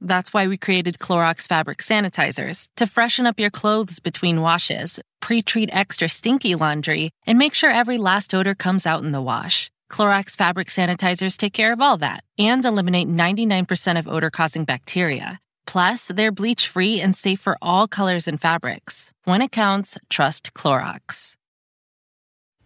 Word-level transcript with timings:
That's 0.00 0.32
why 0.32 0.46
we 0.46 0.56
created 0.56 0.98
Clorox 0.98 1.46
fabric 1.46 1.78
sanitizers 1.78 2.68
to 2.76 2.86
freshen 2.86 3.26
up 3.26 3.40
your 3.40 3.50
clothes 3.50 3.98
between 4.00 4.40
washes, 4.40 5.00
pre 5.20 5.42
treat 5.42 5.70
extra 5.72 6.08
stinky 6.08 6.54
laundry, 6.54 7.10
and 7.26 7.38
make 7.38 7.54
sure 7.54 7.70
every 7.70 7.98
last 7.98 8.34
odor 8.34 8.54
comes 8.54 8.86
out 8.86 9.02
in 9.02 9.12
the 9.12 9.22
wash. 9.22 9.70
Clorox 9.90 10.36
fabric 10.36 10.68
sanitizers 10.68 11.36
take 11.36 11.52
care 11.52 11.72
of 11.72 11.80
all 11.80 11.96
that 11.98 12.24
and 12.38 12.64
eliminate 12.64 13.08
99% 13.08 13.98
of 13.98 14.08
odor 14.08 14.30
causing 14.30 14.64
bacteria. 14.64 15.40
Plus, 15.66 16.08
they're 16.08 16.32
bleach 16.32 16.68
free 16.68 17.00
and 17.00 17.16
safe 17.16 17.40
for 17.40 17.56
all 17.60 17.88
colors 17.88 18.28
and 18.28 18.40
fabrics. 18.40 19.12
When 19.24 19.42
it 19.42 19.52
counts, 19.52 19.98
trust 20.10 20.52
Clorox. 20.54 21.34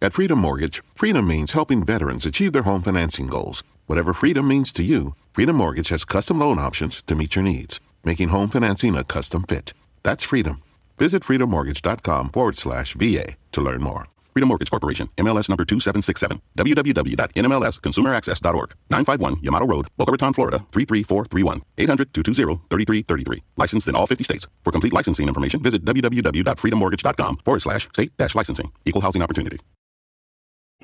At 0.03 0.13
Freedom 0.13 0.39
Mortgage, 0.39 0.81
freedom 0.95 1.27
means 1.27 1.51
helping 1.51 1.85
veterans 1.85 2.25
achieve 2.25 2.53
their 2.53 2.63
home 2.63 2.81
financing 2.81 3.27
goals. 3.27 3.63
Whatever 3.85 4.13
freedom 4.13 4.47
means 4.47 4.71
to 4.73 4.83
you, 4.83 5.13
Freedom 5.33 5.55
Mortgage 5.55 5.87
has 5.89 6.03
custom 6.03 6.39
loan 6.39 6.59
options 6.59 7.01
to 7.03 7.15
meet 7.15 7.37
your 7.37 7.43
needs, 7.43 7.79
making 8.03 8.27
home 8.29 8.49
financing 8.49 8.97
a 8.97 9.03
custom 9.03 9.43
fit. 9.43 9.73
That's 10.03 10.23
freedom. 10.25 10.61
Visit 10.97 11.23
freedommortgage.com 11.23 12.31
forward 12.31 12.57
slash 12.57 12.95
VA 12.95 13.35
to 13.53 13.61
learn 13.61 13.81
more. 13.81 14.07
Freedom 14.33 14.49
Mortgage 14.49 14.69
Corporation, 14.69 15.07
MLS 15.17 15.47
number 15.49 15.63
2767, 15.63 16.41
www.nmlsconsumeraccess.org, 16.57 18.73
951 18.89 19.37
Yamato 19.41 19.65
Road, 19.65 19.87
Boca 19.97 20.11
Raton, 20.11 20.33
Florida, 20.33 20.65
33431, 20.73 21.61
800-220-3333. 21.77 23.41
Licensed 23.55 23.87
in 23.87 23.95
all 23.95 24.07
50 24.07 24.25
states. 24.25 24.47
For 24.63 24.71
complete 24.71 24.91
licensing 24.93 25.29
information, 25.29 25.61
visit 25.61 25.85
www.freedommortgage.com 25.85 27.37
forward 27.45 27.61
slash 27.61 27.87
state 27.93 28.11
dash 28.17 28.35
licensing. 28.35 28.69
Equal 28.85 29.01
housing 29.01 29.21
opportunity. 29.21 29.59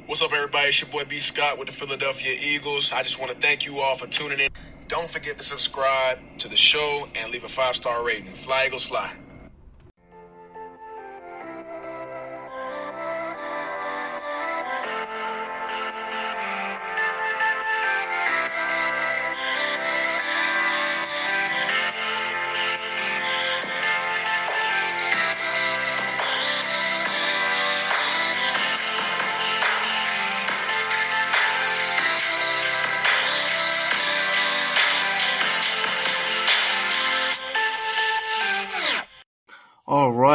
What's 0.05 0.21
up, 0.21 0.31
everybody? 0.31 0.69
It's 0.69 0.79
your 0.79 0.89
boy 0.89 1.03
B. 1.09 1.19
Scott 1.19 1.57
with 1.57 1.67
the 1.67 1.73
Philadelphia 1.73 2.33
Eagles. 2.41 2.93
I 2.93 3.03
just 3.03 3.19
want 3.19 3.31
to 3.31 3.37
thank 3.37 3.65
you 3.65 3.79
all 3.79 3.95
for 3.95 4.07
tuning 4.07 4.39
in. 4.39 4.49
Don't 4.87 5.09
forget 5.09 5.37
to 5.37 5.43
subscribe 5.43 6.19
to 6.37 6.47
the 6.47 6.55
show 6.55 7.07
and 7.15 7.29
leave 7.31 7.43
a 7.43 7.49
five 7.49 7.75
star 7.75 8.05
rating. 8.05 8.23
Fly 8.25 8.67
Eagles 8.67 8.87
Fly. 8.87 9.11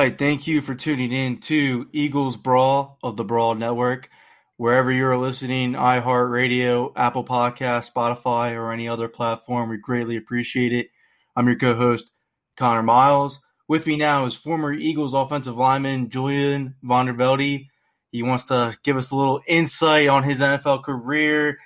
Right. 0.03 0.19
Thank 0.19 0.49
you 0.49 0.63
for 0.63 0.75
tuning 0.75 1.13
in 1.13 1.39
to 1.43 1.87
Eagles 1.93 2.37
Brawl 2.37 2.99
of 3.05 3.17
the 3.17 3.23
Brawl 3.23 3.55
Network. 3.55 4.11
Wherever 4.57 4.91
you're 4.91 5.17
listening, 5.17 5.75
iHeartRadio, 5.75 6.91
Apple 6.97 7.25
Podcast, 7.25 7.93
Spotify, 7.93 8.57
or 8.57 8.73
any 8.73 8.89
other 8.89 9.07
platform, 9.07 9.71
we 9.71 9.77
greatly 9.77 10.17
appreciate 10.17 10.73
it. 10.73 10.89
I'm 11.37 11.47
your 11.47 11.57
co 11.57 11.77
host, 11.77 12.11
Connor 12.57 12.83
Miles. 12.83 13.45
With 13.69 13.87
me 13.87 13.97
now 13.97 14.27
is 14.27 14.35
former 14.35 14.73
Eagles 14.73 15.15
offensive 15.15 15.57
lineman 15.57 16.11
Julian 16.11 16.75
Vandervelde. 16.83 17.69
He 18.11 18.25
wants 18.25 18.47
to 18.47 18.77
give 18.83 18.97
us 18.97 19.13
a 19.13 19.17
little 19.17 19.41
insight 19.47 20.09
on 20.09 20.25
his 20.25 20.41
NFL 20.41 20.83
career, 20.83 21.61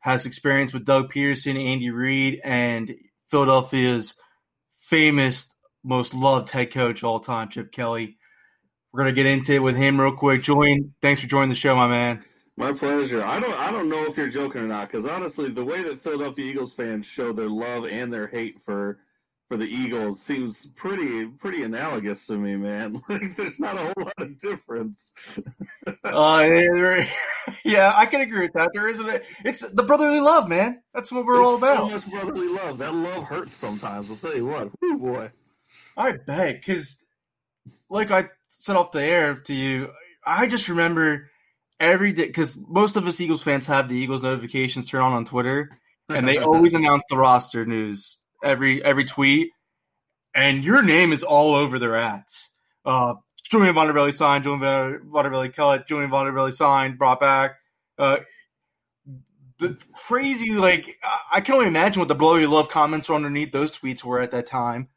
has 0.00 0.26
experience 0.26 0.74
with 0.74 0.84
Doug 0.84 1.10
Pederson, 1.10 1.58
Andy 1.58 1.88
Reid, 1.88 2.42
and 2.44 2.94
Philadelphia's 3.28 4.20
famous 4.80 5.49
most 5.82 6.14
loved 6.14 6.50
head 6.50 6.72
coach 6.72 7.02
of 7.02 7.04
all 7.04 7.20
time, 7.20 7.48
Chip 7.48 7.72
Kelly. 7.72 8.16
We're 8.92 9.00
gonna 9.00 9.12
get 9.12 9.26
into 9.26 9.52
it 9.52 9.60
with 9.60 9.76
him 9.76 10.00
real 10.00 10.16
quick. 10.16 10.42
Julian, 10.42 10.94
thanks 11.00 11.20
for 11.20 11.26
joining 11.26 11.48
the 11.48 11.54
show, 11.54 11.76
my 11.76 11.88
man. 11.88 12.24
My 12.56 12.72
pleasure. 12.72 13.24
I 13.24 13.40
don't 13.40 13.58
I 13.58 13.70
don't 13.70 13.88
know 13.88 14.04
if 14.04 14.16
you're 14.16 14.28
joking 14.28 14.62
or 14.62 14.66
not, 14.66 14.90
because 14.90 15.06
honestly, 15.06 15.48
the 15.48 15.64
way 15.64 15.82
that 15.82 16.00
Philadelphia 16.00 16.44
Eagles 16.44 16.74
fans 16.74 17.06
show 17.06 17.32
their 17.32 17.48
love 17.48 17.86
and 17.86 18.12
their 18.12 18.26
hate 18.26 18.60
for 18.60 18.98
for 19.50 19.56
the 19.56 19.66
Eagles 19.66 20.20
seems 20.22 20.66
pretty 20.76 21.26
pretty 21.26 21.64
analogous 21.64 22.24
to 22.26 22.38
me, 22.38 22.56
man. 22.56 23.00
Like 23.08 23.34
there's 23.34 23.58
not 23.58 23.74
a 23.74 23.78
whole 23.78 24.04
lot 24.04 24.14
of 24.18 24.38
difference. 24.38 25.12
uh, 26.04 27.04
yeah, 27.64 27.92
I 27.96 28.06
can 28.06 28.20
agree 28.20 28.42
with 28.42 28.52
that. 28.52 28.70
There 28.72 28.88
isn't. 28.88 29.08
A, 29.08 29.22
it's 29.44 29.68
the 29.68 29.82
brotherly 29.82 30.20
love, 30.20 30.48
man. 30.48 30.82
That's 30.94 31.10
what 31.10 31.26
we're 31.26 31.42
all 31.42 31.56
about. 31.56 31.88
So 31.88 31.96
much 31.96 32.10
brotherly 32.10 32.48
love. 32.48 32.78
That 32.78 32.94
love 32.94 33.24
hurts 33.24 33.56
sometimes. 33.56 34.10
I'll 34.10 34.16
tell 34.16 34.36
you 34.36 34.46
what. 34.46 34.70
Whoo, 34.80 34.98
boy. 34.98 35.30
I 35.96 36.12
bet, 36.12 36.56
because 36.56 37.04
like 37.88 38.10
I 38.10 38.28
said 38.48 38.76
off 38.76 38.92
the 38.92 39.02
air 39.02 39.34
to 39.34 39.54
you, 39.54 39.90
I 40.24 40.46
just 40.46 40.68
remember 40.68 41.30
every 41.78 42.12
day 42.12 42.26
because 42.26 42.56
most 42.68 42.96
of 42.96 43.06
us 43.06 43.20
Eagles 43.20 43.42
fans 43.42 43.66
have 43.66 43.88
the 43.88 43.96
Eagles 43.96 44.22
notifications 44.22 44.86
turned 44.86 45.04
on 45.04 45.12
on 45.12 45.24
Twitter, 45.24 45.70
and 46.08 46.26
they 46.26 46.38
always 46.42 46.74
announce 46.74 47.04
the 47.08 47.16
roster 47.16 47.64
news 47.64 48.18
every 48.42 48.84
every 48.84 49.04
tweet, 49.04 49.50
and 50.34 50.64
your 50.64 50.82
name 50.82 51.12
is 51.12 51.22
all 51.22 51.54
over 51.54 51.78
their 51.78 51.96
ads. 51.96 52.50
Uh, 52.84 53.14
Julian 53.50 53.74
Vandervelde 53.74 54.14
signed, 54.14 54.44
Julian 54.44 54.60
Vandervelde 55.10 55.52
cut, 55.52 55.88
Julian 55.88 56.10
Vandervelde 56.10 56.54
signed, 56.54 56.98
brought 56.98 57.20
back. 57.20 57.56
Uh, 57.98 58.18
the 59.58 59.76
crazy, 59.92 60.52
like 60.52 60.98
I 61.30 61.40
can 61.40 61.54
only 61.54 61.66
imagine 61.66 62.00
what 62.00 62.08
the 62.08 62.14
blow 62.14 62.36
you 62.36 62.48
love 62.48 62.70
comments 62.70 63.08
were 63.08 63.14
underneath 63.14 63.52
those 63.52 63.72
tweets 63.72 64.02
were 64.02 64.20
at 64.20 64.30
that 64.30 64.46
time. 64.46 64.88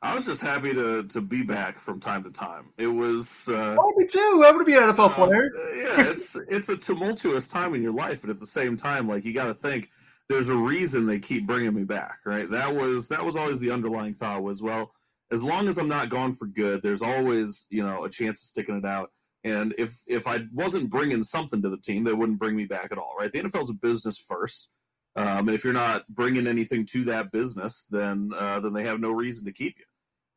I 0.00 0.14
was 0.14 0.24
just 0.24 0.40
happy 0.40 0.72
to 0.74 1.02
to 1.04 1.20
be 1.20 1.42
back 1.42 1.78
from 1.78 1.98
time 1.98 2.22
to 2.24 2.30
time. 2.30 2.70
It 2.78 2.86
was. 2.86 3.48
Uh, 3.48 3.76
oh, 3.78 3.92
me 3.96 4.06
too. 4.06 4.42
I 4.46 4.52
want 4.52 4.60
to 4.60 4.64
be 4.64 4.74
an 4.74 4.82
NFL 4.82 5.12
player. 5.12 5.50
Uh, 5.56 5.74
yeah, 5.74 6.10
it's 6.10 6.36
it's 6.48 6.68
a 6.68 6.76
tumultuous 6.76 7.48
time 7.48 7.74
in 7.74 7.82
your 7.82 7.92
life, 7.92 8.20
but 8.20 8.30
at 8.30 8.38
the 8.38 8.46
same 8.46 8.76
time, 8.76 9.08
like 9.08 9.24
you 9.24 9.34
got 9.34 9.46
to 9.46 9.54
think 9.54 9.90
there's 10.28 10.48
a 10.48 10.56
reason 10.56 11.06
they 11.06 11.18
keep 11.18 11.46
bringing 11.46 11.74
me 11.74 11.84
back, 11.84 12.18
right? 12.24 12.48
That 12.48 12.74
was 12.74 13.08
that 13.08 13.24
was 13.24 13.34
always 13.34 13.58
the 13.58 13.72
underlying 13.72 14.14
thought 14.14 14.42
was 14.42 14.62
well, 14.62 14.92
as 15.32 15.42
long 15.42 15.66
as 15.66 15.78
I'm 15.78 15.88
not 15.88 16.10
gone 16.10 16.32
for 16.32 16.46
good, 16.46 16.80
there's 16.82 17.02
always 17.02 17.66
you 17.68 17.84
know 17.84 18.04
a 18.04 18.10
chance 18.10 18.40
of 18.42 18.48
sticking 18.48 18.76
it 18.76 18.84
out. 18.84 19.10
And 19.42 19.74
if 19.78 20.00
if 20.06 20.28
I 20.28 20.44
wasn't 20.52 20.90
bringing 20.90 21.24
something 21.24 21.60
to 21.62 21.70
the 21.70 21.78
team, 21.78 22.04
they 22.04 22.12
wouldn't 22.12 22.38
bring 22.38 22.54
me 22.54 22.66
back 22.66 22.92
at 22.92 22.98
all, 22.98 23.14
right? 23.18 23.32
The 23.32 23.40
NFL's 23.40 23.70
a 23.70 23.74
business 23.74 24.16
first. 24.16 24.70
Um, 25.16 25.48
and 25.48 25.50
if 25.50 25.64
you're 25.64 25.72
not 25.72 26.06
bringing 26.08 26.46
anything 26.46 26.86
to 26.86 27.04
that 27.06 27.32
business, 27.32 27.88
then 27.90 28.30
uh, 28.38 28.60
then 28.60 28.72
they 28.72 28.84
have 28.84 29.00
no 29.00 29.10
reason 29.10 29.44
to 29.46 29.52
keep 29.52 29.76
you. 29.76 29.84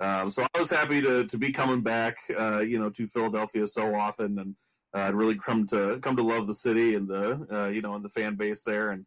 Um, 0.02 0.32
so 0.32 0.46
I 0.56 0.60
was 0.60 0.70
happy 0.70 1.00
to 1.02 1.26
to 1.28 1.38
be 1.38 1.52
coming 1.52 1.82
back, 1.82 2.18
uh, 2.38 2.60
you 2.60 2.80
know, 2.80 2.90
to 2.90 3.08
Philadelphia 3.08 3.68
so 3.68 3.96
often, 3.96 4.40
and 4.40 4.56
uh, 4.96 5.02
I'd 5.02 5.14
really 5.14 5.38
come 5.38 5.68
to 5.68 6.00
come 6.00 6.16
to 6.16 6.24
love 6.24 6.48
the 6.48 6.56
city 6.56 6.96
and 6.96 7.08
the 7.08 7.46
uh, 7.52 7.68
you 7.68 7.82
know 7.82 7.94
and 7.94 8.04
the 8.04 8.10
fan 8.10 8.36
base 8.36 8.64
there, 8.64 8.90
and 8.90 9.06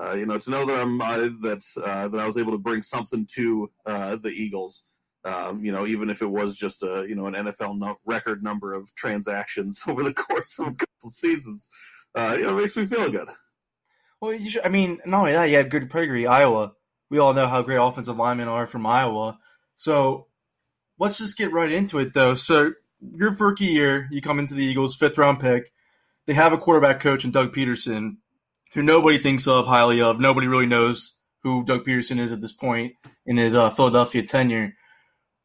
uh, 0.00 0.12
you 0.12 0.24
know 0.24 0.38
to 0.38 0.50
know 0.50 0.64
that 0.64 0.80
I'm 0.80 1.00
uh, 1.00 1.16
that 1.42 1.64
uh, 1.82 2.06
that 2.06 2.20
I 2.20 2.26
was 2.26 2.38
able 2.38 2.52
to 2.52 2.58
bring 2.58 2.80
something 2.80 3.26
to 3.34 3.70
the 3.84 4.32
Eagles. 4.34 4.84
Um, 5.24 5.64
you 5.64 5.72
know, 5.72 5.88
even 5.88 6.08
if 6.08 6.22
it 6.22 6.30
was 6.30 6.54
just 6.54 6.84
a 6.84 7.04
you 7.08 7.16
know 7.16 7.26
an 7.26 7.34
NFL 7.34 7.78
no- 7.78 7.98
record 8.04 8.44
number 8.44 8.72
of 8.72 8.94
transactions 8.94 9.82
over 9.88 10.04
the 10.04 10.14
course 10.14 10.56
of 10.60 10.68
a 10.68 10.74
couple 10.74 11.10
seasons, 11.10 11.68
uh, 12.14 12.36
you 12.38 12.44
know, 12.44 12.56
it 12.56 12.60
makes 12.60 12.76
me 12.76 12.86
feel 12.86 13.10
good. 13.10 13.28
Well, 14.20 14.38
should, 14.38 14.64
I 14.64 14.68
mean, 14.68 15.00
not 15.04 15.18
only 15.18 15.32
that, 15.32 15.50
you 15.50 15.56
had 15.56 15.70
good 15.70 15.90
pedigree. 15.90 16.28
Iowa. 16.28 16.74
We 17.10 17.18
all 17.18 17.34
know 17.34 17.48
how 17.48 17.62
great 17.62 17.76
offensive 17.76 18.16
linemen 18.16 18.48
are 18.48 18.66
from 18.66 18.86
Iowa. 18.86 19.38
So 19.76 20.25
let's 20.98 21.18
just 21.18 21.38
get 21.38 21.52
right 21.52 21.70
into 21.70 21.98
it, 21.98 22.14
though. 22.14 22.34
So 22.34 22.72
your 23.00 23.34
rookie 23.34 23.66
year, 23.66 24.08
you 24.10 24.20
come 24.20 24.38
into 24.38 24.54
the 24.54 24.64
Eagles, 24.64 24.96
fifth 24.96 25.18
round 25.18 25.40
pick. 25.40 25.72
They 26.26 26.34
have 26.34 26.52
a 26.52 26.58
quarterback 26.58 27.00
coach 27.00 27.24
in 27.24 27.30
Doug 27.30 27.54
Pederson, 27.54 28.16
who 28.72 28.82
nobody 28.82 29.18
thinks 29.18 29.46
of 29.46 29.66
highly 29.66 30.00
of. 30.00 30.18
Nobody 30.18 30.46
really 30.46 30.66
knows 30.66 31.16
who 31.42 31.64
Doug 31.64 31.84
Pederson 31.84 32.18
is 32.18 32.32
at 32.32 32.40
this 32.40 32.52
point 32.52 32.94
in 33.24 33.36
his 33.36 33.54
uh, 33.54 33.70
Philadelphia 33.70 34.24
tenure. 34.24 34.74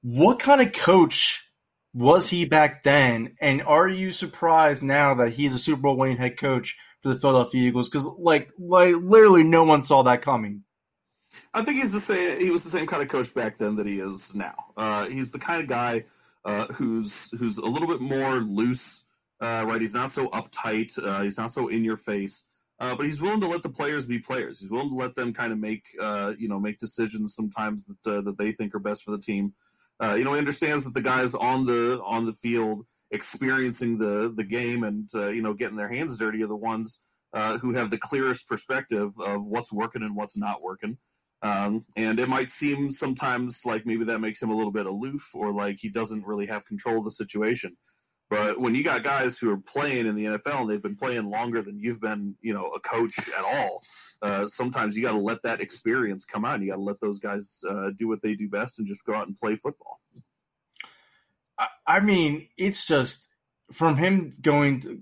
What 0.01 0.39
kind 0.39 0.61
of 0.61 0.73
coach 0.73 1.47
was 1.93 2.29
he 2.29 2.45
back 2.45 2.83
then? 2.83 3.35
And 3.39 3.61
are 3.61 3.87
you 3.87 4.11
surprised 4.11 4.81
now 4.81 5.13
that 5.15 5.33
he's 5.33 5.53
a 5.53 5.59
Super 5.59 5.81
Bowl 5.81 5.97
winning 5.97 6.17
head 6.17 6.39
coach 6.39 6.77
for 7.03 7.09
the 7.09 7.19
Philadelphia 7.19 7.67
Eagles? 7.67 7.89
Because 7.89 8.07
like, 8.17 8.49
like 8.57 8.95
literally 8.97 9.43
no 9.43 9.63
one 9.63 9.83
saw 9.83 10.03
that 10.03 10.23
coming. 10.23 10.63
I 11.53 11.63
think 11.63 11.81
he's 11.81 11.91
the 11.91 12.01
same. 12.01 12.39
He 12.39 12.49
was 12.49 12.63
the 12.63 12.69
same 12.69 12.87
kind 12.87 13.01
of 13.01 13.09
coach 13.09 13.33
back 13.33 13.57
then 13.57 13.75
that 13.75 13.85
he 13.85 13.99
is 13.99 14.33
now. 14.33 14.55
Uh, 14.77 15.07
he's 15.07 15.31
the 15.31 15.39
kind 15.39 15.61
of 15.61 15.67
guy 15.67 16.05
uh, 16.45 16.67
who's 16.67 17.31
who's 17.37 17.57
a 17.57 17.65
little 17.65 17.87
bit 17.87 17.99
more 17.99 18.39
loose, 18.39 19.05
uh, 19.41 19.65
right? 19.67 19.81
He's 19.81 19.93
not 19.93 20.11
so 20.11 20.29
uptight. 20.29 20.97
Uh, 21.03 21.23
he's 21.23 21.37
not 21.37 21.51
so 21.51 21.67
in 21.67 21.83
your 21.83 21.97
face. 21.97 22.45
Uh, 22.79 22.95
but 22.95 23.05
he's 23.05 23.21
willing 23.21 23.41
to 23.41 23.47
let 23.47 23.61
the 23.61 23.69
players 23.69 24.07
be 24.07 24.17
players. 24.17 24.59
He's 24.59 24.71
willing 24.71 24.89
to 24.89 24.95
let 24.95 25.13
them 25.13 25.33
kind 25.33 25.51
of 25.51 25.59
make 25.59 25.85
uh, 25.99 26.33
you 26.37 26.47
know 26.47 26.59
make 26.59 26.79
decisions 26.79 27.35
sometimes 27.35 27.85
that 27.85 28.23
that 28.25 28.37
they 28.37 28.53
think 28.53 28.73
are 28.73 28.79
best 28.79 29.03
for 29.03 29.11
the 29.11 29.19
team. 29.19 29.53
you 30.01 30.23
know, 30.23 30.33
he 30.33 30.39
understands 30.39 30.85
that 30.85 30.93
the 30.93 31.01
guys 31.01 31.35
on 31.35 31.65
the 31.65 32.01
on 32.03 32.25
the 32.25 32.33
field 32.33 32.85
experiencing 33.11 33.97
the 33.97 34.33
the 34.35 34.43
game 34.43 34.83
and 34.83 35.09
you 35.13 35.41
know 35.41 35.53
getting 35.53 35.77
their 35.77 35.89
hands 35.89 36.17
dirty 36.17 36.41
are 36.41 36.47
the 36.47 36.55
ones 36.55 37.01
who 37.59 37.73
have 37.73 37.91
the 37.91 37.99
clearest 37.99 38.47
perspective 38.47 39.11
of 39.19 39.45
what's 39.45 39.71
working 39.71 40.01
and 40.01 40.15
what's 40.15 40.37
not 40.37 40.63
working. 40.63 40.97
Um, 41.43 41.85
and 41.95 42.19
it 42.19 42.29
might 42.29 42.49
seem 42.49 42.91
sometimes 42.91 43.61
like 43.65 43.85
maybe 43.85 44.05
that 44.05 44.19
makes 44.19 44.41
him 44.41 44.51
a 44.51 44.55
little 44.55 44.71
bit 44.71 44.85
aloof 44.85 45.31
or 45.33 45.51
like 45.51 45.77
he 45.79 45.89
doesn't 45.89 46.25
really 46.25 46.45
have 46.45 46.65
control 46.65 46.99
of 46.99 47.05
the 47.05 47.11
situation. 47.11 47.75
But 48.29 48.59
when 48.59 48.75
you 48.75 48.83
got 48.83 49.03
guys 49.03 49.37
who 49.37 49.51
are 49.51 49.57
playing 49.57 50.07
in 50.07 50.15
the 50.15 50.25
NFL 50.25 50.61
and 50.61 50.69
they've 50.69 50.81
been 50.81 50.95
playing 50.95 51.29
longer 51.29 51.61
than 51.61 51.79
you've 51.79 51.99
been, 51.99 52.35
you 52.41 52.53
know, 52.53 52.67
a 52.67 52.79
coach 52.79 53.17
at 53.19 53.43
all, 53.43 53.83
uh, 54.21 54.47
sometimes 54.47 54.95
you 54.95 55.03
got 55.03 55.11
to 55.11 55.17
let 55.17 55.43
that 55.43 55.59
experience 55.59 56.23
come 56.23 56.45
out. 56.45 56.61
You 56.61 56.69
got 56.69 56.77
to 56.77 56.81
let 56.81 57.01
those 57.01 57.19
guys 57.19 57.61
uh, 57.67 57.89
do 57.97 58.07
what 58.07 58.21
they 58.21 58.35
do 58.35 58.47
best 58.47 58.79
and 58.79 58.87
just 58.87 59.03
go 59.03 59.13
out 59.13 59.27
and 59.27 59.35
play 59.35 59.57
football. 59.57 59.99
I 61.85 61.99
mean, 61.99 62.47
it's 62.57 62.85
just 62.85 63.27
from 63.73 63.97
him 63.97 64.33
going, 64.41 64.79
to, 64.81 65.01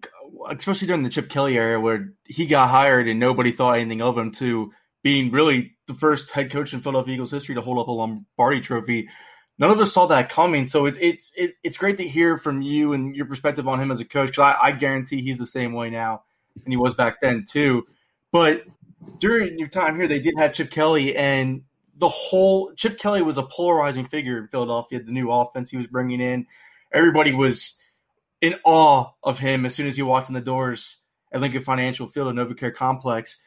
especially 0.50 0.88
during 0.88 1.04
the 1.04 1.10
Chip 1.10 1.30
Kelly 1.30 1.56
era, 1.56 1.80
where 1.80 2.14
he 2.26 2.48
got 2.48 2.70
hired 2.70 3.08
and 3.08 3.20
nobody 3.20 3.52
thought 3.52 3.78
anything 3.78 4.02
of 4.02 4.18
him, 4.18 4.32
to 4.32 4.72
being 5.02 5.32
really 5.32 5.76
the 5.88 5.94
first 5.94 6.32
head 6.32 6.52
coach 6.52 6.74
in 6.74 6.82
Philadelphia 6.82 7.14
Eagles 7.14 7.32
history 7.32 7.56
to 7.56 7.62
hold 7.62 7.80
up 7.80 7.88
a 7.88 7.92
Lombardi 7.92 8.62
trophy. 8.62 9.10
None 9.58 9.72
of 9.72 9.80
us 9.80 9.92
saw 9.92 10.06
that 10.08 10.30
coming, 10.30 10.68
so 10.68 10.86
it, 10.86 10.98
it's 11.00 11.32
it, 11.36 11.56
it's 11.64 11.78
great 11.78 11.98
to 11.98 12.08
hear 12.08 12.38
from 12.38 12.62
you 12.62 12.94
and 12.94 13.16
your 13.16 13.26
perspective 13.26 13.68
on 13.68 13.80
him 13.80 13.92
as 13.92 14.00
a 14.00 14.06
coach. 14.06 14.30
Because 14.30 14.56
I, 14.62 14.68
I 14.68 14.72
guarantee 14.72 15.22
he's 15.22 15.38
the 15.38 15.48
same 15.48 15.74
way 15.74 15.90
now, 15.90 16.24
and 16.64 16.72
he 16.72 16.78
was 16.78 16.96
back 16.96 17.20
then 17.22 17.46
too. 17.48 17.86
But 18.32 18.64
during 19.20 19.60
your 19.60 19.68
time 19.68 19.96
here, 19.96 20.08
they 20.08 20.20
did 20.20 20.36
have 20.38 20.54
Chip 20.54 20.72
Kelly, 20.72 21.16
and 21.16 21.64
the 21.98 22.08
whole 22.08 22.74
Chip 22.76 22.98
Kelly 22.98 23.22
was 23.22 23.38
a 23.38 23.44
polarizing 23.44 24.06
figure 24.06 24.38
in 24.38 24.48
Philadelphia. 24.48 25.04
The 25.04 25.12
new 25.12 25.30
offense 25.30 25.70
he 25.70 25.78
was 25.78 25.88
bringing 25.88 26.22
in, 26.22 26.48
everybody 26.94 27.34
was 27.34 27.78
in 28.42 28.56
awe 28.64 29.12
of 29.24 29.40
him 29.40 29.66
as 29.66 29.76
soon 29.76 29.88
as 29.88 29.98
he 29.98 30.02
walked 30.02 30.30
in 30.30 30.36
the 30.36 30.42
doors 30.42 30.98
at 31.34 31.42
Lincoln 31.42 31.62
Financial 31.62 32.08
Field 32.08 32.30
and 32.30 32.40
NovaCare 32.40 32.74
Complex. 32.74 33.44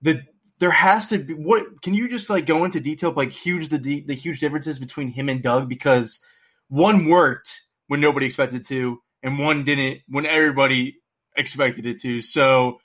The 0.00 0.24
there 0.62 0.70
has 0.70 1.08
to 1.08 1.18
be 1.18 1.34
what 1.34 1.82
can 1.82 1.92
you 1.92 2.08
just 2.08 2.30
like 2.30 2.46
go 2.46 2.64
into 2.64 2.78
detail 2.78 3.12
like 3.16 3.32
huge 3.32 3.68
the 3.68 3.78
the 3.78 4.14
huge 4.14 4.38
differences 4.38 4.78
between 4.78 5.08
him 5.08 5.28
and 5.28 5.42
Doug 5.42 5.68
because 5.68 6.24
one 6.68 7.08
worked 7.08 7.62
when 7.88 8.00
nobody 8.00 8.26
expected 8.26 8.64
to 8.66 9.02
and 9.24 9.40
one 9.40 9.64
didn't 9.64 10.02
when 10.06 10.24
everybody 10.24 10.98
expected 11.36 11.84
it 11.84 12.00
to 12.02 12.20
so 12.20 12.78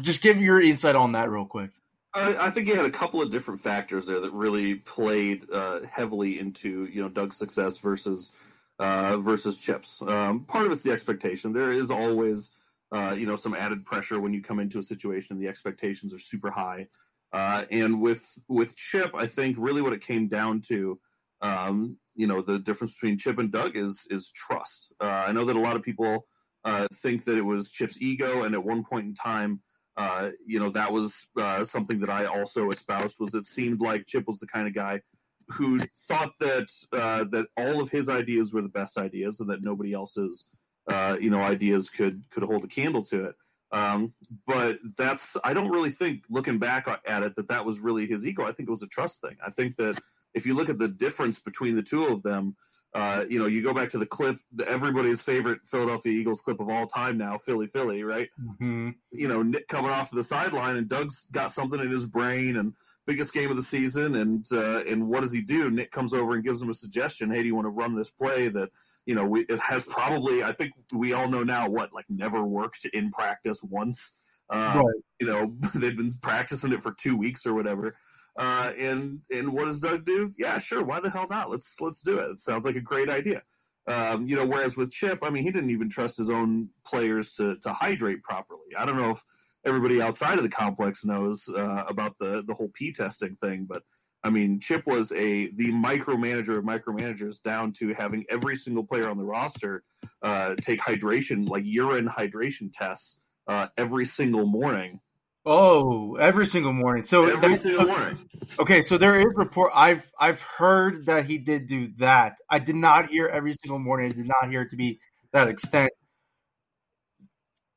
just 0.00 0.22
give 0.22 0.40
your 0.40 0.60
insight 0.60 0.96
on 0.96 1.12
that 1.12 1.30
real 1.30 1.46
quick 1.46 1.70
I, 2.12 2.48
I 2.48 2.50
think 2.50 2.66
you 2.66 2.74
had 2.74 2.84
a 2.84 2.90
couple 2.90 3.22
of 3.22 3.30
different 3.30 3.60
factors 3.60 4.06
there 4.06 4.18
that 4.18 4.32
really 4.32 4.74
played 4.74 5.48
uh, 5.52 5.82
heavily 5.88 6.40
into 6.40 6.86
you 6.86 7.00
know 7.00 7.08
Doug's 7.08 7.36
success 7.36 7.78
versus 7.78 8.32
uh, 8.80 9.18
versus 9.18 9.60
Chips. 9.60 10.02
Um, 10.04 10.46
part 10.46 10.66
of 10.66 10.72
it's 10.72 10.82
the 10.82 10.90
expectation. 10.90 11.52
There 11.52 11.70
is 11.70 11.90
always 11.90 12.50
uh, 12.92 13.14
you 13.16 13.26
know, 13.26 13.36
some 13.36 13.54
added 13.54 13.84
pressure 13.84 14.20
when 14.20 14.32
you 14.32 14.42
come 14.42 14.58
into 14.58 14.78
a 14.78 14.82
situation. 14.82 15.38
The 15.38 15.48
expectations 15.48 16.12
are 16.12 16.18
super 16.18 16.50
high, 16.50 16.88
uh, 17.32 17.64
and 17.70 18.00
with 18.00 18.26
with 18.48 18.76
Chip, 18.76 19.12
I 19.14 19.26
think 19.26 19.56
really 19.58 19.82
what 19.82 19.92
it 19.92 20.00
came 20.00 20.28
down 20.28 20.60
to, 20.68 20.98
um, 21.40 21.96
you 22.16 22.26
know, 22.26 22.42
the 22.42 22.58
difference 22.58 22.94
between 22.94 23.18
Chip 23.18 23.38
and 23.38 23.52
Doug 23.52 23.76
is 23.76 24.06
is 24.10 24.30
trust. 24.32 24.92
Uh, 25.00 25.24
I 25.28 25.32
know 25.32 25.44
that 25.44 25.56
a 25.56 25.60
lot 25.60 25.76
of 25.76 25.82
people 25.82 26.26
uh, 26.64 26.88
think 26.94 27.24
that 27.24 27.38
it 27.38 27.44
was 27.44 27.70
Chip's 27.70 28.00
ego, 28.00 28.42
and 28.42 28.54
at 28.54 28.64
one 28.64 28.84
point 28.84 29.06
in 29.06 29.14
time. 29.14 29.60
Uh, 29.96 30.30
you 30.46 30.58
know 30.58 30.70
that 30.70 30.90
was 30.90 31.28
something 31.64 32.00
that 32.00 32.08
I 32.08 32.24
also 32.24 32.70
espoused. 32.70 33.16
Was 33.20 33.34
it 33.34 33.44
seemed 33.44 33.80
like 33.80 34.06
Chip 34.06 34.26
was 34.26 34.38
the 34.38 34.46
kind 34.46 34.66
of 34.66 34.72
guy 34.72 35.00
who 35.48 35.80
thought 36.08 36.32
that 36.38 36.68
that 36.92 37.46
all 37.58 37.82
of 37.82 37.90
his 37.90 38.08
ideas 38.08 38.54
were 38.54 38.62
the 38.62 38.68
best 38.68 38.96
ideas, 38.96 39.40
and 39.40 39.50
that 39.50 39.62
nobody 39.62 39.92
else's 39.92 40.46
uh, 40.88 41.16
you 41.20 41.30
know 41.30 41.40
ideas 41.40 41.88
could 41.88 42.22
could 42.30 42.42
hold 42.42 42.64
a 42.64 42.68
candle 42.68 43.02
to 43.04 43.26
it. 43.26 43.34
Um, 43.72 44.12
but 44.46 44.78
that's 44.96 45.36
I 45.44 45.54
don't 45.54 45.70
really 45.70 45.90
think 45.90 46.24
looking 46.28 46.58
back 46.58 46.88
at 47.06 47.22
it 47.22 47.36
that 47.36 47.48
that 47.48 47.64
was 47.64 47.78
really 47.78 48.06
his 48.06 48.26
ego. 48.26 48.44
I 48.44 48.52
think 48.52 48.68
it 48.68 48.72
was 48.72 48.82
a 48.82 48.88
trust 48.88 49.20
thing. 49.20 49.36
I 49.44 49.50
think 49.50 49.76
that 49.76 50.00
if 50.34 50.46
you 50.46 50.54
look 50.54 50.68
at 50.68 50.78
the 50.78 50.88
difference 50.88 51.38
between 51.38 51.76
the 51.76 51.82
two 51.82 52.06
of 52.06 52.22
them, 52.22 52.56
uh, 52.92 53.24
you 53.28 53.38
know, 53.38 53.46
you 53.46 53.62
go 53.62 53.72
back 53.72 53.88
to 53.90 53.98
the 53.98 54.06
clip, 54.06 54.38
the, 54.52 54.68
everybody's 54.68 55.22
favorite 55.22 55.60
Philadelphia 55.64 56.12
Eagles 56.12 56.40
clip 56.40 56.58
of 56.58 56.68
all 56.68 56.86
time 56.86 57.16
now, 57.16 57.38
Philly, 57.38 57.68
Philly, 57.68 58.02
right? 58.02 58.28
Mm-hmm. 58.42 58.90
You 59.12 59.28
know, 59.28 59.42
Nick 59.42 59.68
coming 59.68 59.92
off 59.92 60.10
to 60.10 60.16
the 60.16 60.24
sideline, 60.24 60.76
and 60.76 60.88
Doug's 60.88 61.26
got 61.30 61.52
something 61.52 61.78
in 61.78 61.90
his 61.90 62.06
brain, 62.06 62.56
and 62.56 62.74
biggest 63.06 63.32
game 63.32 63.50
of 63.50 63.56
the 63.56 63.62
season, 63.62 64.16
and 64.16 64.44
uh, 64.50 64.82
and 64.88 65.06
what 65.06 65.20
does 65.20 65.32
he 65.32 65.40
do? 65.40 65.70
Nick 65.70 65.92
comes 65.92 66.12
over 66.12 66.34
and 66.34 66.42
gives 66.42 66.60
him 66.60 66.70
a 66.70 66.74
suggestion. 66.74 67.30
Hey, 67.30 67.42
do 67.42 67.46
you 67.46 67.54
want 67.54 67.66
to 67.66 67.70
run 67.70 67.94
this 67.94 68.10
play 68.10 68.48
that 68.48 68.70
you 69.10 69.16
know 69.16 69.24
we, 69.24 69.40
it 69.48 69.58
has 69.58 69.84
probably? 69.86 70.44
I 70.44 70.52
think 70.52 70.70
we 70.92 71.14
all 71.14 71.28
know 71.28 71.42
now 71.42 71.68
what 71.68 71.92
like 71.92 72.04
never 72.08 72.46
worked 72.46 72.84
in 72.84 73.10
practice 73.10 73.60
once. 73.60 74.14
Uh, 74.48 74.82
right. 74.84 75.02
You 75.18 75.26
know, 75.26 75.56
they've 75.74 75.96
been 75.96 76.12
practicing 76.22 76.72
it 76.72 76.80
for 76.80 76.92
two 76.92 77.16
weeks 77.16 77.44
or 77.44 77.54
whatever. 77.54 77.96
Uh, 78.38 78.70
and 78.78 79.18
and 79.34 79.52
what 79.52 79.64
does 79.64 79.80
Doug 79.80 80.04
do? 80.04 80.32
Yeah, 80.38 80.58
sure. 80.58 80.84
Why 80.84 81.00
the 81.00 81.10
hell 81.10 81.26
not? 81.28 81.50
Let's 81.50 81.80
let's 81.80 82.02
do 82.02 82.20
it. 82.20 82.30
It 82.30 82.38
sounds 82.38 82.64
like 82.64 82.76
a 82.76 82.80
great 82.80 83.10
idea. 83.10 83.42
Um, 83.88 84.28
you 84.28 84.36
know, 84.36 84.46
whereas 84.46 84.76
with 84.76 84.92
Chip, 84.92 85.18
I 85.22 85.30
mean, 85.30 85.42
he 85.42 85.50
didn't 85.50 85.70
even 85.70 85.90
trust 85.90 86.16
his 86.16 86.30
own 86.30 86.68
players 86.86 87.34
to 87.34 87.56
to 87.56 87.72
hydrate 87.72 88.22
properly. 88.22 88.76
I 88.78 88.86
don't 88.86 88.96
know 88.96 89.10
if 89.10 89.24
everybody 89.66 90.00
outside 90.00 90.38
of 90.38 90.44
the 90.44 90.50
complex 90.50 91.04
knows 91.04 91.48
uh, 91.48 91.82
about 91.88 92.14
the 92.20 92.44
the 92.46 92.54
whole 92.54 92.70
P 92.74 92.92
testing 92.92 93.36
thing, 93.42 93.66
but 93.68 93.82
I 94.22 94.30
mean, 94.30 94.60
Chip 94.60 94.86
was 94.86 95.12
a 95.12 95.50
the 95.52 95.72
micromanager 95.72 96.58
of 96.58 96.64
micromanagers 96.64 97.42
down 97.42 97.72
to 97.74 97.94
having 97.94 98.24
every 98.28 98.56
single 98.56 98.84
player 98.84 99.08
on 99.08 99.16
the 99.16 99.24
roster 99.24 99.82
uh, 100.22 100.54
take 100.60 100.80
hydration, 100.80 101.48
like 101.48 101.64
urine 101.64 102.08
hydration 102.08 102.70
tests, 102.72 103.18
uh, 103.46 103.68
every 103.78 104.04
single 104.04 104.46
morning 104.46 105.00
Oh, 105.46 106.16
every 106.16 106.46
single 106.46 106.72
morning. 106.72 107.02
So 107.02 107.24
every 107.24 107.56
single 107.56 107.86
morning. 107.86 108.28
Okay, 108.58 108.82
so 108.82 108.98
there 108.98 109.18
is 109.18 109.32
report. 109.36 109.72
I've 109.74 110.12
I've 110.18 110.42
heard 110.42 111.06
that 111.06 111.24
he 111.24 111.38
did 111.38 111.66
do 111.66 111.88
that. 111.98 112.36
I 112.50 112.58
did 112.58 112.76
not 112.76 113.08
hear 113.08 113.26
every 113.26 113.54
single 113.54 113.78
morning. 113.78 114.10
I 114.10 114.14
did 114.14 114.26
not 114.26 114.50
hear 114.50 114.62
it 114.62 114.70
to 114.70 114.76
be 114.76 115.00
that 115.32 115.48
extent. 115.48 115.92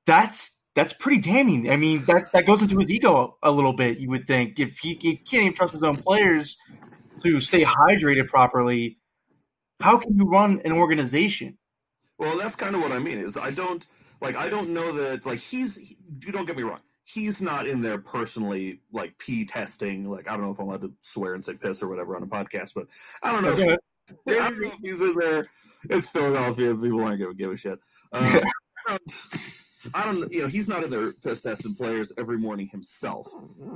That's 0.06 0.60
that's 0.76 0.94
pretty 0.94 1.22
damning. 1.22 1.70
I 1.70 1.76
mean, 1.78 2.04
that 2.06 2.32
that 2.32 2.46
goes 2.46 2.62
into 2.62 2.80
his 2.80 2.90
ego 2.90 3.38
a, 3.44 3.50
a 3.50 3.52
little 3.52 3.74
bit. 3.74 4.00
You 4.00 4.10
would 4.10 4.28
think 4.28 4.60
if 4.60 4.80
he, 4.80 4.96
he 4.96 5.18
can't 5.18 5.44
even 5.44 5.54
trust 5.54 5.74
his 5.74 5.84
own 5.84 5.96
players 5.96 6.58
to 7.22 7.40
stay 7.40 7.64
hydrated 7.64 8.28
properly, 8.28 8.98
how 9.80 9.98
can 9.98 10.16
you 10.18 10.26
run 10.26 10.62
an 10.66 10.72
organization? 10.72 11.58
Well, 12.18 12.38
that's 12.38 12.56
kind 12.56 12.76
of 12.76 12.82
what 12.82 12.92
I 12.92 13.00
mean. 13.00 13.18
Is 13.18 13.38
I 13.38 13.52
don't 13.52 13.86
like 14.22 14.36
I 14.36 14.50
don't 14.50 14.70
know 14.70 14.92
that 14.94 15.26
like 15.26 15.40
he's. 15.40 15.78
He, 15.78 15.98
don't 16.32 16.46
get 16.46 16.58
me 16.58 16.64
wrong 16.64 16.80
he's 17.06 17.42
not 17.42 17.68
in 17.68 17.82
there 17.82 17.98
personally 17.98 18.80
like 18.92 19.18
p 19.18 19.46
testing 19.46 20.10
like 20.10 20.30
i 20.30 20.32
don't 20.32 20.46
know 20.46 20.52
if 20.52 20.60
i'm 20.60 20.68
allowed 20.68 20.82
to 20.82 20.94
swear 21.02 21.34
and 21.34 21.44
say 21.44 21.54
piss 21.54 21.84
or 21.84 21.90
whatever 21.90 22.16
on 22.16 22.24
a 22.24 22.28
podcast 22.28 22.74
but 22.74 22.88
i 23.22 23.32
don't 23.32 23.44
know, 23.44 23.52
if, 23.52 23.80
I 24.30 24.50
don't 24.50 24.62
know 24.62 24.68
if 24.70 24.78
he's 24.82 25.02
in 25.02 25.16
there 25.16 25.44
it's 25.90 26.10
philadelphia 26.10 26.74
people 26.76 27.04
aren't 27.04 27.20
gonna 27.20 27.34
give 27.34 27.52
a 27.52 27.58
shit 27.58 27.80
um, 28.14 28.40
I 29.94 30.06
don't, 30.06 30.32
you 30.32 30.42
know, 30.42 30.48
he's 30.48 30.68
not 30.68 30.84
in 30.84 30.90
there 30.90 31.14
piss 31.14 31.42
testing 31.42 31.76
players 31.76 32.12
every 32.18 32.38
morning 32.38 32.68
himself. 32.68 33.28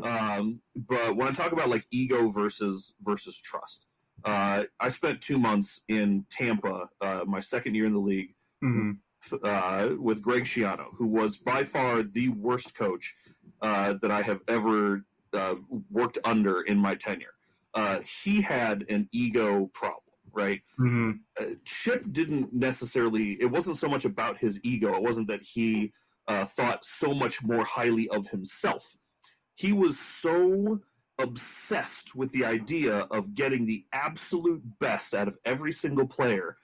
Um, 0.04 0.62
but 0.76 1.16
when 1.16 1.28
I 1.28 1.32
talk 1.32 1.52
about 1.52 1.70
like 1.70 1.86
ego 1.92 2.30
versus 2.30 2.96
versus 3.02 3.40
trust, 3.40 3.88
uh, 4.24 4.64
I 4.80 4.90
spent 4.90 5.22
two 5.22 5.38
months 5.38 5.82
in 5.88 6.26
Tampa, 6.30 6.90
uh, 7.02 7.24
my 7.28 7.40
second 7.40 7.76
year 7.76 7.86
in 7.86 7.94
the 7.94 8.00
league, 8.00 8.36
mm-hmm. 8.64 8.92
uh, 9.44 9.90
with 10.00 10.22
Greg 10.22 10.44
Schiano, 10.44 10.88
who 10.96 11.08
was 11.08 11.38
by 11.38 11.64
far 11.64 12.04
the 12.04 12.30
worst 12.30 12.76
coach 12.76 13.14
uh, 13.62 13.94
that 14.02 14.12
I 14.12 14.22
have 14.22 14.42
ever 14.48 15.04
uh, 15.34 15.56
worked 15.92 16.18
under 16.24 16.62
in 16.62 16.78
my 16.78 16.96
tenure. 16.96 17.34
Uh, 17.74 18.00
he 18.24 18.42
had 18.42 18.86
an 18.90 19.08
ego 19.12 19.70
problem, 19.74 20.02
right? 20.38 20.62
Mm-hmm. 20.80 21.12
Uh, 21.40 21.56
Chip 21.66 22.06
didn't 22.12 22.54
necessarily. 22.54 23.34
It 23.42 23.52
wasn't 23.52 23.78
so 23.78 23.90
much 23.90 24.06
about 24.06 24.38
his 24.38 24.60
ego. 24.64 24.94
It 24.94 25.02
wasn't 25.02 25.28
that 25.30 25.42
he 25.42 25.92
uh, 26.28 26.46
thought 26.46 26.86
so 26.86 27.14
much 27.14 27.44
more 27.44 27.64
highly 27.64 28.08
of 28.10 28.28
himself. 28.30 28.96
He 29.56 29.74
was 29.74 30.00
so 30.00 30.80
obsessed 31.20 32.14
with 32.16 32.32
the 32.32 32.46
idea 32.46 33.08
of 33.10 33.34
getting 33.34 33.66
the 33.66 33.86
absolute 33.92 34.62
best 34.80 35.16
out 35.16 35.28
of 35.28 35.38
every 35.44 35.72
single 35.72 36.06
player 36.06 36.58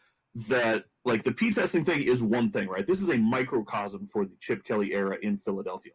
that 0.47 0.85
like 1.03 1.23
the 1.23 1.31
P 1.31 1.51
testing 1.51 1.83
thing 1.83 2.03
is 2.03 2.21
one 2.21 2.51
thing, 2.51 2.67
right? 2.67 2.85
This 2.85 3.01
is 3.01 3.09
a 3.09 3.17
microcosm 3.17 4.05
for 4.05 4.25
the 4.25 4.35
Chip 4.39 4.63
Kelly 4.63 4.93
era 4.93 5.17
in 5.21 5.37
Philadelphia. 5.37 5.93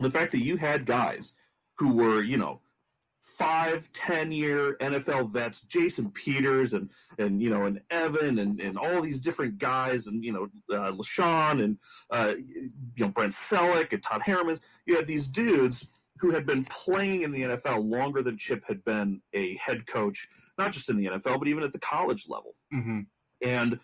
The 0.00 0.10
fact 0.10 0.32
that 0.32 0.42
you 0.42 0.56
had 0.56 0.86
guys 0.86 1.34
who 1.76 1.94
were, 1.94 2.22
you 2.22 2.38
know, 2.38 2.61
five, 3.22 3.90
ten 3.92 4.32
year 4.32 4.76
NFL 4.80 5.30
vets, 5.30 5.62
Jason 5.62 6.10
Peters 6.10 6.72
and 6.72 6.90
and 7.18 7.40
you 7.40 7.50
know 7.50 7.64
and 7.64 7.80
Evan 7.90 8.40
and, 8.40 8.60
and 8.60 8.76
all 8.76 9.00
these 9.00 9.20
different 9.20 9.58
guys 9.58 10.08
and 10.08 10.24
you 10.24 10.32
know 10.32 10.48
uh, 10.76 10.92
LeSean 10.92 11.62
and 11.62 11.78
uh, 12.10 12.34
you 12.36 13.06
know 13.06 13.08
Brent 13.08 13.32
Celek 13.32 13.92
and 13.92 14.02
Todd 14.02 14.22
Herremans. 14.22 14.60
You 14.86 14.96
had 14.96 15.06
these 15.06 15.26
dudes 15.26 15.88
who 16.18 16.30
had 16.30 16.46
been 16.46 16.64
playing 16.64 17.22
in 17.22 17.32
the 17.32 17.42
NFL 17.42 17.88
longer 17.88 18.22
than 18.22 18.36
Chip 18.36 18.64
had 18.66 18.84
been 18.84 19.22
a 19.32 19.56
head 19.56 19.86
coach, 19.86 20.28
not 20.58 20.72
just 20.72 20.88
in 20.88 20.96
the 20.96 21.06
NFL 21.06 21.38
but 21.38 21.48
even 21.48 21.62
at 21.62 21.72
the 21.72 21.78
college 21.78 22.28
level. 22.28 22.54
Mm-hmm. 22.74 23.00
And 23.42 23.78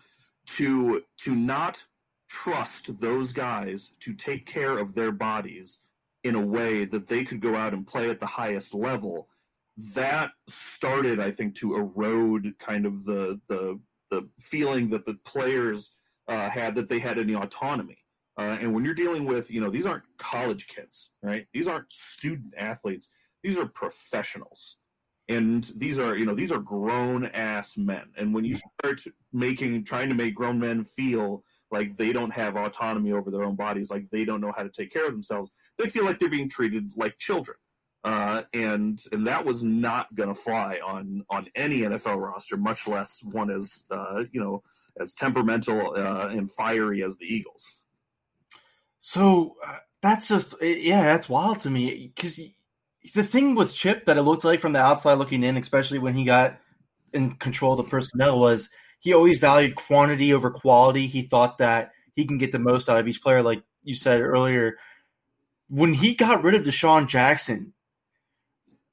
to 0.57 1.03
to 1.17 1.35
not 1.35 1.85
trust 2.27 2.99
those 2.99 3.31
guys 3.31 3.93
to 4.01 4.13
take 4.13 4.45
care 4.45 4.77
of 4.77 4.93
their 4.93 5.11
bodies 5.11 5.79
in 6.23 6.35
a 6.35 6.45
way 6.45 6.85
that 6.85 7.07
they 7.07 7.23
could 7.23 7.39
go 7.39 7.55
out 7.55 7.73
and 7.73 7.87
play 7.87 8.09
at 8.09 8.19
the 8.19 8.25
highest 8.25 8.73
level. 8.73 9.29
That 9.95 10.31
started 10.47 11.19
i 11.21 11.31
think 11.31 11.55
to 11.55 11.75
erode 11.75 12.53
kind 12.59 12.85
of 12.85 13.05
the 13.05 13.39
the 13.47 13.79
the 14.11 14.27
feeling 14.39 14.89
that 14.89 15.05
the 15.05 15.13
players 15.23 15.93
uh, 16.27 16.49
had 16.49 16.75
that 16.75 16.89
they 16.89 16.99
had 16.99 17.19
any 17.19 17.35
autonomy. 17.35 17.97
Uh, 18.37 18.57
and 18.61 18.73
when 18.73 18.85
you're 18.85 18.93
dealing 18.93 19.25
with 19.25 19.51
you 19.51 19.61
know 19.61 19.69
these 19.69 19.85
aren't 19.85 20.03
college 20.17 20.67
kids 20.67 21.11
right? 21.21 21.47
These 21.53 21.67
aren't 21.67 21.91
student 21.91 22.53
athletes. 22.57 23.09
These 23.43 23.57
are 23.57 23.65
professionals. 23.65 24.77
And 25.27 25.71
these 25.75 25.99
are 25.99 26.17
you 26.17 26.25
know 26.25 26.35
these 26.35 26.51
are 26.51 26.59
grown 26.59 27.25
ass 27.25 27.77
men. 27.77 28.05
And 28.17 28.33
when 28.33 28.45
you 28.45 28.55
start 28.55 29.01
making 29.31 29.83
trying 29.83 30.09
to 30.09 30.15
make 30.15 30.35
grown 30.35 30.59
men 30.59 30.83
feel 30.83 31.43
like 31.71 31.95
they 31.97 32.11
don't 32.11 32.33
have 32.33 32.55
autonomy 32.55 33.11
over 33.11 33.31
their 33.31 33.43
own 33.43 33.55
bodies 33.55 33.91
like 33.91 34.09
they 34.09 34.25
don't 34.25 34.41
know 34.41 34.53
how 34.55 34.63
to 34.63 34.69
take 34.69 34.91
care 34.91 35.05
of 35.05 35.11
themselves 35.11 35.51
they 35.77 35.87
feel 35.87 36.05
like 36.05 36.19
they're 36.19 36.29
being 36.29 36.49
treated 36.49 36.91
like 36.95 37.17
children 37.17 37.57
uh, 38.03 38.43
and 38.53 39.01
and 39.11 39.27
that 39.27 39.43
was 39.43 39.61
not 39.61 40.13
going 40.15 40.29
to 40.29 40.35
fly 40.35 40.79
on 40.85 41.25
on 41.29 41.47
any 41.53 41.79
NFL 41.79 42.17
roster, 42.17 42.55
much 42.55 42.87
less 42.87 43.21
one 43.23 43.49
as 43.51 43.83
uh, 43.91 44.23
you 44.31 44.39
know 44.39 44.63
as 44.99 45.13
temperamental 45.13 45.95
uh, 45.97 46.29
and 46.29 46.49
fiery 46.49 47.03
as 47.03 47.17
the 47.17 47.25
Eagles. 47.25 47.81
So 49.01 49.57
uh, 49.65 49.77
that's 50.01 50.29
just 50.29 50.55
yeah, 50.61 51.03
that's 51.03 51.27
wild 51.27 51.59
to 51.61 51.69
me 51.69 52.13
because 52.15 52.39
the 53.13 53.23
thing 53.23 53.55
with 53.55 53.73
Chip 53.73 54.05
that 54.05 54.17
it 54.17 54.21
looked 54.21 54.45
like 54.45 54.61
from 54.61 54.73
the 54.73 54.79
outside 54.79 55.15
looking 55.15 55.43
in, 55.43 55.57
especially 55.57 55.99
when 55.99 56.15
he 56.15 56.23
got 56.23 56.57
in 57.11 57.35
control 57.35 57.77
of 57.77 57.85
the 57.85 57.91
personnel, 57.91 58.39
was 58.39 58.69
he 58.99 59.13
always 59.13 59.39
valued 59.39 59.75
quantity 59.75 60.33
over 60.33 60.51
quality. 60.51 61.07
He 61.07 61.23
thought 61.23 61.59
that 61.59 61.91
he 62.15 62.25
can 62.25 62.37
get 62.37 62.51
the 62.51 62.59
most 62.59 62.89
out 62.89 62.99
of 62.99 63.07
each 63.07 63.21
player, 63.21 63.41
like 63.41 63.63
you 63.83 63.95
said 63.95 64.21
earlier. 64.21 64.77
When 65.69 65.93
he 65.93 66.15
got 66.15 66.43
rid 66.43 66.55
of 66.55 66.63
DeSean 66.63 67.07
Jackson, 67.07 67.73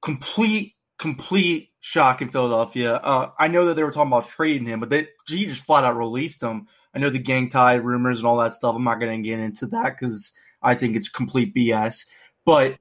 complete 0.00 0.75
complete 0.98 1.70
shock 1.80 2.22
in 2.22 2.30
Philadelphia. 2.30 2.94
Uh, 2.94 3.30
I 3.38 3.48
know 3.48 3.66
that 3.66 3.75
they 3.75 3.82
were 3.82 3.90
talking 3.90 4.12
about 4.12 4.28
trading 4.28 4.66
him, 4.66 4.80
but 4.80 4.90
they, 4.90 5.08
he 5.26 5.46
just 5.46 5.64
flat 5.64 5.84
out 5.84 5.96
released 5.96 6.42
him. 6.42 6.68
I 6.94 6.98
know 6.98 7.10
the 7.10 7.18
gang 7.18 7.48
tie 7.48 7.75
rumors 7.75 8.18
and 8.18 8.26
all 8.26 8.38
that 8.38 8.54
stuff. 8.54 8.75
I'm 8.75 8.84
not 8.84 9.00
going 9.00 9.22
to 9.22 9.28
get 9.28 9.38
into 9.38 9.66
that 9.66 9.96
because 9.98 10.32
I 10.62 10.75
think 10.75 10.96
it's 10.96 11.08
complete 11.08 11.54
BS. 11.54 12.06
But 12.46 12.78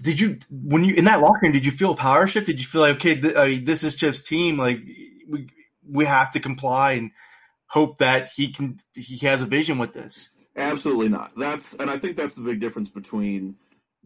did 0.00 0.20
you, 0.20 0.38
when 0.50 0.84
you 0.84 0.94
in 0.94 1.06
that 1.06 1.20
locker 1.20 1.40
room, 1.42 1.52
did 1.52 1.66
you 1.66 1.72
feel 1.72 1.96
power 1.96 2.26
shift? 2.26 2.46
Did 2.46 2.60
you 2.60 2.66
feel 2.66 2.82
like, 2.82 2.96
okay, 2.96 3.20
th- 3.20 3.36
I 3.36 3.48
mean, 3.48 3.64
this 3.64 3.82
is 3.82 3.96
Chip's 3.96 4.20
team. 4.20 4.56
Like 4.58 4.78
we 5.28 5.48
we 5.88 6.04
have 6.04 6.30
to 6.32 6.40
comply 6.40 6.92
and 6.92 7.10
hope 7.68 7.98
that 7.98 8.30
he 8.34 8.52
can 8.52 8.78
he 8.94 9.18
has 9.26 9.42
a 9.42 9.46
vision 9.46 9.78
with 9.78 9.92
this. 9.92 10.30
Absolutely 10.56 11.08
not. 11.08 11.32
That's 11.36 11.74
and 11.74 11.90
I 11.90 11.98
think 11.98 12.16
that's 12.16 12.34
the 12.34 12.42
big 12.42 12.60
difference 12.60 12.88
between 12.88 13.56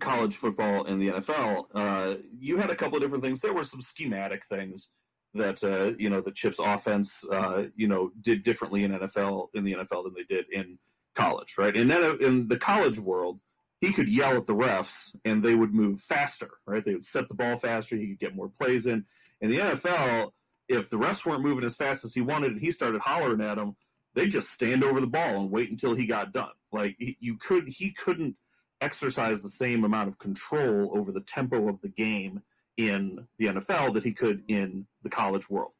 college 0.01 0.35
football 0.35 0.85
and 0.87 1.01
the 1.01 1.09
NFL, 1.09 1.67
uh, 1.75 2.15
you 2.39 2.57
had 2.57 2.71
a 2.71 2.75
couple 2.75 2.97
of 2.97 3.03
different 3.03 3.23
things. 3.23 3.41
There 3.41 3.53
were 3.53 3.65
some 3.65 3.81
schematic 3.81 4.45
things 4.47 4.91
that 5.35 5.63
uh, 5.63 5.95
you 5.99 6.11
know 6.11 6.21
the 6.21 6.33
Chips 6.33 6.59
offense 6.59 7.25
uh, 7.31 7.67
you 7.77 7.87
know 7.87 8.11
did 8.21 8.43
differently 8.43 8.83
in 8.83 8.93
NFL 8.93 9.49
in 9.55 9.63
the 9.63 9.75
NFL 9.75 10.05
than 10.05 10.15
they 10.15 10.25
did 10.25 10.47
in 10.51 10.79
college, 11.15 11.55
right? 11.57 11.77
And 11.77 11.89
then 11.91 12.19
in 12.21 12.49
the 12.49 12.59
college 12.59 12.99
world, 12.99 13.41
he 13.81 13.93
could 13.93 14.09
yell 14.09 14.37
at 14.37 14.47
the 14.47 14.55
refs 14.55 15.15
and 15.25 15.43
they 15.43 15.55
would 15.55 15.73
move 15.73 16.01
faster, 16.01 16.51
right? 16.67 16.85
They 16.85 16.95
would 16.95 17.05
set 17.05 17.29
the 17.29 17.35
ball 17.35 17.57
faster. 17.57 17.97
He 17.97 18.09
could 18.09 18.19
get 18.19 18.35
more 18.35 18.51
plays 18.59 18.87
in. 18.87 19.05
In 19.41 19.51
the 19.51 19.59
NFL, 19.59 20.33
if 20.71 20.89
the 20.89 20.97
refs 20.97 21.27
weren't 21.27 21.43
moving 21.43 21.65
as 21.65 21.75
fast 21.75 22.05
as 22.05 22.15
he 22.15 22.21
wanted 22.21 22.53
and 22.53 22.61
he 22.61 22.71
started 22.71 23.01
hollering 23.01 23.41
at 23.41 23.57
them, 23.57 23.77
they 24.15 24.27
just 24.27 24.51
stand 24.51 24.85
over 24.85 25.01
the 25.01 25.07
ball 25.07 25.41
and 25.41 25.51
wait 25.51 25.71
until 25.71 25.95
he 25.95 26.07
got 26.07 26.33
done. 26.33 26.53
Like 26.73 26.97
you 26.99 27.37
could, 27.37 27.69
he 27.69 27.91
couldn't 27.91 28.37
exercise 28.81 29.43
the 29.43 29.49
same 29.49 29.85
amount 29.85 30.09
of 30.09 30.19
control 30.19 30.97
over 30.97 31.11
the 31.11 31.23
tempo 31.23 31.69
of 31.69 31.81
the 31.81 31.89
game 31.89 32.41
in 32.77 33.27
the 33.39 33.47
NFL 33.47 33.93
that 33.95 34.05
he 34.05 34.13
could 34.13 34.45
in 34.47 34.87
the 35.03 35.11
college 35.11 35.51
world. 35.51 35.73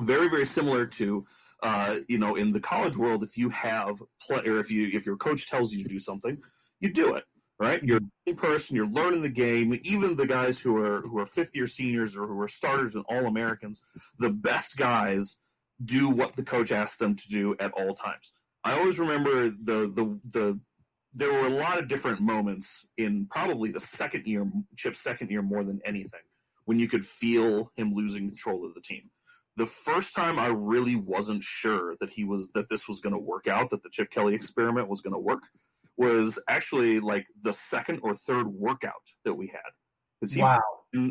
Very, 0.00 0.28
very 0.28 0.44
similar 0.44 0.84
to, 0.84 1.24
uh, 1.62 2.00
you 2.06 2.18
know, 2.18 2.36
in 2.36 2.52
the 2.52 2.60
college 2.60 2.96
world, 2.96 3.22
if 3.22 3.38
you 3.38 3.48
have 3.48 4.02
play, 4.20 4.42
or 4.44 4.60
if 4.60 4.70
you 4.70 4.90
if 4.92 5.06
your 5.06 5.16
coach 5.16 5.48
tells 5.48 5.72
you 5.72 5.82
to 5.82 5.88
do 5.88 5.98
something, 5.98 6.38
you 6.80 6.92
do 6.92 7.14
it. 7.14 7.24
Right, 7.60 7.82
you're 7.82 8.00
a 8.28 8.34
person. 8.34 8.76
You're 8.76 8.86
learning 8.86 9.22
the 9.22 9.28
game. 9.28 9.78
Even 9.82 10.14
the 10.14 10.28
guys 10.28 10.60
who 10.60 10.76
are 10.76 11.00
who 11.00 11.18
are 11.18 11.26
fifth 11.26 11.56
year 11.56 11.66
seniors 11.66 12.16
or 12.16 12.26
who 12.26 12.40
are 12.40 12.46
starters 12.46 12.94
and 12.94 13.04
all 13.08 13.26
Americans, 13.26 13.82
the 14.20 14.30
best 14.30 14.76
guys 14.76 15.38
do 15.84 16.08
what 16.08 16.36
the 16.36 16.44
coach 16.44 16.70
asks 16.70 16.98
them 16.98 17.16
to 17.16 17.28
do 17.28 17.56
at 17.58 17.72
all 17.72 17.94
times. 17.94 18.32
I 18.62 18.78
always 18.78 18.98
remember 18.98 19.50
the 19.50 19.90
the 19.92 20.20
the 20.30 20.60
there 21.14 21.32
were 21.32 21.46
a 21.46 21.50
lot 21.50 21.78
of 21.78 21.88
different 21.88 22.20
moments 22.20 22.86
in 22.96 23.26
probably 23.30 23.72
the 23.72 23.80
second 23.80 24.26
year, 24.26 24.48
Chip's 24.76 25.00
second 25.00 25.30
year 25.30 25.42
more 25.42 25.64
than 25.64 25.80
anything, 25.84 26.20
when 26.66 26.78
you 26.78 26.86
could 26.86 27.04
feel 27.04 27.72
him 27.76 27.92
losing 27.94 28.28
control 28.28 28.64
of 28.64 28.74
the 28.74 28.80
team. 28.80 29.10
The 29.56 29.66
first 29.66 30.14
time 30.14 30.38
I 30.38 30.46
really 30.46 30.94
wasn't 30.94 31.42
sure 31.42 31.96
that 31.98 32.10
he 32.10 32.22
was 32.22 32.50
that 32.54 32.68
this 32.68 32.86
was 32.86 33.00
going 33.00 33.14
to 33.14 33.18
work 33.18 33.48
out, 33.48 33.70
that 33.70 33.82
the 33.82 33.90
Chip 33.90 34.10
Kelly 34.10 34.34
experiment 34.34 34.88
was 34.88 35.00
going 35.00 35.14
to 35.14 35.18
work, 35.18 35.42
was 35.98 36.38
actually 36.48 37.00
like 37.00 37.26
the 37.42 37.52
second 37.52 38.00
or 38.02 38.14
third 38.14 38.46
workout 38.46 38.94
that 39.24 39.34
we 39.34 39.48
had. 39.48 39.60
Because 40.20 40.32
he 40.32 40.40
wow. 40.40 40.60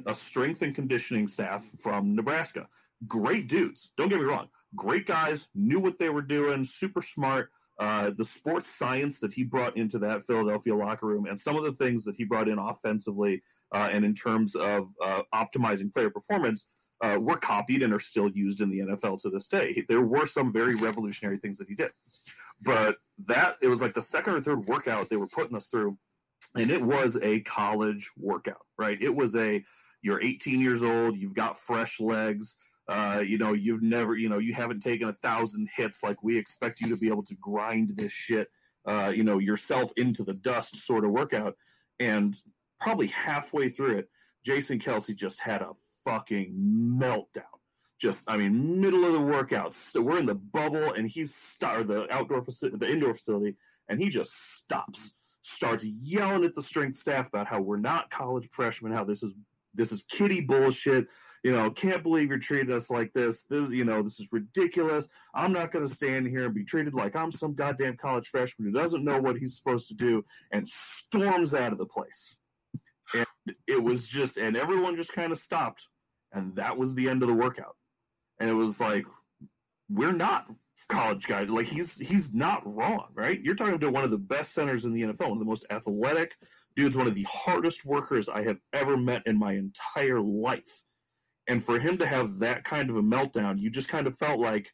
a 0.06 0.15
strength 0.15 0.62
and 0.63 0.74
conditioning 0.74 1.27
staff 1.27 1.70
from 1.79 2.15
Nebraska. 2.15 2.67
Great 3.08 3.48
dudes. 3.48 3.91
Don't 3.98 4.10
get 4.10 4.20
me 4.20 4.25
wrong. 4.25 4.50
Great 4.75 5.06
guys, 5.06 5.48
knew 5.56 5.79
what 5.79 6.00
they 6.00 6.10
were 6.10 6.22
doing, 6.22 6.63
super 6.63 7.01
smart 7.01 7.50
uh, 7.79 8.12
the 8.17 8.25
sports 8.25 8.67
science 8.67 9.20
that 9.20 9.34
he 9.34 9.44
brought 9.44 9.77
into 9.77 10.00
that 10.00 10.25
Philadelphia 10.25 10.75
locker 10.75 11.06
room 11.06 11.27
and 11.27 11.39
some 11.39 11.56
of 11.56 11.63
the 11.63 11.72
things 11.72 12.03
that 12.03 12.15
he 12.15 12.24
brought 12.24 12.48
in 12.48 12.58
offensively 12.58 13.41
uh, 13.72 13.89
and 13.91 14.03
in 14.03 14.15
terms 14.15 14.56
of 14.56 14.89
uh, 15.03 15.22
optimizing 15.34 15.94
player 15.94 16.10
performance 16.10 16.65
uh, 17.01 17.17
were 17.22 17.38
copied 17.38 17.84
and 17.84 17.94
are 17.94 18.00
still 18.00 18.29
used 18.29 18.62
in 18.62 18.72
the 18.72 18.79
NFL 18.79 19.22
to 19.22 19.29
this 19.29 19.48
day. 19.48 19.86
There 19.88 20.01
were 20.01 20.25
some 20.25 20.51
very 20.51 20.74
revolutionary 20.74 21.38
things 21.38 21.60
that 21.60 21.67
he 21.67 21.75
did, 21.75 21.91
but 22.62 22.98
that 23.26 23.58
it 23.62 23.68
was 23.68 23.82
like 23.82 23.94
the 23.94 24.02
second 24.02 24.34
or 24.34 24.42
third 24.42 24.68
workout 24.68 25.10
they 25.10 25.18
were 25.18 25.28
putting 25.28 25.56
us 25.56 25.68
through, 25.68 25.98
and 26.56 26.72
it 26.72 26.82
was 26.82 27.18
a 27.22 27.42
college 27.42 28.10
workout, 28.18 28.66
right? 28.78 29.02
It 29.02 29.14
was 29.14 29.36
a 29.36 29.64
you're 30.02 30.22
18 30.22 30.60
years 30.62 30.84
old, 30.84 31.18
you've 31.18 31.34
got 31.34 31.60
fresh 31.60 32.00
legs. 32.00 32.58
Uh, 32.88 33.22
you 33.26 33.38
know, 33.38 33.52
you've 33.52 33.82
never, 33.82 34.16
you 34.16 34.30
know, 34.30 34.38
you 34.38 34.54
haven't 34.54 34.80
taken 34.80 35.10
a 35.10 35.14
thousand 35.14 35.68
hits 35.76 36.04
like 36.04 36.24
we 36.24 36.38
expect 36.38 36.80
you 36.80 36.88
to 36.88 36.96
be 36.96 37.10
able 37.10 37.24
to 37.24 37.36
grind 37.36 37.92
this 37.96 38.14
shit, 38.14 38.48
uh, 38.86 39.12
you 39.14 39.26
know, 39.26 39.40
yourself 39.40 39.92
into 39.98 40.24
the 40.24 40.34
dust 40.34 40.78
sort 40.86 41.04
of 41.04 41.12
workout. 41.12 41.56
And 42.00 42.34
probably 42.80 43.08
halfway 43.08 43.68
through 43.68 43.98
it, 43.98 44.10
Jason 44.46 44.80
Kelce 44.80 45.14
just 45.14 45.42
had 45.42 45.62
a 45.62 45.74
fucking 46.06 46.54
meltdown. 46.56 47.57
Just, 48.00 48.30
I 48.30 48.38
mean, 48.38 48.80
middle 48.80 49.06
of 49.06 49.13
the 49.13 49.20
workout. 49.20 49.74
So 49.74 50.01
we're 50.01 50.20
in 50.20 50.27
the 50.27 50.36
bubble, 50.36 50.94
and 50.94 51.08
he's 51.08 51.34
st- 51.34 51.88
the 51.88 52.12
outdoor 52.13 52.44
facility, 52.44 52.77
the 52.77 52.92
indoor 52.92 53.16
facility, 53.16 53.56
and 53.89 54.00
he 54.00 54.10
just 54.10 54.60
stops, 54.60 55.13
starts 55.42 55.84
yelling 55.84 56.44
at 56.44 56.54
the 56.56 56.62
strength 56.62 56.98
staff 56.98 57.27
about 57.27 57.48
how 57.48 57.60
we're 57.60 57.77
not 57.77 58.12
college 58.12 58.50
freshmen, 58.51 58.92
how 58.92 59.04
this 59.04 59.24
is 59.24 59.34
this 59.77 59.92
is 59.92 60.04
kitty 60.10 60.42
bullshit. 60.42 61.08
You 61.44 61.51
know, 61.51 61.70
can't 61.70 62.04
believe 62.04 62.30
you're 62.30 62.39
treating 62.39 62.75
us 62.75 62.89
like 62.89 63.13
this. 63.13 63.44
This, 63.44 63.70
you 63.70 63.86
know, 63.86 64.01
this 64.01 64.20
is 64.20 64.27
ridiculous. 64.32 65.08
I'm 65.34 65.54
not 65.54 65.72
going 65.72 65.88
to 65.88 65.94
stand 65.94 66.27
here 66.27 66.46
and 66.46 66.54
be 66.54 66.66
treated 66.66 66.94
like 66.94 67.16
I'm 67.16 67.32
some 67.32 67.54
goddamn 67.54 67.96
college 67.96 68.27
freshman 68.27 68.68
who 68.68 68.74
doesn't 68.74 69.06
know 69.06 69.22
what 69.22 69.38
he's 69.38 69.56
supposed 69.56 69.88
to 69.89 69.94
do 69.94 70.25
and 70.51 70.68
storms 70.68 71.54
out 71.54 71.72
of 71.72 71.77
the 71.77 71.86
place. 71.86 72.38
And 73.13 73.56
it 73.68 73.82
was 73.82 74.08
just, 74.08 74.38
and 74.38 74.58
everyone 74.58 74.98
just 74.98 75.13
kind 75.13 75.32
of 75.32 75.38
stopped, 75.38 75.88
and 76.34 76.56
that 76.56 76.77
was 76.77 76.96
the 76.96 77.08
end 77.08 77.22
of 77.22 77.30
the 77.30 77.34
workout. 77.34 77.75
And 78.39 78.50
it 78.50 78.53
was 78.53 78.79
like, 78.79 79.06
we're 79.89 80.12
not 80.13 80.48
college 80.86 81.25
guys. 81.25 81.50
Like 81.50 81.65
he's 81.65 81.98
he's 81.98 82.34
not 82.34 82.62
wrong, 82.65 83.08
right? 83.15 83.41
You're 83.41 83.56
talking 83.56 83.79
to 83.79 83.89
one 83.89 84.03
of 84.03 84.12
the 84.12 84.17
best 84.17 84.53
centers 84.53 84.86
in 84.86 84.94
the 84.94 85.01
NFL, 85.01 85.22
one 85.22 85.32
of 85.34 85.39
the 85.39 85.46
most 85.46 85.65
athletic 85.70 86.36
dudes, 86.75 86.96
one 86.96 87.08
of 87.08 87.15
the 87.15 87.24
hardest 87.24 87.86
workers 87.86 88.29
I 88.29 88.44
have 88.44 88.60
ever 88.74 88.96
met 88.96 89.24
in 89.25 89.39
my 89.39 89.53
entire 89.53 90.22
life. 90.22 90.84
And 91.48 91.63
for 91.63 91.79
him 91.79 91.98
to 91.98 92.06
have 92.06 92.39
that 92.39 92.63
kind 92.63 92.89
of 92.89 92.98
a 92.98 93.01
meltdown, 93.01 93.60
you 93.60 93.70
just 93.70 93.88
kind 93.88 94.06
of 94.06 94.17
felt 94.17 94.39
like, 94.39 94.72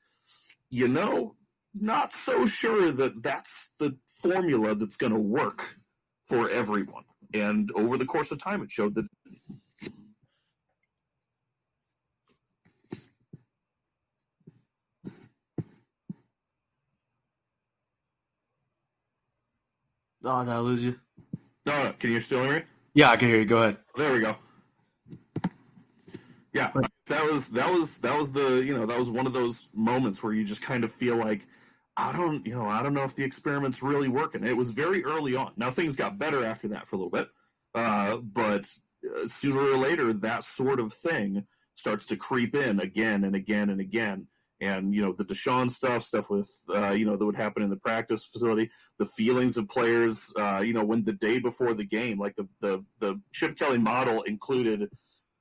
you 0.70 0.88
know, 0.88 1.36
not 1.74 2.12
so 2.12 2.46
sure 2.46 2.92
that 2.92 3.24
that's 3.24 3.74
the 3.80 3.96
formula 4.08 4.76
that's 4.76 4.96
going 4.96 5.14
to 5.14 5.20
work 5.20 5.78
for 6.28 6.50
everyone. 6.50 7.04
And 7.34 7.72
over 7.76 7.98
the 7.98 8.06
course 8.06 8.32
of 8.32 8.40
time, 8.40 8.62
it 8.64 8.72
showed 8.72 8.96
that 8.96 9.08
Oh, 20.24 20.44
did 20.44 20.54
I 20.54 20.60
lose 20.60 20.86
you? 20.86 21.00
No, 21.66 21.84
no. 21.84 21.94
Can 21.94 22.12
you 22.12 22.22
still 22.22 22.44
hear 22.44 22.60
me? 22.60 22.64
Yeah, 22.94 23.10
I 23.10 23.18
can 23.18 23.28
hear 23.28 23.40
you. 23.40 23.46
Go 23.46 23.58
ahead. 23.58 23.78
There 23.96 24.14
we 24.14 24.20
go. 24.20 24.36
Yeah, 26.54 26.72
that 27.08 27.32
was 27.32 27.50
that 27.50 27.72
was 27.72 27.98
that 28.00 28.18
was 28.18 28.32
the 28.32 28.64
you 28.64 28.78
know 28.78 28.86
that 28.86 28.98
was 28.98 29.10
one 29.10 29.26
of 29.26 29.34
those 29.34 29.70
moments 29.74 30.22
where 30.22 30.34
you 30.34 30.44
just 30.44 30.62
kind 30.62 30.84
of 30.84 30.92
feel 30.92 31.16
like 31.16 31.48
I 31.98 32.12
don't 32.14 32.46
you 32.46 32.54
know 32.54 32.68
I 32.68 32.84
don't 32.84 32.94
know 32.94 33.04
if 33.04 33.16
the 33.16 33.24
experiment's 33.24 33.82
really 33.82 34.08
working. 34.08 34.44
It 34.44 34.56
was 34.56 34.72
very 34.72 35.04
early 35.04 35.36
on. 35.36 35.54
Now 35.58 35.72
things 35.72 35.96
got 35.96 36.20
better 36.20 36.46
after 36.46 36.68
that 36.70 36.88
for 36.88 36.96
a 36.96 37.00
little 37.00 37.12
bit, 37.12 37.30
uh, 37.74 38.18
but 38.18 38.68
uh, 39.04 39.26
sooner 39.26 39.60
or 39.60 39.78
later 39.78 40.14
that 40.14 40.44
sort 40.44 40.80
of 40.80 40.94
thing 40.94 41.48
starts 41.74 42.06
to 42.06 42.16
creep 42.16 42.56
in 42.56 42.80
again 42.80 43.24
and 43.24 43.36
again 43.36 43.72
and 43.72 43.82
again 43.82 44.28
and 44.64 44.94
you 44.94 45.02
know 45.02 45.14
the 45.14 45.26
DeSean 45.26 45.70
stuff, 45.70 46.04
stuff 46.04 46.30
with 46.30 46.50
uh, 46.74 46.92
you 46.92 47.06
know 47.06 47.16
that 47.16 47.26
would 47.26 47.36
happen 47.36 47.64
in 47.64 47.70
the 47.70 47.78
practice 47.78 48.26
facility, 48.26 48.70
the 49.00 49.06
feelings 49.06 49.58
of 49.58 49.68
players, 49.68 50.34
uh, 50.40 50.64
you 50.66 50.74
know, 50.74 50.84
when 50.84 51.04
the 51.04 51.14
day 51.14 51.40
before 51.40 51.74
the 51.74 51.86
game, 51.86 52.18
like 52.20 52.36
the 52.36 52.48
the 52.62 52.84
the 53.00 53.20
Chip 53.34 53.58
Kelly 53.58 53.78
model 53.78 54.22
included 54.24 54.90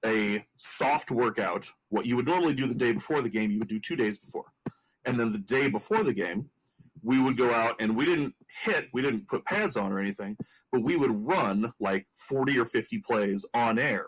a 0.05 0.45
soft 0.57 1.11
workout. 1.11 1.71
What 1.89 2.07
you 2.07 2.17
would 2.17 2.27
normally 2.27 2.55
do 2.55 2.67
the 2.67 2.75
day 2.75 2.93
before 2.93 3.21
the 3.21 3.31
game, 3.31 3.51
you 3.51 3.59
would 3.61 3.69
do 3.69 3.81
two 3.81 3.97
days 3.97 4.19
before, 4.19 4.53
and 5.05 5.19
then 5.19 5.33
the 5.33 5.39
day 5.39 5.69
before 5.69 6.03
the 6.03 6.15
game, 6.15 6.51
we 7.03 7.21
would 7.21 7.37
go 7.37 7.53
out 7.53 7.77
and 7.81 7.97
we 7.97 8.05
didn't 8.05 8.35
hit, 8.65 8.89
we 8.93 9.03
didn't 9.03 9.29
put 9.29 9.45
pads 9.45 9.77
on 9.77 9.93
or 9.93 10.01
anything, 10.01 10.37
but 10.73 10.83
we 10.83 10.97
would 10.97 11.11
run 11.11 11.73
like 11.81 12.07
forty 12.17 12.59
or 12.59 12.65
fifty 12.65 12.99
plays 12.99 13.47
on 13.55 13.79
air. 13.79 14.07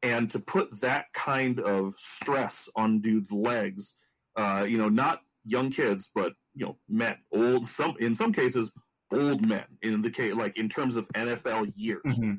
And 0.00 0.30
to 0.30 0.38
put 0.38 0.80
that 0.80 1.06
kind 1.12 1.58
of 1.58 1.94
stress 1.96 2.68
on 2.76 3.00
dudes' 3.00 3.32
legs 3.32 3.96
uh, 4.38 4.64
you 4.64 4.78
know, 4.78 4.88
not 4.88 5.20
young 5.44 5.70
kids, 5.70 6.10
but 6.14 6.32
you 6.54 6.64
know, 6.64 6.76
men, 6.88 7.16
old 7.32 7.66
some 7.66 7.96
in 7.98 8.14
some 8.14 8.32
cases, 8.32 8.70
old 9.12 9.46
men 9.46 9.64
in 9.82 10.00
the 10.00 10.10
case 10.10 10.34
like 10.34 10.56
in 10.56 10.68
terms 10.68 10.96
of 10.96 11.08
NFL 11.08 11.72
years. 11.74 12.02
Mm-hmm. 12.06 12.34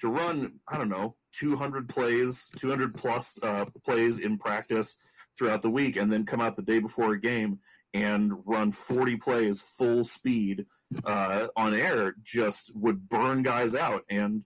To 0.00 0.08
run, 0.08 0.60
I 0.68 0.76
don't 0.76 0.88
know, 0.88 1.16
200 1.38 1.88
plays, 1.88 2.50
200 2.56 2.94
plus 2.94 3.38
uh, 3.42 3.64
plays 3.84 4.18
in 4.18 4.38
practice 4.38 4.98
throughout 5.36 5.62
the 5.62 5.70
week, 5.70 5.96
and 5.96 6.12
then 6.12 6.26
come 6.26 6.40
out 6.40 6.56
the 6.56 6.62
day 6.62 6.78
before 6.78 7.12
a 7.12 7.20
game 7.20 7.58
and 7.94 8.32
run 8.44 8.70
40 8.72 9.16
plays 9.16 9.60
full 9.60 10.04
speed 10.04 10.66
uh, 11.04 11.46
on 11.56 11.74
air 11.74 12.14
just 12.22 12.74
would 12.76 13.08
burn 13.08 13.42
guys 13.42 13.74
out. 13.74 14.02
And 14.10 14.44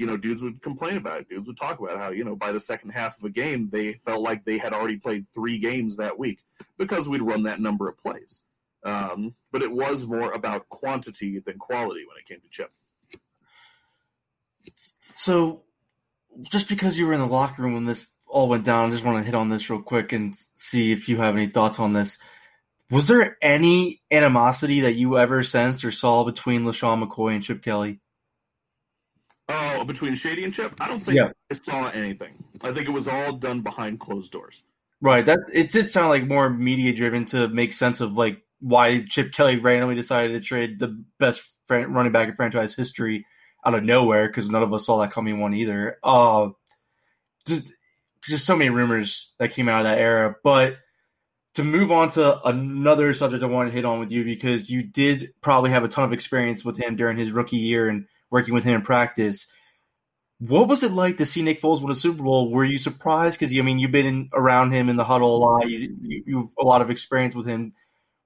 you 0.00 0.06
know, 0.06 0.16
dudes 0.16 0.42
would 0.42 0.62
complain 0.62 0.96
about 0.96 1.20
it. 1.20 1.28
Dudes 1.28 1.46
would 1.46 1.58
talk 1.58 1.78
about 1.78 1.98
how, 1.98 2.08
you 2.08 2.24
know, 2.24 2.34
by 2.34 2.52
the 2.52 2.58
second 2.58 2.90
half 2.90 3.18
of 3.18 3.24
a 3.24 3.30
game, 3.30 3.68
they 3.70 3.92
felt 3.92 4.22
like 4.22 4.46
they 4.46 4.56
had 4.56 4.72
already 4.72 4.96
played 4.96 5.28
three 5.28 5.58
games 5.58 5.98
that 5.98 6.18
week 6.18 6.38
because 6.78 7.06
we'd 7.06 7.20
run 7.20 7.42
that 7.42 7.60
number 7.60 7.86
of 7.86 7.98
plays. 7.98 8.42
Um, 8.82 9.34
but 9.52 9.62
it 9.62 9.70
was 9.70 10.06
more 10.06 10.32
about 10.32 10.70
quantity 10.70 11.38
than 11.38 11.58
quality 11.58 12.06
when 12.08 12.16
it 12.16 12.24
came 12.24 12.40
to 12.40 12.48
Chip. 12.48 12.72
So, 15.14 15.64
just 16.40 16.70
because 16.70 16.98
you 16.98 17.06
were 17.06 17.12
in 17.12 17.20
the 17.20 17.26
locker 17.26 17.60
room 17.60 17.74
when 17.74 17.84
this 17.84 18.16
all 18.26 18.48
went 18.48 18.64
down, 18.64 18.88
I 18.88 18.92
just 18.92 19.04
want 19.04 19.18
to 19.18 19.24
hit 19.24 19.34
on 19.34 19.50
this 19.50 19.68
real 19.68 19.82
quick 19.82 20.12
and 20.12 20.34
see 20.34 20.92
if 20.92 21.10
you 21.10 21.18
have 21.18 21.36
any 21.36 21.48
thoughts 21.48 21.78
on 21.78 21.92
this. 21.92 22.18
Was 22.90 23.06
there 23.06 23.36
any 23.42 24.00
animosity 24.10 24.80
that 24.80 24.94
you 24.94 25.18
ever 25.18 25.42
sensed 25.42 25.84
or 25.84 25.92
saw 25.92 26.24
between 26.24 26.64
LeSean 26.64 27.06
McCoy 27.06 27.34
and 27.34 27.44
Chip 27.44 27.62
Kelly? 27.62 28.00
Oh, 29.52 29.84
between 29.84 30.14
Shady 30.14 30.44
and 30.44 30.54
Chip, 30.54 30.74
I 30.80 30.86
don't 30.86 31.00
think 31.00 31.16
yeah. 31.16 31.30
I 31.50 31.54
saw 31.54 31.88
anything. 31.88 32.44
I 32.62 32.72
think 32.72 32.88
it 32.88 32.92
was 32.92 33.08
all 33.08 33.32
done 33.32 33.62
behind 33.62 33.98
closed 33.98 34.30
doors. 34.30 34.62
Right. 35.00 35.24
That 35.24 35.40
it 35.52 35.72
did 35.72 35.88
sound 35.88 36.10
like 36.10 36.26
more 36.26 36.48
media 36.48 36.92
driven 36.92 37.24
to 37.26 37.48
make 37.48 37.72
sense 37.72 38.00
of 38.00 38.12
like 38.12 38.42
why 38.60 39.04
Chip 39.08 39.32
Kelly 39.32 39.58
randomly 39.58 39.94
decided 39.94 40.34
to 40.34 40.40
trade 40.40 40.78
the 40.78 41.02
best 41.18 41.42
running 41.68 42.12
back 42.12 42.28
in 42.28 42.34
franchise 42.34 42.74
history 42.74 43.26
out 43.64 43.74
of 43.74 43.82
nowhere 43.82 44.26
because 44.26 44.48
none 44.48 44.62
of 44.62 44.72
us 44.72 44.86
saw 44.86 45.00
that 45.00 45.12
coming 45.12 45.40
one 45.40 45.54
either. 45.54 45.98
Uh, 46.02 46.50
just, 47.46 47.72
just 48.22 48.44
so 48.44 48.56
many 48.56 48.70
rumors 48.70 49.32
that 49.38 49.52
came 49.52 49.68
out 49.68 49.80
of 49.80 49.84
that 49.84 49.98
era. 49.98 50.36
But 50.44 50.76
to 51.54 51.64
move 51.64 51.90
on 51.90 52.10
to 52.10 52.40
another 52.42 53.12
subject 53.14 53.42
I 53.42 53.46
want 53.46 53.68
to 53.68 53.74
hit 53.74 53.84
on 53.84 54.00
with 54.00 54.12
you 54.12 54.24
because 54.24 54.70
you 54.70 54.82
did 54.82 55.32
probably 55.40 55.70
have 55.70 55.84
a 55.84 55.88
ton 55.88 56.04
of 56.04 56.12
experience 56.12 56.64
with 56.64 56.76
him 56.76 56.96
during 56.96 57.16
his 57.16 57.32
rookie 57.32 57.56
year 57.56 57.88
and 57.88 58.06
working 58.30 58.54
with 58.54 58.64
him 58.64 58.76
in 58.76 58.82
practice. 58.82 59.52
What 60.38 60.68
was 60.68 60.82
it 60.82 60.92
like 60.92 61.18
to 61.18 61.26
see 61.26 61.42
Nick 61.42 61.60
Foles 61.60 61.82
win 61.82 61.92
a 61.92 61.96
Super 61.96 62.22
Bowl? 62.22 62.50
Were 62.50 62.64
you 62.64 62.78
surprised? 62.78 63.38
Because 63.38 63.56
I 63.56 63.60
mean, 63.60 63.78
you've 63.78 63.92
been 63.92 64.06
in, 64.06 64.30
around 64.32 64.72
him 64.72 64.88
in 64.88 64.96
the 64.96 65.04
huddle 65.04 65.36
a 65.36 65.38
lot. 65.38 65.68
You, 65.68 65.96
you, 66.00 66.22
you, 66.26 66.38
have 66.38 66.48
a 66.58 66.64
lot 66.64 66.80
of 66.80 66.90
experience 66.90 67.34
with 67.34 67.46
him. 67.46 67.74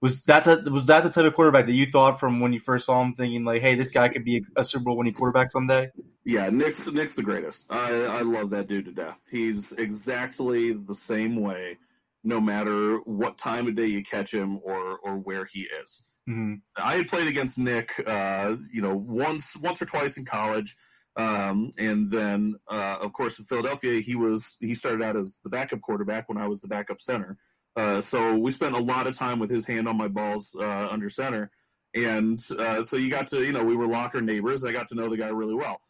Was 0.01 0.23
that 0.25 0.45
the, 0.45 0.71
was 0.71 0.87
that 0.87 1.03
the 1.03 1.11
type 1.11 1.25
of 1.25 1.35
quarterback 1.35 1.67
that 1.67 1.73
you 1.73 1.87
thought 1.87 2.21
from 2.21 2.41
when 2.41 2.53
you 2.53 2.61
first 2.61 2.87
saw 2.87 3.03
him, 3.03 3.15
thinking 3.15 3.45
like, 3.45 3.63
"Hey, 3.63 3.75
this 3.75 3.91
guy 3.91 4.11
could 4.11 4.25
be 4.25 4.45
a, 4.57 4.61
a 4.61 4.65
Super 4.65 4.85
Bowl 4.85 4.99
winning 4.99 5.15
quarterback 5.15 5.51
someday"? 5.51 5.91
Yeah, 6.25 6.51
Nick's 6.51 6.87
Nick's 6.87 7.15
the 7.15 7.23
greatest. 7.23 7.67
I 7.71 8.05
I 8.05 8.21
love 8.21 8.51
that 8.51 8.69
dude 8.69 8.85
to 8.85 8.93
death. 8.93 9.19
He's 9.31 9.73
exactly 9.73 10.73
the 10.73 10.95
same 10.95 11.37
way, 11.37 11.79
no 12.23 12.41
matter 12.41 12.99
what 12.99 13.39
time 13.39 13.67
of 13.67 13.75
day 13.75 13.87
you 13.87 14.05
catch 14.05 14.33
him 14.33 14.61
or 14.63 14.99
or 14.99 15.17
where 15.17 15.47
he 15.47 15.63
is. 15.83 16.03
Mm-hmm. 16.29 16.55
I 16.77 16.97
had 16.97 17.09
played 17.09 17.29
against 17.29 17.59
Nick, 17.59 17.93
uh, 18.07 18.57
you 18.73 18.81
know, 18.81 18.97
once 18.97 19.57
once 19.57 19.81
or 19.83 19.85
twice 19.85 20.17
in 20.17 20.25
college, 20.25 20.75
um, 21.17 21.71
and 21.79 22.11
then 22.11 22.57
uh, 22.69 22.97
of 23.01 23.13
course 23.13 23.39
in 23.39 23.45
Philadelphia 23.45 24.01
he 24.01 24.15
was 24.15 24.57
he 24.61 24.75
started 24.75 25.03
out 25.03 25.17
as 25.17 25.39
the 25.45 25.51
backup 25.51 25.83
quarterback 25.83 26.29
when 26.29 26.39
I 26.39 26.49
was 26.49 26.61
the 26.61 26.69
backup 26.69 27.01
center. 27.01 27.37
Uh, 27.77 28.01
so 28.01 28.39
we 28.39 28.51
spent 28.51 28.75
a 28.75 28.81
lot 28.81 29.07
of 29.07 29.19
time 29.19 29.39
with 29.39 29.51
his 29.51 29.67
hand 29.67 29.87
on 29.87 29.97
my 29.97 30.09
balls 30.09 30.57
uh, 30.59 30.89
under 30.91 31.11
center, 31.11 31.51
and 31.95 32.41
uh, 32.59 32.83
so 32.83 32.97
you 32.97 33.11
got 33.11 33.27
to 33.29 33.45
you 33.45 33.53
know 33.53 33.65
we 33.65 33.77
were 33.77 33.87
locker 33.87 34.23
neighbors. 34.23 34.65
I 34.65 34.73
got 34.73 34.89
to 34.89 34.95
know 34.95 35.11
the 35.11 35.19
guy 35.19 35.29
really 35.29 35.55
well, 35.55 35.81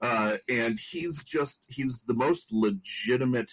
uh, 0.00 0.38
and 0.48 0.78
he's 0.90 1.22
just 1.22 1.66
he's 1.68 2.00
the 2.06 2.14
most 2.14 2.50
legitimate 2.50 3.50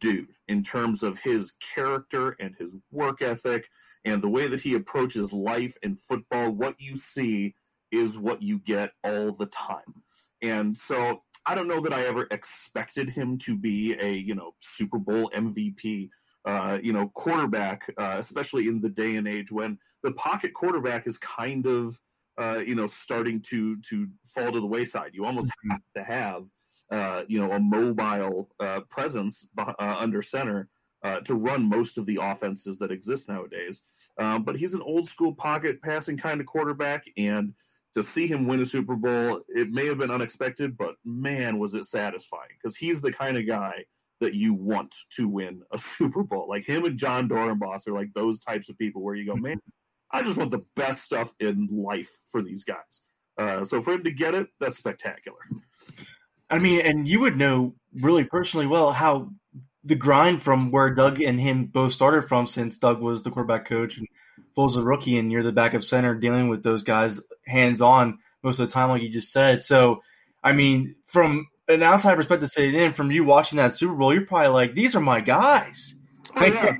dude 0.00 0.32
in 0.48 0.62
terms 0.62 1.02
of 1.02 1.18
his 1.18 1.52
character 1.74 2.36
and 2.40 2.54
his 2.58 2.72
work 2.90 3.20
ethic 3.20 3.68
and 4.04 4.22
the 4.22 4.28
way 4.28 4.46
that 4.46 4.60
he 4.60 4.74
approaches 4.74 5.32
life 5.32 5.76
and 5.82 5.98
football. 5.98 6.50
What 6.50 6.80
you 6.80 6.96
see 6.96 7.54
is 7.90 8.18
what 8.18 8.42
you 8.42 8.58
get 8.58 8.90
all 9.02 9.32
the 9.32 9.46
time. 9.46 10.02
And 10.42 10.76
so 10.76 11.22
I 11.46 11.54
don't 11.54 11.68
know 11.68 11.80
that 11.80 11.92
I 11.92 12.04
ever 12.06 12.26
expected 12.30 13.10
him 13.10 13.38
to 13.38 13.56
be 13.56 13.94
a, 13.98 14.12
you 14.12 14.34
know, 14.34 14.52
Super 14.60 14.98
Bowl 14.98 15.30
MVP, 15.34 16.10
uh, 16.44 16.78
you 16.82 16.92
know, 16.92 17.08
quarterback, 17.14 17.92
uh, 17.96 18.16
especially 18.18 18.68
in 18.68 18.80
the 18.80 18.88
day 18.88 19.16
and 19.16 19.28
age 19.28 19.50
when 19.50 19.78
the 20.02 20.12
pocket 20.12 20.52
quarterback 20.54 21.06
is 21.06 21.16
kind 21.18 21.66
of, 21.66 21.98
uh, 22.36 22.62
you 22.66 22.74
know, 22.74 22.86
starting 22.86 23.40
to 23.40 23.80
to 23.82 24.08
fall 24.26 24.50
to 24.50 24.60
the 24.60 24.66
wayside. 24.66 25.10
You 25.14 25.24
almost 25.24 25.48
mm-hmm. 25.48 25.70
have 25.70 25.82
to 25.96 26.02
have 26.02 26.44
uh, 26.90 27.24
you 27.28 27.40
know, 27.40 27.50
a 27.52 27.58
mobile 27.58 28.50
uh, 28.60 28.80
presence 28.90 29.46
uh, 29.58 29.74
under 29.78 30.22
center 30.22 30.68
uh, 31.04 31.20
to 31.20 31.34
run 31.34 31.68
most 31.68 31.98
of 31.98 32.06
the 32.06 32.18
offenses 32.20 32.78
that 32.78 32.90
exist 32.90 33.28
nowadays. 33.28 33.82
Um, 34.18 34.42
but 34.42 34.56
he's 34.56 34.74
an 34.74 34.82
old 34.82 35.06
school 35.06 35.34
pocket 35.34 35.82
passing 35.82 36.16
kind 36.16 36.40
of 36.40 36.46
quarterback, 36.46 37.04
and 37.16 37.54
to 37.94 38.02
see 38.02 38.26
him 38.26 38.46
win 38.46 38.60
a 38.60 38.66
Super 38.66 38.96
Bowl, 38.96 39.42
it 39.48 39.70
may 39.70 39.86
have 39.86 39.98
been 39.98 40.10
unexpected, 40.10 40.76
but 40.76 40.96
man, 41.04 41.58
was 41.58 41.74
it 41.74 41.84
satisfying 41.84 42.48
because 42.60 42.76
he's 42.76 43.00
the 43.00 43.12
kind 43.12 43.36
of 43.36 43.46
guy 43.46 43.84
that 44.20 44.34
you 44.34 44.54
want 44.54 44.94
to 45.16 45.28
win 45.28 45.62
a 45.72 45.78
Super 45.98 46.22
Bowl. 46.22 46.46
Like 46.48 46.64
him 46.64 46.84
and 46.84 46.98
Jon 46.98 47.28
Dorenbos 47.28 47.86
are 47.86 47.92
like 47.92 48.12
those 48.14 48.40
types 48.40 48.68
of 48.68 48.78
people 48.78 49.02
where 49.02 49.14
you 49.14 49.26
go, 49.26 49.36
man, 49.36 49.60
I 50.10 50.22
just 50.22 50.36
want 50.36 50.50
the 50.50 50.64
best 50.76 51.02
stuff 51.04 51.34
in 51.40 51.68
life 51.70 52.10
for 52.30 52.40
these 52.42 52.64
guys. 52.64 53.02
Uh, 53.36 53.64
so 53.64 53.82
for 53.82 53.92
him 53.92 54.04
to 54.04 54.12
get 54.12 54.34
it, 54.34 54.48
that's 54.60 54.78
spectacular. 54.78 55.38
I 56.48 56.58
mean, 56.58 56.80
and 56.80 57.08
you 57.08 57.20
would 57.20 57.36
know 57.36 57.74
really 57.94 58.24
personally 58.24 58.66
well 58.66 58.92
how 58.92 59.30
the 59.84 59.94
grind 59.94 60.42
from 60.42 60.70
where 60.70 60.94
Doug 60.94 61.20
and 61.20 61.40
him 61.40 61.66
both 61.66 61.92
started 61.92 62.22
from 62.22 62.46
since 62.46 62.78
Doug 62.78 63.00
was 63.00 63.22
the 63.22 63.30
quarterback 63.30 63.66
coach 63.66 63.98
and 63.98 64.08
Foles 64.56 64.76
a 64.76 64.82
rookie 64.82 65.18
and 65.18 65.32
you're 65.32 65.42
the 65.42 65.52
backup 65.52 65.82
center 65.82 66.14
dealing 66.14 66.48
with 66.48 66.62
those 66.62 66.84
guys 66.84 67.20
hands 67.46 67.80
on 67.80 68.18
most 68.42 68.60
of 68.60 68.66
the 68.66 68.72
time, 68.72 68.90
like 68.90 69.02
you 69.02 69.08
just 69.08 69.32
said. 69.32 69.64
So, 69.64 70.02
I 70.42 70.52
mean, 70.52 70.94
from 71.06 71.48
an 71.68 71.82
outside 71.82 72.14
perspective, 72.14 72.50
sitting 72.50 72.74
in 72.74 72.92
from 72.92 73.10
you 73.10 73.24
watching 73.24 73.56
that 73.56 73.74
Super 73.74 73.94
Bowl, 73.94 74.12
you're 74.12 74.26
probably 74.26 74.48
like, 74.48 74.74
these 74.74 74.94
are 74.94 75.00
my 75.00 75.20
guys. 75.20 75.94
Oh, 76.36 76.44
yeah. 76.44 76.76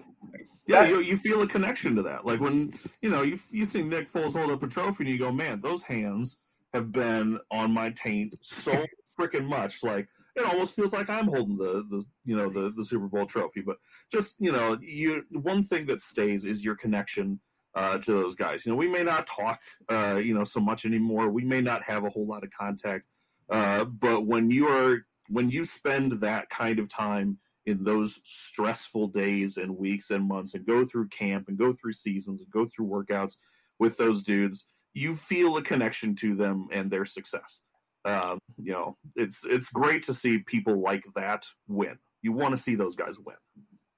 Yeah, 0.67 0.87
you, 0.87 1.01
you 1.01 1.17
feel 1.19 1.43
a 1.43 1.47
connection 1.47 1.97
to 1.97 2.03
that. 2.03 2.25
Like 2.25 2.40
when 2.40 2.73
you 3.03 3.11
know 3.11 3.21
you 3.21 3.38
you 3.51 3.67
see 3.67 3.83
Nick 3.83 4.11
Foles 4.11 4.33
hold 4.33 4.51
up 4.51 4.62
a 4.62 4.67
trophy 4.67 5.05
and 5.05 5.12
you 5.12 5.19
go, 5.19 5.31
man, 5.31 5.61
those 5.61 5.83
hands 5.83 6.38
have 6.73 6.90
been 6.90 7.38
on 7.51 7.71
my 7.71 7.90
taint 7.90 8.35
so 8.40 8.87
freaking 9.19 9.47
much. 9.47 9.83
Like 9.83 10.09
it 10.37 10.44
almost 10.47 10.75
feels 10.75 10.92
like 10.92 11.09
I'm 11.09 11.27
holding 11.27 11.57
the 11.57 11.85
the 11.88 12.05
you 12.25 12.37
know 12.37 12.49
the 12.49 12.70
the 12.70 12.85
Super 12.85 13.07
Bowl 13.07 13.27
trophy. 13.27 13.62
But 13.62 13.77
just 14.11 14.37
you 14.38 14.53
know, 14.53 14.79
you 14.81 15.25
one 15.31 15.64
thing 15.64 15.87
that 15.87 16.01
stays 16.01 16.44
is 16.44 16.64
your 16.64 16.75
connection 16.75 17.40
uh, 17.75 17.99
to 17.99 18.12
those 18.12 18.35
guys. 18.35 18.64
You 18.64 18.73
know, 18.73 18.77
we 18.77 18.88
may 18.88 19.03
not 19.03 19.27
talk 19.27 19.61
uh, 19.88 20.20
you 20.23 20.35
know 20.35 20.44
so 20.44 20.61
much 20.61 20.85
anymore. 20.85 21.31
We 21.31 21.44
may 21.44 21.61
not 21.61 21.83
have 21.85 22.05
a 22.05 22.11
whole 22.11 22.27
lot 22.27 22.44
of 22.44 22.51
contact. 22.51 23.05
Uh, 23.51 23.85
but 23.85 24.27
when 24.27 24.51
you 24.51 24.66
are 24.66 25.07
when 25.29 25.51
you 25.51 25.64
spend 25.64 26.20
that 26.20 26.51
kind 26.51 26.79
of 26.79 26.88
time 26.88 27.38
in 27.66 27.83
those 27.83 28.20
stressful 28.25 29.09
days 29.09 29.57
and 29.57 29.77
weeks 29.77 30.11
and 30.11 30.27
months 30.27 30.55
and 30.55 30.66
go 30.66 30.85
through 30.85 31.09
camp 31.09 31.49
and 31.49 31.57
go 31.57 31.73
through 31.73 31.92
seasons 31.92 32.42
and 32.42 32.51
go 32.51 32.66
through 32.66 32.87
workouts 32.87 33.37
with 33.79 33.97
those 33.97 34.23
dudes, 34.23 34.66
you 34.92 35.16
feel 35.16 35.57
a 35.57 35.62
connection 35.62 36.14
to 36.14 36.35
them 36.35 36.68
and 36.70 36.90
their 36.90 37.07
success. 37.07 37.62
Um, 38.05 38.38
you 38.59 38.73
know, 38.73 38.97
it's 39.17 39.45
it's 39.45 39.69
great 39.69 40.05
to 40.05 40.14
see 40.14 40.38
people 40.38 40.81
like 40.81 41.05
that 41.14 41.47
win. 41.69 41.99
You 42.23 42.33
want 42.33 42.57
to 42.57 42.62
see 42.62 42.75
those 42.75 42.97
guys 42.97 43.19
win. 43.19 43.37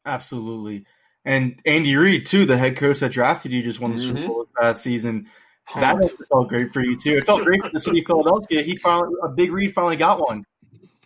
Absolutely. 0.04 0.84
And 1.24 1.60
Andy 1.66 1.96
Reid 1.96 2.26
too, 2.26 2.46
the 2.46 2.56
head 2.56 2.76
coach 2.76 3.00
that 3.00 3.10
drafted 3.12 3.52
you, 3.52 3.62
just 3.62 3.80
won 3.80 3.92
the 3.92 4.00
mm-hmm. 4.00 4.16
Super 4.16 4.28
Bowl 4.28 4.46
that 4.60 4.78
season. 4.78 5.28
That 5.74 5.98
felt 6.28 6.48
great 6.48 6.72
for 6.72 6.80
you 6.80 6.96
too. 6.96 7.16
It 7.16 7.26
felt 7.26 7.44
great 7.44 7.60
for 7.60 7.70
the 7.72 7.80
city 7.80 7.98
of 7.98 8.06
Philadelphia. 8.06 8.62
He 8.62 8.76
finally, 8.76 9.14
a 9.24 9.28
big 9.28 9.50
Reid 9.50 9.74
finally 9.74 9.96
got 9.96 10.20
one 10.20 10.44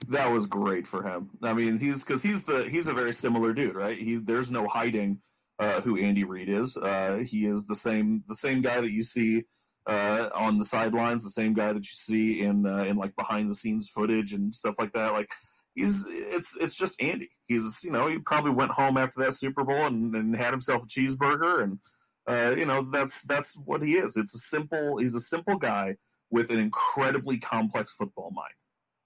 that 0.09 0.31
was 0.31 0.47
great 0.47 0.87
for 0.87 1.03
him. 1.03 1.31
I 1.43 1.53
mean, 1.53 1.79
he's 1.79 2.03
because 2.03 2.23
he's 2.23 2.45
the 2.45 2.65
he's 2.65 2.89
a 2.89 2.93
very 2.93 3.13
similar 3.13 3.53
dude, 3.53 3.75
right? 3.75 3.97
He 3.97 4.17
there's 4.17 4.51
no 4.51 4.67
hiding 4.67 5.21
uh, 5.59 5.81
who 5.81 5.99
Andy 5.99 6.25
Reid 6.25 6.49
is. 6.49 6.77
Uh, 6.77 7.23
he 7.27 7.47
is 7.47 7.67
the 7.67 7.75
same 7.75 8.25
the 8.29 8.35
same 8.35 8.63
guy 8.63 8.81
that 8.81 8.91
you 8.91 9.03
see 9.03 9.45
uh, 9.87 10.29
on 10.35 10.59
the 10.59 10.65
sidelines, 10.65 11.25
the 11.25 11.31
same 11.31 11.55
guy 11.55 11.73
that 11.73 11.85
you 11.85 11.93
see 11.93 12.43
in 12.43 12.67
uh, 12.67 12.85
in 12.85 12.97
like 12.97 13.17
behind 13.17 13.51
the 13.51 13.55
scenes 13.55 13.89
footage 13.89 14.33
and 14.33 14.55
stuff 14.55 14.77
like 14.79 14.93
that. 14.93 15.13
Like 15.13 15.31
he's 15.75 16.07
it's 16.09 16.57
it's 16.57 16.75
just 16.75 17.01
Andy. 17.01 17.31
He's 17.47 17.81
you 17.83 17.91
know 17.91 18.07
he 18.07 18.19
probably 18.19 18.53
went 18.53 18.73
home 18.73 18.97
after 18.97 19.21
that 19.21 19.35
Super 19.35 19.65
Bowl 19.65 19.87
and, 19.87 20.15
and 20.15 20.37
had 20.37 20.53
himself 20.53 20.85
a 20.85 20.87
cheeseburger 20.87 21.63
and 21.63 21.79
uh, 22.27 22.55
you 22.57 22.67
know 22.67 22.83
that's 22.83 23.23
that's 23.25 23.57
what 23.57 23.83
he 23.83 23.97
is. 23.97 24.17
It's 24.17 24.35
a 24.35 24.39
simple 24.39 24.99
he's 24.99 25.15
a 25.15 25.21
simple 25.21 25.57
guy 25.57 25.97
with 26.31 26.51
an 26.51 26.59
incredibly 26.59 27.39
complex 27.39 27.93
football 27.93 28.31
mind. 28.31 28.55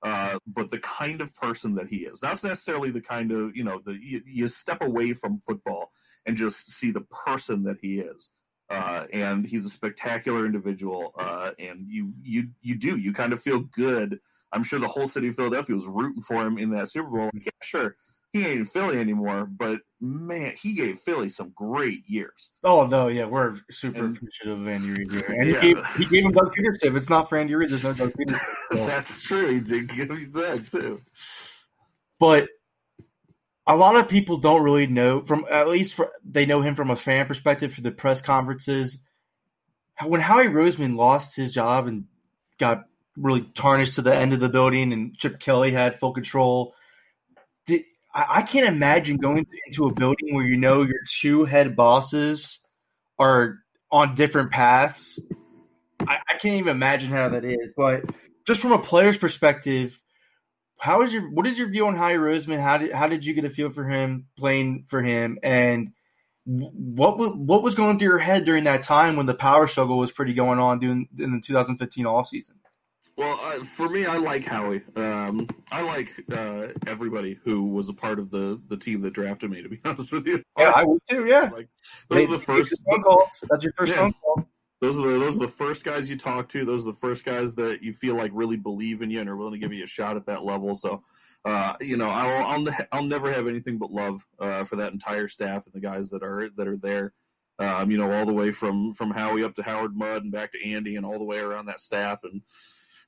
Uh, 0.03 0.39
but 0.47 0.71
the 0.71 0.79
kind 0.81 1.23
of 1.23 1.35
person 1.35 1.75
that 1.77 1.89
he 1.89 1.99
is. 2.05 2.23
Not 2.23 2.45
necessarily 2.45 2.91
the 2.91 3.01
kind 3.01 3.33
of, 3.33 3.57
you 3.57 3.65
know, 3.65 3.81
the 3.83 3.95
you, 3.95 4.21
you 4.27 4.49
step 4.49 4.83
away 4.83 5.15
from 5.15 5.41
football 5.41 5.91
and 6.27 6.37
just 6.37 6.73
see 6.73 6.91
the 6.91 7.01
person 7.01 7.63
that 7.63 7.79
he 7.81 8.01
is. 8.01 8.29
Uh, 8.71 9.07
and 9.13 9.47
he's 9.47 9.67
a 9.67 9.71
spectacular 9.71 10.47
individual. 10.47 11.13
Uh, 11.19 11.51
and 11.59 11.87
you, 11.89 12.13
you, 12.23 12.49
you 12.63 12.77
do, 12.77 12.97
you 12.97 13.13
kind 13.13 13.33
of 13.33 13.43
feel 13.43 13.61
good. 13.61 14.19
I'm 14.53 14.63
sure 14.63 14.79
the 14.79 14.87
whole 14.87 15.09
city 15.09 15.29
of 15.29 15.37
Philadelphia 15.37 15.75
was 15.75 15.87
rooting 15.87 16.23
for 16.23 16.47
him 16.47 16.59
in 16.59 16.71
that 16.71 16.89
Super 16.89 17.09
Bowl. 17.09 17.31
Like, 17.35 17.47
yeah, 17.47 17.53
sure, 17.63 17.97
he 18.35 18.41
ain't 18.41 18.59
in 18.59 18.67
Philly 18.67 18.99
anymore, 18.99 19.47
but 19.47 19.81
man, 20.01 20.53
he 20.61 20.75
gave 20.75 20.99
Philly 20.99 21.29
some 21.29 21.53
great 21.55 22.03
years. 22.09 22.51
Oh 22.65 22.85
no, 22.85 23.07
yeah, 23.07 23.27
we're 23.27 23.55
super 23.71 24.07
and, 24.07 24.17
appreciative 24.17 24.61
of 24.61 24.67
Andy 24.67 24.91
Reid 24.91 25.13
here, 25.13 25.25
and 25.29 25.47
yeah. 25.47 25.61
he, 25.61 25.75
gave, 25.75 25.87
he 25.97 26.05
gave 26.07 26.25
him 26.25 26.33
Doug 26.33 26.53
Pederson. 26.53 26.89
If 26.89 26.97
it's 26.97 27.09
not 27.09 27.29
for 27.29 27.39
Andy 27.39 27.55
Reid, 27.55 27.71
there's 27.71 27.85
no 27.85 27.93
Doug 27.93 28.13
Pederson. 28.19 28.41
So. 28.73 28.87
That's 28.87 29.23
true. 29.23 29.55
He 29.55 29.61
did 29.61 29.89
give 29.89 30.11
me 30.11 30.25
that 30.25 30.67
too. 30.67 31.01
But 32.19 32.49
a 33.67 33.77
lot 33.77 33.97
of 33.97 34.09
people 34.09 34.37
don't 34.37 34.63
really 34.63 34.87
know 34.87 35.23
from 35.23 35.47
at 35.51 35.69
least 35.69 35.95
for, 35.95 36.11
they 36.25 36.47
know 36.47 36.61
him 36.61 36.75
from 36.75 36.91
a 36.91 36.97
fan 36.97 37.27
perspective 37.27 37.73
for 37.73 37.81
the 37.81 37.91
press 37.91 38.21
conferences. 38.21 38.99
When 40.05 40.21
Howie 40.21 40.49
Roseman 40.49 40.97
lost 40.97 41.37
his 41.37 41.53
job 41.53 41.87
and 41.87 42.05
got 42.59 42.85
really 43.17 43.43
tarnished 43.43 43.95
to 43.95 44.03
the 44.03 44.15
end 44.15 44.33
of 44.33 44.41
the 44.41 44.49
building, 44.49 44.93
and 44.93 45.15
Chip 45.15 45.39
Kelly 45.39 45.71
had 45.71 46.01
full 46.01 46.13
control 46.13 46.75
I, 48.15 48.27
I 48.29 48.43
can't 48.43 48.69
imagine 48.69 49.17
going 49.17 49.47
into 49.67 49.87
a 49.87 49.93
building 49.93 50.35
where 50.35 50.47
you 50.47 50.57
know 50.57 50.83
your 50.83 51.01
two 51.07 51.45
head 51.45 51.75
bosses 51.77 52.61
are 53.19 53.59
on 53.91 54.15
different 54.15 54.51
paths. 54.51 55.19
I, 56.01 56.17
I 56.17 56.39
can't 56.41 56.61
even 56.61 56.69
imagine 56.69 57.11
how 57.11 57.31
that 57.31 57.45
is. 57.45 57.73
But 57.77 58.05
just 58.47 58.61
from 58.61 58.73
a 58.73 58.79
player's 58.79 59.17
perspective, 59.17 60.01
how 60.79 61.03
is 61.03 61.13
your 61.13 61.31
what 61.31 61.47
is 61.47 61.59
your 61.59 61.69
view 61.69 61.87
on 61.87 61.97
Howie 61.97 62.15
Roseman? 62.15 62.61
How 62.61 62.79
did 62.79 62.93
how 62.93 63.09
did 63.09 63.25
you 63.25 63.35
get 63.35 63.45
a 63.45 63.51
feel 63.51 63.71
for 63.71 63.89
him 63.89 64.27
playing 64.37 64.85
for 64.89 65.03
him, 65.03 65.39
and 65.43 65.93
what 66.45 67.17
what 67.37 67.63
was 67.63 67.75
going 67.75 67.99
through 67.99 68.09
your 68.09 68.19
head 68.19 68.45
during 68.45 68.65
that 68.65 68.83
time 68.83 69.17
when 69.17 69.27
the 69.27 69.35
power 69.35 69.67
struggle 69.67 69.99
was 69.99 70.13
pretty 70.13 70.35
going 70.35 70.59
on 70.59 70.79
during 70.79 71.09
in 71.19 71.33
the 71.33 71.41
2015 71.41 72.05
offseason? 72.05 72.51
Well, 73.17 73.39
uh, 73.45 73.65
for 73.65 73.89
me, 73.89 74.07
I 74.07 74.17
like 74.17 74.45
Howie. 74.45 74.83
Um, 74.97 75.47
I 75.71 75.83
like 75.83 76.11
uh, 76.33 76.69
everybody 76.89 77.39
who 77.45 77.63
was 77.63 77.89
a 77.89 77.93
part 77.93 78.19
of 78.19 78.33
the, 78.33 78.61
the 78.67 78.77
team 78.77 79.03
that 79.03 79.13
drafted 79.13 79.53
me. 79.53 79.63
To 79.63 79.69
be 79.69 79.81
honest 79.85 80.13
with 80.13 80.27
you, 80.27 80.43
yeah, 80.59 80.73
I 80.75 80.85
would 80.85 81.01
too. 81.09 81.25
Yeah, 81.25 81.51
like 81.53 81.69
those 82.11 82.29
are 82.29 82.33
the 82.33 82.39
first 82.41 82.75
phone 82.91 83.03
calls. 83.03 83.29
That's 83.49 83.63
your 83.63 83.73
first 83.77 83.93
yeah. 83.93 83.99
phone 83.99 84.15
call. 84.15 84.24
Those 84.85 84.99
are 84.99 85.13
the 85.13 85.19
those 85.19 85.37
are 85.37 85.41
the 85.41 85.49
first 85.49 85.85
guys 85.85 86.11
you 86.11 86.17
talk 86.17 86.49
to. 86.51 86.65
Those 86.65 86.87
are 86.87 86.93
the 86.93 86.99
first 86.99 87.25
guys 87.25 87.55
that 87.55 87.83
you 87.83 87.93
feel 87.93 88.17
like 88.17 88.31
really 88.35 88.57
believe 88.57 89.03
in 89.03 89.11
you 89.11 89.21
and 89.21 89.29
are 89.31 89.37
willing 89.37 89.55
to 89.55 89.59
give 89.59 89.73
you 89.73 89.85
a 89.85 89.87
shot 89.87 90.17
at 90.17 90.27
that 90.27 90.45
level. 90.45 90.75
So, 90.75 91.03
uh, 91.45 91.75
you 91.81 91.97
know, 91.97 92.09
I'll, 92.09 92.45
I'll 92.45 92.75
I'll 92.93 93.05
never 93.05 93.33
have 93.33 93.47
anything 93.47 93.79
but 93.79 93.91
love 93.91 94.27
uh, 94.39 94.65
for 94.65 94.77
that 94.77 94.93
entire 94.93 95.29
staff 95.29 95.65
and 95.67 95.75
the 95.75 95.81
guys 95.81 96.11
that 96.11 96.23
are 96.23 96.51
that 96.57 96.69
are 96.69 96.77
there. 96.77 97.13
Um, 97.59 97.91
you 97.91 97.99
know, 97.99 98.11
all 98.11 98.27
the 98.27 98.33
way 98.33 98.53
from 98.53 98.93
from 98.93 99.11
Howie 99.11 99.45
up 99.45 99.55
to 99.55 99.63
Howard 99.63 99.97
Mudd 99.97 100.25
and 100.25 100.33
back 100.33 100.53
to 100.53 100.73
Andy 100.73 100.97
and 100.97 101.07
all 101.07 101.19
the 101.19 101.25
way 101.25 101.39
around 101.39 101.67
that 101.67 101.81
staff 101.81 102.25
and 102.25 102.43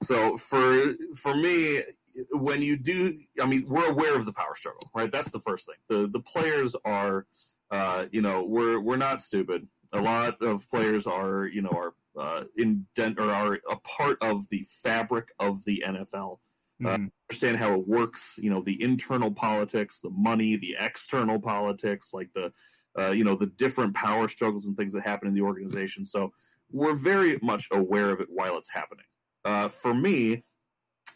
so 0.03 0.37
for 0.37 0.95
for 1.15 1.35
me, 1.35 1.83
when 2.31 2.62
you 2.62 2.77
do, 2.77 3.19
I 3.43 3.47
mean, 3.47 3.65
we're 3.67 3.91
aware 3.91 4.17
of 4.19 4.27
the 4.27 4.33
power 4.33 4.55
struggle, 4.55 4.91
right? 4.95 5.11
That's 5.11 5.31
the 5.31 5.41
first 5.41 5.67
thing. 5.67 5.77
The 5.89 6.09
the 6.09 6.21
players 6.21 6.77
are, 6.85 7.27
uh, 7.71 8.07
you 8.11 8.23
know, 8.23 8.45
we're 8.45 8.79
we're 8.81 8.97
not 8.97 9.23
stupid. 9.23 9.67
A 9.96 10.02
lot 10.02 10.40
of 10.42 10.68
players 10.68 11.06
are, 11.06 11.46
you 11.46 11.62
know, 11.62 11.70
are 11.70 11.94
uh, 12.18 12.44
indent 12.56 13.18
or 13.18 13.30
are 13.30 13.59
a 13.70 13.76
part 13.76 14.18
of 14.22 14.48
the 14.50 14.64
fabric 14.82 15.32
of 15.38 15.64
the 15.64 15.82
NFL. 15.87 16.38
Uh, 16.85 16.88
mm-hmm. 16.88 17.06
understand 17.30 17.56
how 17.56 17.72
it 17.72 17.88
works, 17.88 18.35
you 18.37 18.50
know, 18.50 18.61
the 18.61 18.82
internal 18.82 19.30
politics, 19.30 20.00
the 20.02 20.11
money, 20.11 20.56
the 20.56 20.76
external 20.78 21.40
politics, 21.40 22.12
like 22.12 22.30
the, 22.35 22.52
uh, 22.98 23.12
you 23.12 23.24
know, 23.24 23.35
the 23.35 23.46
different 23.46 23.94
power 23.94 24.28
struggles 24.28 24.66
and 24.66 24.76
things 24.76 24.92
that 24.92 25.02
happen 25.02 25.26
in 25.26 25.32
the 25.32 25.40
organization. 25.40 26.04
So 26.04 26.32
we're 26.70 26.94
very 26.94 27.38
much 27.42 27.68
aware 27.70 28.11
of 28.11 28.20
it 28.20 28.28
while 28.28 28.59
it's 28.59 28.70
happening. 28.70 29.06
Uh, 29.44 29.68
for 29.68 29.94
me, 29.94 30.42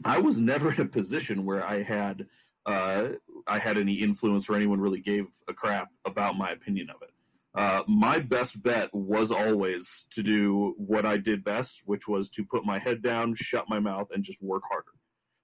I 0.05 0.19
was 0.19 0.39
never 0.39 0.73
in 0.73 0.81
a 0.81 0.87
position 0.87 1.45
where 1.45 1.65
I 1.65 1.83
had 1.83 2.27
uh, 2.67 3.09
I 3.47 3.59
had 3.59 3.79
any 3.79 3.95
influence 3.95 4.49
or 4.49 4.55
anyone 4.55 4.81
really 4.81 5.01
gave 5.01 5.27
a 5.49 5.55
crap 5.55 5.89
about 6.05 6.37
my 6.37 6.51
opinion 6.51 6.91
of 6.91 7.03
it. 7.03 7.10
Uh, 7.55 7.83
my 7.89 8.21
best 8.21 8.63
bet 8.63 8.93
was 8.95 9.33
always 9.33 10.07
to 10.11 10.23
do 10.23 10.75
what 10.77 11.05
I 11.05 11.17
did 11.17 11.43
best, 11.43 11.83
which 11.85 12.07
was 12.07 12.31
to 12.31 12.45
put 12.45 12.65
my 12.65 12.79
head 12.79 13.03
down, 13.03 13.35
shut 13.35 13.69
my 13.69 13.81
mouth, 13.81 14.09
and 14.13 14.23
just 14.23 14.41
work 14.43 14.63
harder. 14.71 14.93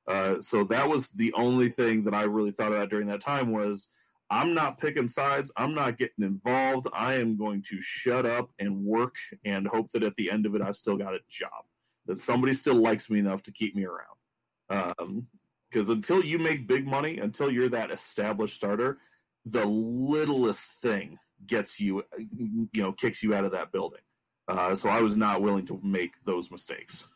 Uh, 0.07 0.41
so 0.41 0.63
that 0.65 0.89
was 0.89 1.11
the 1.11 1.33
only 1.33 1.69
thing 1.69 2.05
that 2.05 2.15
I 2.15 2.23
really 2.23 2.53
thought 2.53 2.73
about 2.73 2.91
during 2.91 3.09
that 3.09 3.21
time 3.21 3.51
was 3.51 3.89
I'm 4.31 4.55
not 4.55 4.79
picking 4.79 5.09
sides. 5.09 5.53
I'm 5.57 5.75
not 5.75 5.99
getting 5.99 6.25
involved. 6.25 6.87
I 6.93 7.15
am 7.15 7.37
going 7.37 7.63
to 7.71 7.81
shut 7.81 8.25
up 8.25 8.51
and 8.59 8.85
work 8.85 9.17
and 9.45 9.67
hope 9.67 9.91
that 9.93 10.05
at 10.05 10.15
the 10.17 10.31
end 10.31 10.47
of 10.47 10.55
it, 10.55 10.63
I've 10.63 10.77
still 10.77 10.97
got 10.97 11.15
a 11.15 11.21
job 11.29 11.65
that 12.07 12.19
somebody 12.19 12.55
still 12.55 12.75
likes 12.77 13.11
me 13.11 13.19
enough 13.19 13.43
to 13.45 13.53
keep 13.53 13.75
me 13.75 13.85
around. 13.85 15.27
Because 15.71 15.89
um, 15.89 15.97
until 15.97 16.25
you 16.25 16.39
make 16.39 16.69
big 16.69 16.87
money, 16.87 17.19
until 17.19 17.51
you're 17.51 17.69
that 17.69 17.91
established 17.91 18.57
starter, 18.57 18.99
the 19.45 19.65
littlest 19.65 20.81
thing 20.81 21.19
gets 21.47 21.81
you, 21.81 22.05
you 22.29 22.69
know, 22.75 22.93
kicks 22.93 23.23
you 23.23 23.35
out 23.35 23.45
of 23.45 23.53
that 23.53 23.73
building. 23.73 24.01
Uh, 24.49 24.75
so 24.75 24.89
I 24.89 25.01
was 25.01 25.17
not 25.17 25.43
willing 25.43 25.67
to 25.67 25.81
make 25.83 26.25
those 26.25 26.51
mistakes. 26.51 27.09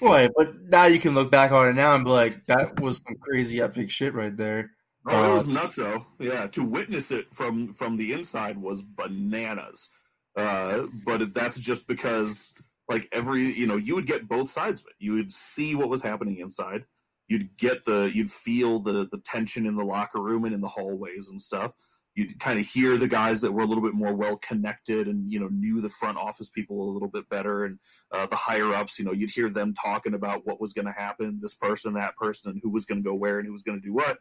Boy, 0.00 0.28
but 0.36 0.60
now 0.62 0.84
you 0.84 1.00
can 1.00 1.14
look 1.14 1.30
back 1.30 1.50
on 1.50 1.68
it 1.68 1.72
now 1.72 1.94
and 1.94 2.04
be 2.04 2.10
like, 2.10 2.46
that 2.46 2.78
was 2.80 3.00
some 3.06 3.16
crazy 3.16 3.60
epic 3.60 3.90
shit 3.90 4.14
right 4.14 4.36
there. 4.36 4.70
Oh, 5.06 5.32
it 5.32 5.34
was 5.34 5.48
uh, 5.48 5.52
nuts, 5.52 5.76
though. 5.76 6.06
Yeah, 6.18 6.46
to 6.48 6.62
witness 6.62 7.10
it 7.10 7.34
from 7.34 7.72
from 7.72 7.96
the 7.96 8.12
inside 8.12 8.58
was 8.58 8.82
bananas. 8.82 9.88
Uh, 10.36 10.86
but 11.04 11.34
that's 11.34 11.58
just 11.58 11.88
because 11.88 12.54
like 12.88 13.08
every 13.12 13.42
you 13.42 13.66
know 13.66 13.76
you 13.76 13.94
would 13.94 14.06
get 14.06 14.28
both 14.28 14.50
sides 14.50 14.80
of 14.80 14.86
it 14.88 14.94
you 14.98 15.12
would 15.12 15.30
see 15.30 15.74
what 15.74 15.88
was 15.88 16.02
happening 16.02 16.38
inside 16.38 16.84
you'd 17.28 17.56
get 17.56 17.84
the 17.84 18.10
you'd 18.14 18.30
feel 18.30 18.78
the 18.78 19.08
the 19.10 19.20
tension 19.24 19.66
in 19.66 19.76
the 19.76 19.84
locker 19.84 20.20
room 20.20 20.44
and 20.44 20.54
in 20.54 20.60
the 20.60 20.68
hallways 20.68 21.28
and 21.28 21.40
stuff 21.40 21.72
you'd 22.18 22.40
kind 22.40 22.58
of 22.58 22.66
hear 22.66 22.96
the 22.96 23.06
guys 23.06 23.40
that 23.40 23.52
were 23.52 23.62
a 23.62 23.66
little 23.66 23.82
bit 23.82 23.94
more 23.94 24.12
well 24.12 24.36
connected 24.36 25.06
and 25.06 25.30
you 25.32 25.38
know 25.38 25.46
knew 25.52 25.80
the 25.80 25.88
front 25.88 26.18
office 26.18 26.48
people 26.48 26.82
a 26.82 26.92
little 26.92 27.08
bit 27.08 27.28
better 27.28 27.64
and 27.64 27.78
uh, 28.10 28.26
the 28.26 28.36
higher 28.36 28.74
ups 28.74 28.98
you 28.98 29.04
know 29.04 29.12
you'd 29.12 29.30
hear 29.30 29.48
them 29.48 29.72
talking 29.72 30.14
about 30.14 30.44
what 30.44 30.60
was 30.60 30.72
going 30.72 30.84
to 30.84 30.92
happen 30.92 31.38
this 31.40 31.54
person 31.54 31.94
that 31.94 32.16
person 32.16 32.50
and 32.50 32.60
who 32.62 32.70
was 32.70 32.84
going 32.84 33.00
to 33.00 33.08
go 33.08 33.14
where 33.14 33.38
and 33.38 33.46
who 33.46 33.52
was 33.52 33.62
going 33.62 33.80
to 33.80 33.86
do 33.86 33.94
what. 33.94 34.18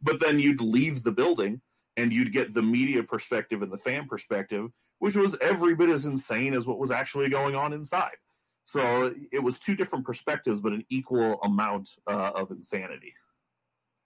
But 0.00 0.20
then 0.20 0.38
you'd 0.38 0.60
leave 0.60 1.02
the 1.02 1.12
building 1.12 1.60
and 1.96 2.12
you'd 2.12 2.32
get 2.32 2.54
the 2.54 2.62
media 2.62 3.02
perspective 3.02 3.60
and 3.62 3.72
the 3.72 3.78
fan 3.78 4.06
perspective 4.06 4.70
which 5.00 5.16
was 5.16 5.36
every 5.40 5.74
bit 5.74 5.88
as 5.88 6.04
insane 6.04 6.52
as 6.54 6.66
what 6.66 6.78
was 6.78 6.90
actually 6.90 7.30
going 7.30 7.56
on 7.56 7.72
inside. 7.72 8.16
So 8.64 9.14
it 9.32 9.42
was 9.42 9.58
two 9.58 9.74
different 9.74 10.04
perspectives 10.04 10.60
but 10.60 10.72
an 10.72 10.84
equal 10.88 11.40
amount 11.42 11.88
uh, 12.06 12.30
of 12.34 12.52
insanity 12.52 13.14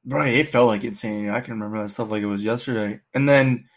Right, 0.07 0.35
it 0.35 0.49
felt 0.49 0.69
like 0.69 0.85
insanity. 0.85 1.31
I 1.31 1.41
can 1.41 1.55
remember 1.55 1.83
that 1.83 1.91
stuff 1.91 2.11
like 2.11 2.23
it 2.23 2.27
was 2.27 2.45
yesterday. 2.45 3.01
And 3.15 3.29
then 3.29 3.69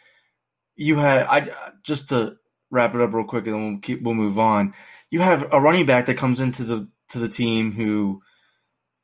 you 0.76 0.98
had 0.98 1.22
I 1.24 1.50
just 1.84 2.10
to 2.10 2.36
wrap 2.70 2.94
it 2.96 3.02
up 3.02 3.14
real 3.14 3.26
quick, 3.26 3.46
and 3.46 3.56
then 3.56 3.64
we'll 3.72 3.80
keep 3.80 4.02
we'll 4.02 4.14
move 4.14 4.38
on. 4.38 4.74
You 5.10 5.22
have 5.22 5.48
a 5.52 5.62
running 5.62 5.86
back 5.86 6.06
that 6.08 6.18
comes 6.18 6.40
into 6.40 6.64
the 6.64 6.90
to 7.10 7.20
the 7.20 7.30
team 7.30 7.72
who 7.72 8.22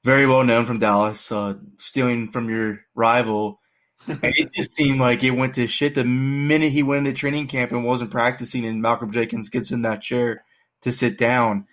very 0.04 0.28
well 0.28 0.44
known 0.44 0.66
from 0.66 0.80
Dallas, 0.80 1.32
uh, 1.32 1.56
stealing 1.78 2.30
from 2.30 2.50
your 2.50 2.82
rival. 2.94 3.60
and 4.08 4.20
it 4.24 4.50
just 4.54 4.76
seemed 4.76 5.00
like 5.00 5.24
it 5.24 5.32
went 5.32 5.56
to 5.56 5.66
shit 5.66 5.96
the 5.96 6.04
minute 6.04 6.74
he 6.74 6.84
went 6.84 7.08
into 7.08 7.18
training 7.18 7.48
camp 7.48 7.72
and 7.72 7.86
wasn't 7.86 8.12
practicing, 8.12 8.66
and 8.66 8.82
Malcolm 8.82 9.12
Jenkins 9.12 9.50
gets 9.50 9.72
in 9.72 9.84
that 9.84 10.02
chair 10.02 10.44
to 10.82 10.92
sit 10.92 11.18
down 11.18 11.68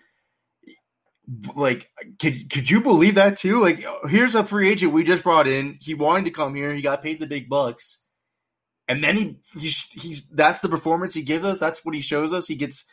like 1.54 1.88
could 2.18 2.50
could 2.50 2.70
you 2.70 2.80
believe 2.80 3.14
that 3.16 3.38
too? 3.38 3.60
Like 3.60 3.84
here's 4.08 4.34
a 4.34 4.44
free 4.44 4.70
agent 4.70 4.92
we 4.92 5.04
just 5.04 5.22
brought 5.22 5.46
in. 5.46 5.78
He 5.80 5.94
wanted 5.94 6.24
to 6.24 6.30
come 6.30 6.54
here. 6.54 6.74
He 6.74 6.82
got 6.82 7.02
paid 7.02 7.20
the 7.20 7.26
big 7.26 7.48
bucks, 7.48 8.04
and 8.88 9.02
then 9.02 9.16
he 9.16 9.38
he's 9.58 9.76
he 9.90 10.20
that's 10.32 10.60
the 10.60 10.68
performance 10.68 11.14
he 11.14 11.22
gives 11.22 11.46
us. 11.46 11.60
That's 11.60 11.84
what 11.84 11.94
he 11.94 12.00
shows 12.00 12.32
us. 12.32 12.48
He 12.48 12.56
gets 12.56 12.84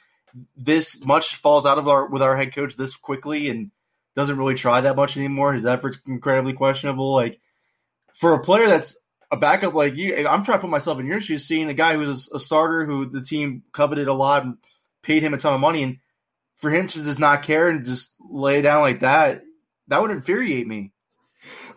this 0.55 1.03
much 1.03 1.35
falls 1.35 1.65
out 1.65 1.79
of 1.79 1.87
our 1.87 2.07
with 2.07 2.21
our 2.21 2.37
head 2.37 2.53
coach 2.53 2.75
this 2.75 2.95
quickly 2.95 3.49
and 3.49 3.71
doesn't 4.15 4.37
really 4.37 4.55
try 4.55 4.81
that 4.81 4.95
much 4.95 5.17
anymore. 5.17 5.53
His 5.53 5.65
efforts 5.65 5.97
incredibly 6.05 6.53
questionable. 6.53 7.13
Like 7.13 7.39
for 8.13 8.33
a 8.33 8.41
player 8.41 8.67
that's 8.67 8.99
a 9.31 9.37
backup 9.37 9.73
like 9.73 9.95
you, 9.95 10.27
I'm 10.27 10.43
trying 10.43 10.57
to 10.57 10.61
put 10.61 10.69
myself 10.69 10.99
in 10.99 11.07
your 11.07 11.21
shoes, 11.21 11.45
seeing 11.45 11.69
a 11.69 11.73
guy 11.73 11.95
who's 11.95 12.31
a 12.31 12.39
starter 12.39 12.85
who 12.85 13.09
the 13.09 13.21
team 13.21 13.63
coveted 13.73 14.07
a 14.07 14.13
lot 14.13 14.43
and 14.43 14.57
paid 15.01 15.23
him 15.23 15.33
a 15.33 15.37
ton 15.37 15.53
of 15.53 15.59
money 15.59 15.83
and 15.83 15.97
for 16.57 16.69
him 16.69 16.87
to 16.87 17.03
just 17.03 17.19
not 17.19 17.43
care 17.43 17.69
and 17.69 17.85
just 17.85 18.15
lay 18.19 18.61
down 18.61 18.81
like 18.81 18.99
that, 18.99 19.43
that 19.87 20.01
would 20.01 20.11
infuriate 20.11 20.67
me. 20.67 20.91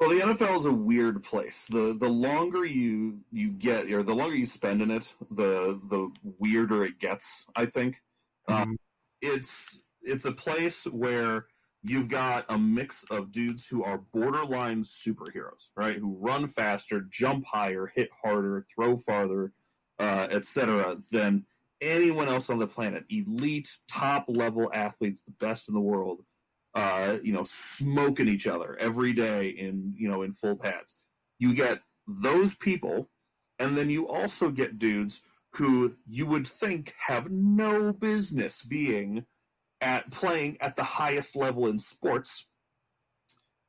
Well, 0.00 0.08
the 0.08 0.20
NFL 0.20 0.56
is 0.56 0.64
a 0.64 0.72
weird 0.72 1.22
place. 1.22 1.66
the 1.66 1.94
The 1.98 2.08
longer 2.08 2.64
you 2.64 3.20
you 3.30 3.50
get, 3.50 3.90
or 3.92 4.02
the 4.02 4.14
longer 4.14 4.34
you 4.34 4.46
spend 4.46 4.80
in 4.82 4.90
it, 4.90 5.14
the 5.30 5.80
the 5.88 6.10
weirder 6.38 6.84
it 6.84 6.98
gets. 6.98 7.46
I 7.54 7.66
think 7.66 7.96
mm-hmm. 8.48 8.62
um, 8.62 8.76
it's 9.20 9.80
it's 10.02 10.24
a 10.24 10.32
place 10.32 10.84
where 10.84 11.46
you've 11.82 12.08
got 12.08 12.46
a 12.48 12.58
mix 12.58 13.04
of 13.10 13.30
dudes 13.30 13.66
who 13.66 13.84
are 13.84 13.98
borderline 14.12 14.82
superheroes, 14.82 15.68
right? 15.76 15.96
Who 15.96 16.16
run 16.18 16.48
faster, 16.48 17.02
jump 17.10 17.46
higher, 17.46 17.92
hit 17.94 18.08
harder, 18.22 18.64
throw 18.74 18.96
farther, 18.96 19.52
uh, 19.98 20.28
etc. 20.30 20.96
Than 21.12 21.44
anyone 21.80 22.28
else 22.28 22.50
on 22.50 22.58
the 22.58 22.66
planet. 22.66 23.04
Elite, 23.08 23.68
top 23.90 24.26
level 24.28 24.70
athletes, 24.72 25.22
the 25.22 25.32
best 25.32 25.68
in 25.68 25.74
the 25.74 25.80
world. 25.80 26.24
Uh, 26.74 27.18
you 27.22 27.32
know, 27.32 27.42
smoking 27.44 28.28
each 28.28 28.46
other 28.46 28.76
every 28.78 29.12
day 29.12 29.48
in 29.48 29.92
you 29.96 30.08
know 30.08 30.22
in 30.22 30.32
full 30.32 30.54
pads. 30.54 30.94
You 31.38 31.54
get 31.54 31.80
those 32.06 32.54
people, 32.54 33.08
and 33.58 33.76
then 33.76 33.90
you 33.90 34.08
also 34.08 34.50
get 34.50 34.78
dudes 34.78 35.20
who 35.54 35.96
you 36.08 36.26
would 36.26 36.46
think 36.46 36.94
have 37.06 37.30
no 37.30 37.92
business 37.92 38.62
being 38.62 39.26
at 39.80 40.10
playing 40.10 40.58
at 40.60 40.76
the 40.76 40.84
highest 40.84 41.34
level 41.34 41.66
in 41.66 41.78
sports. 41.78 42.46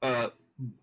Uh, 0.01 0.27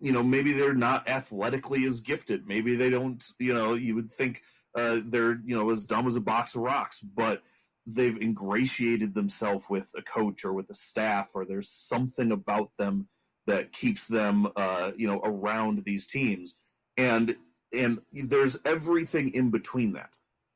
you 0.01 0.11
know, 0.11 0.23
maybe 0.23 0.51
they're 0.51 0.73
not 0.73 1.07
athletically 1.07 1.85
as 1.85 2.01
gifted. 2.01 2.47
Maybe 2.47 2.75
they 2.75 2.89
don't. 2.89 3.23
You 3.39 3.53
know, 3.53 3.73
you 3.75 3.95
would 3.95 4.11
think 4.11 4.41
uh, 4.79 5.01
they're 5.05 5.39
you 5.45 5.55
know 5.55 5.69
as 5.69 5.85
dumb 5.85 6.07
as 6.07 6.15
a 6.15 6.21
box 6.21 6.55
of 6.55 6.61
rocks, 6.61 7.01
but 7.01 7.43
they've 7.85 8.21
ingratiated 8.21 9.13
themselves 9.13 9.65
with 9.69 9.91
a 9.97 10.01
coach 10.01 10.45
or 10.45 10.53
with 10.53 10.69
a 10.69 10.73
staff, 10.73 11.29
or 11.33 11.45
there's 11.45 11.69
something 11.69 12.31
about 12.31 12.71
them 12.77 13.07
that 13.47 13.71
keeps 13.71 14.07
them 14.07 14.47
uh, 14.55 14.91
you 14.95 15.07
know 15.07 15.21
around 15.23 15.83
these 15.85 16.07
teams, 16.07 16.55
and 16.97 17.35
and 17.73 17.99
there's 18.13 18.57
everything 18.65 19.33
in 19.33 19.51
between 19.51 19.93
that. 19.93 20.09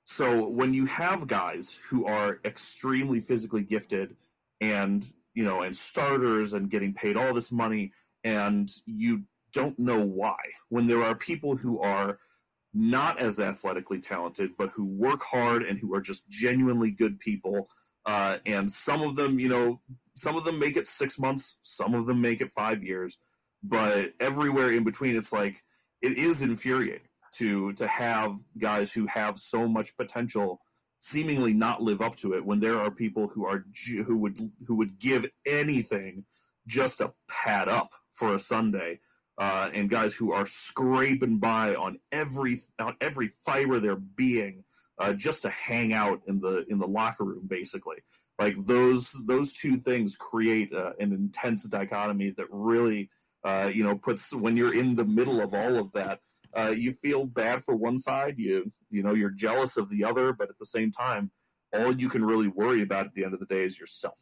So 0.05 0.47
when 0.47 0.73
you 0.73 0.85
have 0.85 1.27
guys 1.27 1.77
who 1.89 2.05
are 2.05 2.39
extremely 2.43 3.21
physically 3.21 3.63
gifted 3.63 4.15
and 4.59 5.05
you 5.33 5.43
know 5.43 5.61
and 5.61 5.75
starters 5.75 6.53
and 6.53 6.69
getting 6.69 6.93
paid 6.93 7.17
all 7.17 7.33
this 7.33 7.51
money 7.51 7.93
and 8.23 8.69
you 8.85 9.23
don't 9.53 9.77
know 9.77 10.05
why 10.05 10.37
when 10.69 10.87
there 10.87 11.03
are 11.03 11.15
people 11.15 11.55
who 11.55 11.79
are 11.79 12.19
not 12.73 13.19
as 13.19 13.39
athletically 13.39 13.99
talented, 13.99 14.51
but 14.57 14.71
who 14.71 14.85
work 14.85 15.21
hard 15.21 15.63
and 15.63 15.79
who 15.79 15.93
are 15.93 16.01
just 16.01 16.27
genuinely 16.27 16.91
good 16.91 17.19
people. 17.19 17.69
Uh, 18.05 18.37
and 18.45 18.71
some 18.71 19.01
of 19.01 19.15
them, 19.15 19.39
you 19.39 19.47
know, 19.47 19.79
some 20.15 20.35
of 20.35 20.43
them 20.43 20.59
make 20.59 20.75
it 20.75 20.87
six 20.87 21.19
months, 21.19 21.57
some 21.63 21.93
of 21.93 22.05
them 22.05 22.19
make 22.21 22.41
it 22.41 22.51
five 22.51 22.83
years, 22.83 23.17
but 23.63 24.13
everywhere 24.19 24.71
in 24.71 24.83
between, 24.83 25.15
it's 25.15 25.31
like 25.31 25.63
it 26.01 26.17
is 26.17 26.41
infuriating 26.41 27.07
to 27.35 27.73
to 27.73 27.87
have 27.87 28.37
guys 28.57 28.91
who 28.91 29.07
have 29.07 29.39
so 29.39 29.67
much 29.67 29.95
potential 29.97 30.59
seemingly 30.99 31.53
not 31.53 31.81
live 31.81 32.01
up 32.01 32.15
to 32.15 32.33
it 32.33 32.45
when 32.45 32.59
there 32.59 32.79
are 32.79 32.91
people 32.91 33.27
who 33.27 33.45
are 33.45 33.65
who 34.05 34.17
would 34.17 34.37
who 34.67 34.75
would 34.75 34.99
give 34.99 35.25
anything 35.45 36.25
just 36.67 36.99
to 36.99 37.13
pad 37.29 37.67
up 37.67 37.91
for 38.13 38.33
a 38.33 38.39
Sunday 38.39 38.99
uh, 39.37 39.69
and 39.73 39.89
guys 39.89 40.13
who 40.13 40.31
are 40.31 40.45
scraping 40.45 41.37
by 41.37 41.75
on 41.75 41.99
every 42.11 42.59
on 42.79 42.95
every 43.01 43.31
fiber 43.43 43.75
of 43.75 43.81
their 43.81 43.95
being 43.95 44.63
uh, 44.99 45.13
just 45.13 45.41
to 45.41 45.49
hang 45.49 45.93
out 45.93 46.21
in 46.27 46.39
the 46.39 46.65
in 46.69 46.79
the 46.79 46.87
locker 46.87 47.23
room, 47.23 47.47
basically. 47.47 47.97
Like 48.39 48.55
those 48.65 49.11
those 49.25 49.53
two 49.53 49.77
things 49.77 50.15
create 50.15 50.73
uh, 50.73 50.93
an 50.99 51.13
intense 51.13 51.63
dichotomy 51.63 52.31
that 52.31 52.47
really 52.49 53.09
uh, 53.43 53.71
you 53.73 53.83
know 53.83 53.95
puts 53.95 54.33
when 54.33 54.55
you're 54.55 54.73
in 54.73 54.95
the 54.95 55.05
middle 55.05 55.41
of 55.41 55.53
all 55.53 55.77
of 55.77 55.91
that. 55.93 56.19
Uh, 56.55 56.69
you 56.69 56.93
feel 56.93 57.25
bad 57.25 57.65
for 57.65 57.75
one 57.75 57.97
side, 57.97 58.35
you 58.37 58.71
you 58.91 59.01
know 59.01 59.13
you're 59.13 59.31
jealous 59.31 59.77
of 59.77 59.89
the 59.89 60.03
other, 60.03 60.33
but 60.33 60.49
at 60.49 60.59
the 60.59 60.65
same 60.65 60.91
time, 60.91 61.31
all 61.73 61.95
you 61.95 62.09
can 62.09 62.23
really 62.23 62.47
worry 62.47 62.81
about 62.81 63.07
at 63.07 63.13
the 63.13 63.25
end 63.25 63.33
of 63.33 63.39
the 63.39 63.47
day 63.47 63.63
is 63.63 63.79
yourself. 63.79 64.19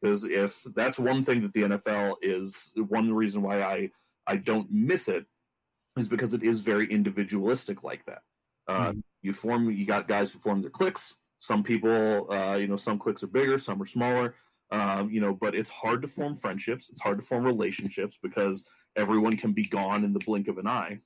Because 0.00 0.24
if 0.24 0.62
that's 0.76 0.98
one 0.98 1.24
thing 1.24 1.40
that 1.40 1.52
the 1.52 1.62
NFL 1.62 2.16
is, 2.22 2.72
one 2.76 3.12
reason 3.12 3.42
why 3.42 3.62
I 3.62 3.90
I 4.26 4.36
don't 4.36 4.70
miss 4.70 5.08
it 5.08 5.26
is 5.96 6.08
because 6.08 6.34
it 6.34 6.42
is 6.42 6.60
very 6.60 6.86
individualistic 6.86 7.82
like 7.82 8.04
that. 8.06 8.22
Uh, 8.66 8.88
mm-hmm. 8.88 9.00
You 9.22 9.32
form, 9.32 9.70
you 9.70 9.86
got 9.86 10.08
guys 10.08 10.32
who 10.32 10.38
form 10.38 10.60
their 10.62 10.70
cliques. 10.70 11.14
Some 11.40 11.62
people, 11.62 12.32
uh, 12.32 12.56
you 12.56 12.66
know, 12.66 12.76
some 12.76 12.98
cliques 12.98 13.22
are 13.22 13.28
bigger, 13.28 13.58
some 13.58 13.80
are 13.80 13.86
smaller. 13.86 14.34
Um, 14.70 15.10
you 15.10 15.20
know, 15.20 15.34
but 15.34 15.54
it's 15.54 15.70
hard 15.70 16.02
to 16.02 16.08
form 16.08 16.34
friendships. 16.34 16.88
It's 16.90 17.00
hard 17.00 17.20
to 17.20 17.24
form 17.24 17.44
relationships 17.44 18.18
because 18.20 18.64
everyone 18.96 19.36
can 19.36 19.52
be 19.52 19.66
gone 19.66 20.04
in 20.04 20.12
the 20.12 20.18
blink 20.18 20.48
of 20.48 20.58
an 20.58 20.66
eye. 20.66 21.00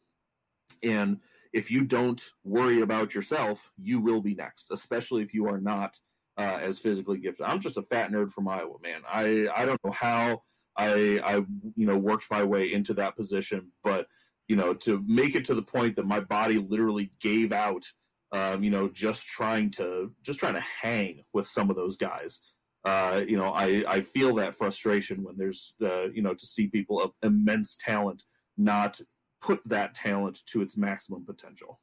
And 0.82 1.18
if 1.52 1.70
you 1.70 1.84
don't 1.84 2.22
worry 2.44 2.80
about 2.80 3.14
yourself, 3.14 3.72
you 3.76 4.00
will 4.00 4.20
be 4.20 4.34
next, 4.34 4.70
especially 4.70 5.22
if 5.22 5.34
you 5.34 5.48
are 5.48 5.60
not 5.60 5.98
uh, 6.36 6.58
as 6.62 6.78
physically 6.78 7.18
gifted. 7.18 7.46
I'm 7.46 7.60
just 7.60 7.76
a 7.76 7.82
fat 7.82 8.12
nerd 8.12 8.30
from 8.30 8.48
Iowa, 8.48 8.76
man. 8.82 9.00
I 9.06 9.48
I 9.54 9.64
don't 9.64 9.80
know 9.84 9.92
how 9.92 10.42
I, 10.78 11.20
I, 11.24 11.34
you 11.74 11.86
know, 11.86 11.98
worked 11.98 12.30
my 12.30 12.44
way 12.44 12.72
into 12.72 12.94
that 12.94 13.16
position. 13.16 13.72
But, 13.82 14.06
you 14.46 14.56
know, 14.56 14.72
to 14.74 15.04
make 15.06 15.34
it 15.34 15.44
to 15.46 15.54
the 15.54 15.62
point 15.62 15.96
that 15.96 16.06
my 16.06 16.20
body 16.20 16.58
literally 16.58 17.12
gave 17.20 17.52
out, 17.52 17.84
um, 18.32 18.62
you 18.62 18.70
know, 18.70 18.88
just 18.88 19.26
trying 19.26 19.72
to, 19.72 20.12
just 20.22 20.38
trying 20.38 20.54
to 20.54 20.64
hang 20.82 21.24
with 21.32 21.46
some 21.46 21.68
of 21.68 21.76
those 21.76 21.96
guys. 21.96 22.40
Uh, 22.84 23.22
you 23.26 23.36
know, 23.36 23.50
I, 23.52 23.84
I 23.88 24.00
feel 24.00 24.36
that 24.36 24.54
frustration 24.54 25.24
when 25.24 25.36
there's, 25.36 25.74
uh, 25.84 26.08
you 26.14 26.22
know, 26.22 26.32
to 26.32 26.46
see 26.46 26.68
people 26.68 27.02
of 27.02 27.10
immense 27.22 27.76
talent 27.76 28.22
not 28.56 29.00
put 29.42 29.60
that 29.66 29.94
talent 29.94 30.40
to 30.46 30.62
its 30.62 30.76
maximum 30.76 31.24
potential. 31.26 31.80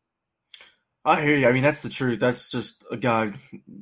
I 1.03 1.21
hear 1.21 1.36
you. 1.36 1.47
I 1.47 1.51
mean, 1.51 1.62
that's 1.62 1.81
the 1.81 1.89
truth. 1.89 2.19
That's 2.19 2.49
just 2.49 2.84
a 2.89 2.97
God. 2.97 3.36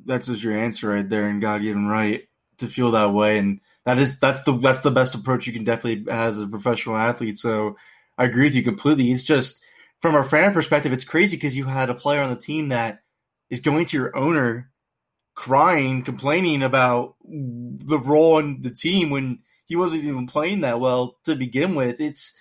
That's 0.06 0.28
just 0.28 0.44
your 0.44 0.58
answer 0.58 0.90
right 0.90 1.08
there, 1.08 1.30
and 1.30 1.40
God 1.40 1.62
given 1.62 1.88
right 1.88 2.28
to 2.58 2.68
feel 2.68 2.92
that 2.92 3.14
way. 3.14 3.38
And 3.38 3.62
that 3.86 3.98
is 4.00 4.20
that's 4.20 4.44
the 4.44 4.58
that's 4.58 4.80
the 4.80 4.92
best 4.92 5.16
approach 5.16 5.48
you 5.48 5.54
can 5.54 5.64
definitely 5.64 6.12
have 6.12 6.32
as 6.32 6.42
a 6.42 6.48
professional 6.48 6.96
athlete. 6.96 7.38
So 7.38 7.78
I 8.18 8.26
agree 8.26 8.46
with 8.46 8.56
you 8.56 8.64
completely. 8.64 9.12
It's 9.12 9.24
just 9.24 9.62
from 10.02 10.16
a 10.16 10.24
fan 10.24 10.54
perspective, 10.54 10.94
it's 10.94 11.06
crazy 11.06 11.38
because 11.38 11.56
you 11.56 11.66
had 11.66 11.90
a 11.90 11.96
player 11.96 12.22
on 12.22 12.30
the 12.30 12.40
team 12.40 12.70
that 12.70 13.00
is 13.50 13.62
going 13.62 13.86
to 13.86 13.98
your 13.98 14.16
owner 14.16 14.70
crying, 15.36 16.04
complaining 16.04 16.64
about 16.64 17.16
the 17.24 18.00
role 18.00 18.40
in 18.40 18.62
the 18.62 18.70
team 18.70 19.10
when 19.10 19.40
he 19.66 19.76
wasn't 19.76 20.04
even 20.04 20.28
playing 20.28 20.62
that 20.62 20.80
well 20.80 21.18
to 21.26 21.36
begin 21.36 21.76
with. 21.76 22.00
It's 22.00 22.34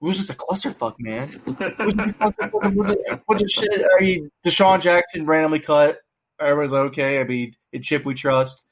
it 0.00 0.04
was 0.04 0.16
just 0.16 0.30
a 0.30 0.34
clusterfuck, 0.34 0.96
man. 0.98 1.28
What 3.26 3.38
the 3.38 3.48
shit? 3.48 3.70
I 3.72 4.00
mean, 4.00 4.30
DeSean 4.44 4.80
Jackson 4.80 5.24
randomly 5.24 5.60
cut. 5.60 5.98
Everybody's 6.38 6.72
like, 6.72 6.82
okay. 6.88 7.20
I 7.20 7.24
mean, 7.24 7.54
in 7.72 7.82
Chip 7.82 8.04
we 8.04 8.14
trust. 8.14 8.66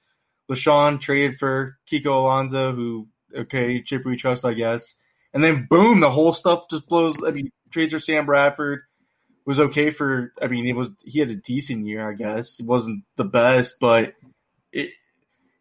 LeSean 0.52 1.00
traded 1.00 1.38
for 1.38 1.76
Kiko 1.90 2.06
Alonso, 2.06 2.72
who 2.72 3.08
okay, 3.34 3.82
Chip 3.82 4.04
we 4.04 4.16
trust, 4.16 4.44
I 4.44 4.54
guess. 4.54 4.94
And 5.34 5.42
then 5.42 5.66
boom, 5.68 6.00
the 6.00 6.10
whole 6.10 6.32
stuff 6.32 6.68
just 6.70 6.88
blows. 6.88 7.22
I 7.24 7.30
mean, 7.30 7.50
trades 7.70 7.92
for 7.92 7.98
Sam 7.98 8.26
Bradford 8.26 8.82
was 9.46 9.60
okay 9.60 9.90
for. 9.90 10.32
I 10.40 10.46
mean, 10.48 10.66
it 10.66 10.76
was 10.76 10.90
he 11.04 11.20
had 11.20 11.30
a 11.30 11.36
decent 11.36 11.86
year, 11.86 12.08
I 12.08 12.14
guess. 12.14 12.60
It 12.60 12.66
wasn't 12.66 13.04
the 13.16 13.24
best, 13.24 13.76
but 13.80 14.14
it 14.72 14.90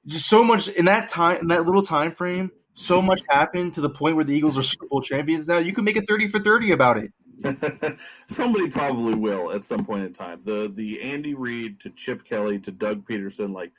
just 0.06 0.27
so 0.27 0.43
much 0.43 0.67
in 0.67 0.86
that 0.86 1.10
time 1.10 1.38
in 1.41 1.47
that 1.47 1.65
little 1.65 1.84
time 1.84 2.13
frame. 2.13 2.51
So 2.73 3.01
much 3.01 3.21
happened 3.30 3.73
to 3.73 3.82
the 3.82 3.89
point 3.89 4.15
where 4.15 4.25
the 4.25 4.34
Eagles 4.34 4.58
are 4.58 4.63
Super 4.63 4.88
Bowl 4.88 5.01
champions 5.01 5.47
now. 5.47 5.58
You 5.58 5.73
can 5.73 5.84
make 5.84 5.97
a 5.97 6.01
thirty 6.01 6.27
for 6.27 6.39
thirty 6.39 6.71
about 6.71 6.97
it. 6.97 7.12
Somebody 8.27 8.69
probably 8.69 9.15
will 9.15 9.51
at 9.51 9.63
some 9.63 9.86
point 9.86 10.06
in 10.06 10.13
time. 10.13 10.41
The 10.43 10.71
the 10.73 11.01
Andy 11.01 11.34
Reid 11.34 11.80
to 11.82 11.89
Chip 11.91 12.23
Kelly 12.23 12.60
to 12.60 12.71
Doug 12.71 13.06
Pederson, 13.06 13.54
like 13.54 13.71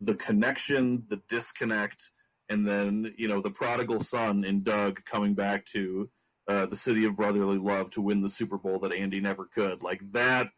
the 0.00 0.14
connection, 0.14 1.04
the 1.08 1.20
disconnect, 1.28 2.10
and 2.48 2.66
then 2.66 3.14
you 3.16 3.28
know 3.28 3.40
the 3.40 3.50
prodigal 3.50 4.00
son 4.00 4.44
in 4.44 4.62
Doug 4.62 5.04
coming 5.04 5.34
back 5.34 5.64
to 5.66 6.08
uh, 6.48 6.66
the 6.66 6.76
city 6.76 7.04
of 7.04 7.16
brotherly 7.16 7.58
love 7.58 7.90
to 7.90 8.00
win 8.00 8.22
the 8.22 8.28
Super 8.28 8.58
Bowl 8.58 8.78
that 8.80 8.92
Andy 8.92 9.20
never 9.20 9.46
could. 9.46 9.82
Like 9.82 10.00
that, 10.12 10.48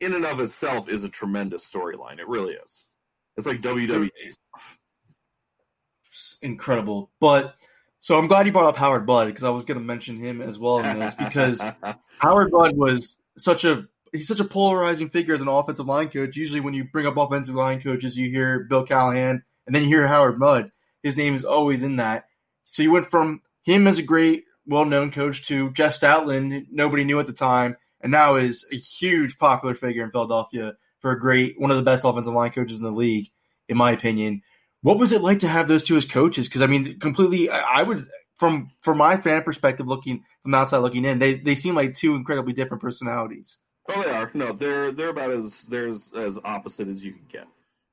in 0.00 0.14
and 0.14 0.24
of 0.24 0.40
itself, 0.40 0.88
is 0.88 1.04
a 1.04 1.08
tremendous 1.08 1.70
storyline. 1.70 2.18
It 2.18 2.28
really 2.28 2.54
is. 2.54 2.86
It's 3.36 3.46
like 3.46 3.60
WWE 3.60 4.10
stuff. 4.10 4.78
It's 6.06 6.38
incredible, 6.42 7.10
but. 7.20 7.54
So 7.98 8.16
I'm 8.16 8.28
glad 8.28 8.46
you 8.46 8.52
brought 8.52 8.68
up 8.68 8.76
Howard 8.76 9.04
Mudd 9.04 9.26
because 9.26 9.42
I 9.42 9.50
was 9.50 9.64
going 9.64 9.80
to 9.80 9.84
mention 9.84 10.16
him 10.16 10.40
as 10.40 10.60
well 10.60 10.78
in 10.78 11.00
this 11.00 11.14
because 11.14 11.60
Howard 12.20 12.52
Mudd 12.52 12.76
was 12.76 13.16
such 13.36 13.64
a 13.64 13.88
he's 14.16 14.28
such 14.28 14.40
a 14.40 14.44
polarizing 14.44 15.10
figure 15.10 15.34
as 15.34 15.42
an 15.42 15.48
offensive 15.48 15.86
line 15.86 16.08
coach. 16.08 16.36
Usually, 16.36 16.60
when 16.60 16.74
you 16.74 16.84
bring 16.84 17.06
up 17.06 17.16
offensive 17.16 17.54
line 17.54 17.80
coaches, 17.80 18.16
you 18.16 18.30
hear 18.30 18.66
Bill 18.68 18.84
Callahan 18.84 19.42
and 19.66 19.74
then 19.74 19.82
you 19.82 19.88
hear 19.88 20.06
Howard 20.06 20.38
Mudd. 20.38 20.70
His 21.02 21.16
name 21.16 21.34
is 21.34 21.44
always 21.44 21.82
in 21.82 21.96
that. 21.96 22.24
So 22.64 22.82
you 22.82 22.90
went 22.90 23.10
from 23.10 23.42
him 23.62 23.86
as 23.86 23.98
a 23.98 24.02
great, 24.02 24.44
well-known 24.66 25.12
coach 25.12 25.46
to 25.46 25.70
Jeff 25.70 25.98
Stoutland, 25.98 26.66
nobody 26.70 27.04
knew 27.04 27.20
at 27.20 27.26
the 27.26 27.32
time, 27.32 27.76
and 28.00 28.10
now 28.10 28.36
is 28.36 28.66
a 28.72 28.76
huge 28.76 29.38
popular 29.38 29.74
figure 29.74 30.04
in 30.04 30.10
Philadelphia 30.10 30.74
for 31.00 31.12
a 31.12 31.20
great, 31.20 31.60
one 31.60 31.70
of 31.70 31.76
the 31.76 31.82
best 31.82 32.04
offensive 32.04 32.32
line 32.32 32.50
coaches 32.50 32.78
in 32.78 32.84
the 32.84 32.90
league, 32.90 33.30
in 33.68 33.76
my 33.76 33.92
opinion. 33.92 34.42
What 34.82 34.98
was 34.98 35.12
it 35.12 35.20
like 35.20 35.40
to 35.40 35.48
have 35.48 35.68
those 35.68 35.82
two 35.82 35.96
as 35.96 36.04
coaches? 36.04 36.48
Because 36.48 36.62
I 36.62 36.66
mean, 36.66 36.98
completely, 36.98 37.50
I, 37.50 37.80
I 37.80 37.82
would 37.82 38.04
from 38.36 38.70
from 38.82 38.98
my 38.98 39.16
fan 39.16 39.42
perspective, 39.42 39.86
looking 39.86 40.24
from 40.42 40.54
outside 40.54 40.78
looking 40.78 41.04
in, 41.04 41.18
they 41.18 41.34
they 41.34 41.54
seem 41.54 41.74
like 41.74 41.94
two 41.94 42.14
incredibly 42.14 42.52
different 42.52 42.82
personalities. 42.82 43.58
Oh, 43.88 44.02
they 44.02 44.10
are. 44.10 44.30
No, 44.34 44.52
they're 44.52 44.92
they're 44.92 45.10
about 45.10 45.30
as 45.30 45.62
they're 45.66 45.88
as, 45.88 46.12
as 46.16 46.38
opposite 46.44 46.88
as 46.88 47.04
you 47.04 47.12
can 47.12 47.26
get. 47.28 47.46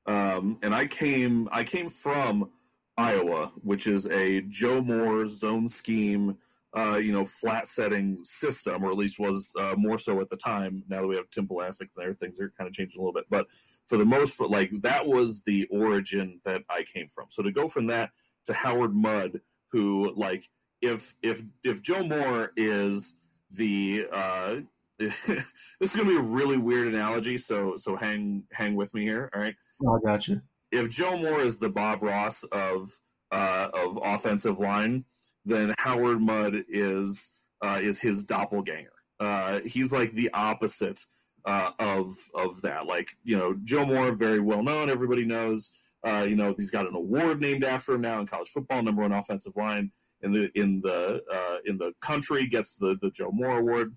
Um, 0.06 0.58
and 0.62 0.74
I 0.74 0.86
came 0.86 1.48
I 1.52 1.64
came 1.64 1.88
from 1.88 2.50
Iowa, 2.96 3.52
which 3.62 3.86
is 3.86 4.06
a 4.06 4.42
Joe 4.42 4.82
Moore 4.82 5.26
zone 5.28 5.68
scheme, 5.68 6.36
uh, 6.76 7.00
you 7.02 7.12
know, 7.12 7.24
flat 7.24 7.66
setting 7.66 8.18
system, 8.24 8.84
or 8.84 8.90
at 8.90 8.96
least 8.96 9.18
was 9.18 9.52
uh, 9.58 9.74
more 9.76 9.98
so 9.98 10.20
at 10.20 10.30
the 10.30 10.36
time. 10.36 10.84
Now 10.88 11.00
that 11.00 11.06
we 11.06 11.16
have 11.16 11.30
Tim 11.30 11.46
Polasek 11.48 11.88
there, 11.96 12.14
things 12.14 12.38
are 12.40 12.52
kind 12.58 12.68
of 12.68 12.74
changing 12.74 12.98
a 12.98 13.02
little 13.02 13.12
bit. 13.12 13.26
But 13.30 13.46
for 13.86 13.96
the 13.96 14.04
most 14.04 14.36
part, 14.36 14.50
like 14.50 14.70
that 14.82 15.06
was 15.06 15.42
the 15.42 15.66
origin 15.70 16.40
that 16.44 16.62
I 16.68 16.82
came 16.82 17.08
from. 17.08 17.26
So 17.30 17.42
to 17.42 17.52
go 17.52 17.68
from 17.68 17.86
that 17.86 18.10
to 18.46 18.52
Howard 18.52 18.94
Mudd, 18.94 19.40
who 19.70 20.12
like 20.16 20.48
if 20.82 21.16
if 21.22 21.42
if 21.62 21.82
Joe 21.82 22.02
Moore 22.02 22.52
is 22.56 23.14
the 23.50 24.06
uh, 24.12 24.56
this 24.98 25.50
is 25.80 25.94
gonna 25.94 26.08
be 26.08 26.16
a 26.16 26.20
really 26.20 26.56
weird 26.56 26.88
analogy, 26.88 27.36
so 27.36 27.76
so 27.76 27.96
hang 27.96 28.44
hang 28.52 28.76
with 28.76 28.94
me 28.94 29.02
here. 29.02 29.30
All 29.34 29.40
right. 29.40 29.54
Oh, 29.84 29.96
I 29.96 29.98
got 30.06 30.28
you. 30.28 30.40
If 30.70 30.90
Joe 30.90 31.16
Moore 31.16 31.40
is 31.40 31.58
the 31.58 31.68
Bob 31.68 32.02
Ross 32.02 32.44
of 32.44 32.90
uh, 33.32 33.68
of 33.74 33.98
offensive 34.02 34.60
line, 34.60 35.04
then 35.44 35.74
Howard 35.78 36.20
Mudd 36.20 36.64
is 36.68 37.30
uh, 37.60 37.80
is 37.82 38.00
his 38.00 38.24
doppelganger. 38.24 38.92
Uh, 39.18 39.60
he's 39.64 39.92
like 39.92 40.12
the 40.12 40.30
opposite 40.32 41.00
uh, 41.44 41.70
of 41.78 42.14
of 42.34 42.62
that. 42.62 42.86
Like 42.86 43.16
you 43.24 43.36
know, 43.36 43.56
Joe 43.64 43.84
Moore, 43.84 44.12
very 44.12 44.40
well 44.40 44.62
known, 44.62 44.90
everybody 44.90 45.24
knows. 45.24 45.72
Uh, 46.04 46.26
you 46.28 46.36
know, 46.36 46.54
he's 46.56 46.70
got 46.70 46.86
an 46.86 46.94
award 46.94 47.40
named 47.40 47.64
after 47.64 47.94
him 47.94 48.02
now 48.02 48.20
in 48.20 48.26
college 48.26 48.50
football, 48.50 48.82
number 48.82 49.02
one 49.02 49.12
offensive 49.12 49.56
line 49.56 49.90
in 50.22 50.32
the 50.32 50.50
in 50.58 50.80
the 50.82 51.22
uh, 51.32 51.58
in 51.64 51.78
the 51.78 51.92
country, 52.00 52.46
gets 52.46 52.76
the 52.76 52.96
the 53.00 53.10
Joe 53.10 53.30
Moore 53.32 53.58
Award. 53.58 53.94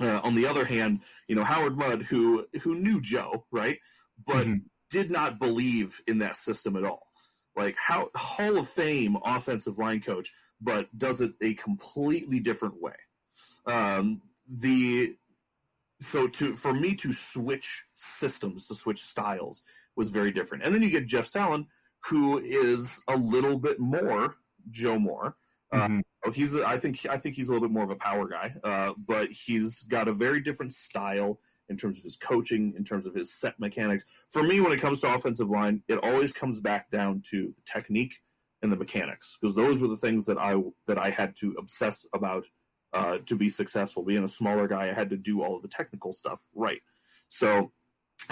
Uh, 0.00 0.20
on 0.22 0.34
the 0.34 0.46
other 0.46 0.64
hand, 0.64 1.00
you 1.26 1.34
know 1.34 1.44
Howard 1.44 1.76
Mudd, 1.76 2.02
who 2.02 2.46
who 2.62 2.76
knew 2.76 3.00
Joe, 3.00 3.44
right, 3.50 3.78
but 4.26 4.46
mm-hmm. 4.46 4.66
did 4.90 5.10
not 5.10 5.38
believe 5.38 6.00
in 6.06 6.18
that 6.18 6.36
system 6.36 6.76
at 6.76 6.84
all. 6.84 7.08
Like 7.56 7.76
how 7.76 8.10
Hall 8.14 8.58
of 8.58 8.68
Fame 8.68 9.18
offensive 9.24 9.78
line 9.78 10.00
coach, 10.00 10.32
but 10.60 10.96
does 10.96 11.20
it 11.20 11.32
a 11.42 11.54
completely 11.54 12.38
different 12.38 12.80
way. 12.80 12.94
Um, 13.66 14.22
the 14.48 15.16
so 16.00 16.28
to 16.28 16.56
for 16.56 16.72
me 16.72 16.94
to 16.94 17.12
switch 17.12 17.84
systems, 17.94 18.68
to 18.68 18.74
switch 18.74 19.02
styles, 19.02 19.62
was 19.96 20.10
very 20.10 20.30
different. 20.30 20.64
And 20.64 20.74
then 20.74 20.82
you 20.82 20.90
get 20.90 21.06
Jeff 21.06 21.30
Stoutland, 21.30 21.66
who 22.04 22.38
is 22.38 23.02
a 23.08 23.16
little 23.16 23.58
bit 23.58 23.80
more 23.80 24.36
Joe 24.70 24.98
Moore. 24.98 25.36
Uh, 25.70 25.88
mm-hmm. 25.88 26.00
Uh, 26.26 26.32
he's 26.32 26.54
a, 26.54 26.66
I 26.66 26.78
think 26.78 27.06
I 27.08 27.18
think 27.18 27.34
he's 27.34 27.48
a 27.48 27.52
little 27.52 27.68
bit 27.68 27.72
more 27.72 27.84
of 27.84 27.90
a 27.90 27.96
power 27.96 28.26
guy, 28.26 28.54
uh, 28.64 28.92
but 28.96 29.30
he's 29.30 29.82
got 29.84 30.08
a 30.08 30.12
very 30.12 30.40
different 30.40 30.72
style 30.72 31.40
in 31.68 31.76
terms 31.76 31.98
of 31.98 32.04
his 32.04 32.16
coaching, 32.16 32.74
in 32.76 32.84
terms 32.84 33.06
of 33.06 33.14
his 33.14 33.32
set 33.32 33.58
mechanics. 33.60 34.04
For 34.30 34.42
me, 34.42 34.60
when 34.60 34.72
it 34.72 34.80
comes 34.80 35.00
to 35.02 35.14
offensive 35.14 35.50
line, 35.50 35.82
it 35.86 35.98
always 36.02 36.32
comes 36.32 36.60
back 36.60 36.90
down 36.90 37.22
to 37.30 37.54
the 37.54 37.62
technique 37.70 38.16
and 38.62 38.72
the 38.72 38.76
mechanics 38.76 39.38
because 39.40 39.54
those 39.54 39.80
were 39.80 39.88
the 39.88 39.96
things 39.96 40.26
that 40.26 40.38
I 40.38 40.56
that 40.86 40.98
I 40.98 41.10
had 41.10 41.36
to 41.36 41.54
obsess 41.58 42.06
about 42.14 42.46
uh, 42.92 43.18
to 43.26 43.36
be 43.36 43.50
successful. 43.50 44.02
Being 44.02 44.24
a 44.24 44.28
smaller 44.28 44.66
guy, 44.66 44.88
I 44.88 44.92
had 44.92 45.10
to 45.10 45.16
do 45.16 45.42
all 45.42 45.56
of 45.56 45.62
the 45.62 45.68
technical 45.68 46.12
stuff 46.12 46.40
right. 46.54 46.80
So 47.28 47.72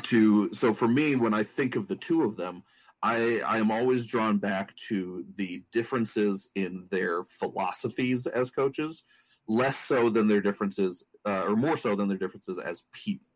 to 0.02 0.52
so 0.52 0.72
for 0.74 0.88
me 0.88 1.16
when 1.16 1.32
i 1.32 1.42
think 1.42 1.76
of 1.76 1.88
the 1.88 1.96
two 1.96 2.22
of 2.22 2.36
them 2.36 2.62
i 3.06 3.40
i 3.46 3.58
am 3.58 3.70
always 3.70 4.06
drawn 4.06 4.38
back 4.38 4.74
to 4.76 5.24
the 5.36 5.62
differences 5.72 6.50
in 6.54 6.86
their 6.90 7.24
philosophies 7.24 8.26
as 8.26 8.50
coaches 8.50 9.02
less 9.48 9.78
so 9.78 10.10
than 10.10 10.26
their 10.26 10.40
differences 10.40 11.04
uh, 11.24 11.44
or 11.46 11.56
more 11.56 11.76
so 11.76 11.94
than 11.94 12.08
their 12.08 12.18
differences 12.18 12.58
as 12.58 12.82
people. 12.92 13.26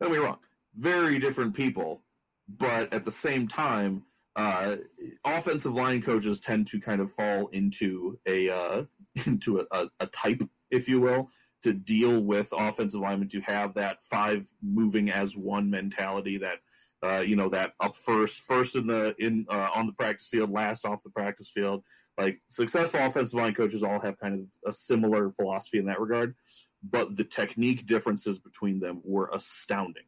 Don't 0.00 0.10
get 0.10 0.18
me 0.18 0.24
wrong 0.24 0.38
very 0.76 1.18
different 1.18 1.54
people 1.54 2.02
but 2.48 2.92
at 2.92 3.04
the 3.04 3.10
same 3.10 3.46
time 3.46 4.02
uh, 4.36 4.76
offensive 5.24 5.74
line 5.74 6.00
coaches 6.00 6.40
tend 6.40 6.66
to 6.66 6.80
kind 6.80 7.00
of 7.00 7.12
fall 7.12 7.48
into 7.48 8.18
a 8.26 8.48
uh, 8.48 8.84
into 9.26 9.58
a, 9.60 9.64
a, 9.72 9.88
a 10.00 10.06
type 10.06 10.42
if 10.70 10.88
you 10.88 11.00
will 11.00 11.28
to 11.62 11.72
deal 11.72 12.22
with 12.22 12.48
offensive 12.56 13.00
linemen 13.00 13.28
to 13.28 13.40
have 13.40 13.74
that 13.74 14.02
five 14.04 14.46
moving 14.62 15.10
as 15.10 15.36
one 15.36 15.68
mentality 15.68 16.38
that 16.38 16.58
uh, 17.02 17.24
you 17.26 17.36
know 17.36 17.48
that 17.48 17.72
up 17.80 17.96
first 17.96 18.40
first 18.40 18.76
in 18.76 18.86
the 18.86 19.14
in 19.18 19.46
uh, 19.48 19.70
on 19.74 19.86
the 19.86 19.92
practice 19.92 20.28
field 20.28 20.50
last 20.50 20.84
off 20.84 21.02
the 21.02 21.10
practice 21.10 21.50
field. 21.50 21.82
Like 22.18 22.40
successful 22.50 23.00
offensive 23.00 23.40
line 23.40 23.54
coaches 23.54 23.82
all 23.82 24.00
have 24.00 24.20
kind 24.20 24.34
of 24.34 24.68
a 24.68 24.72
similar 24.72 25.30
philosophy 25.30 25.78
in 25.78 25.86
that 25.86 26.00
regard 26.00 26.34
but 26.82 27.16
the 27.16 27.24
technique 27.24 27.86
differences 27.86 28.38
between 28.38 28.80
them 28.80 29.00
were 29.04 29.30
astounding. 29.32 30.04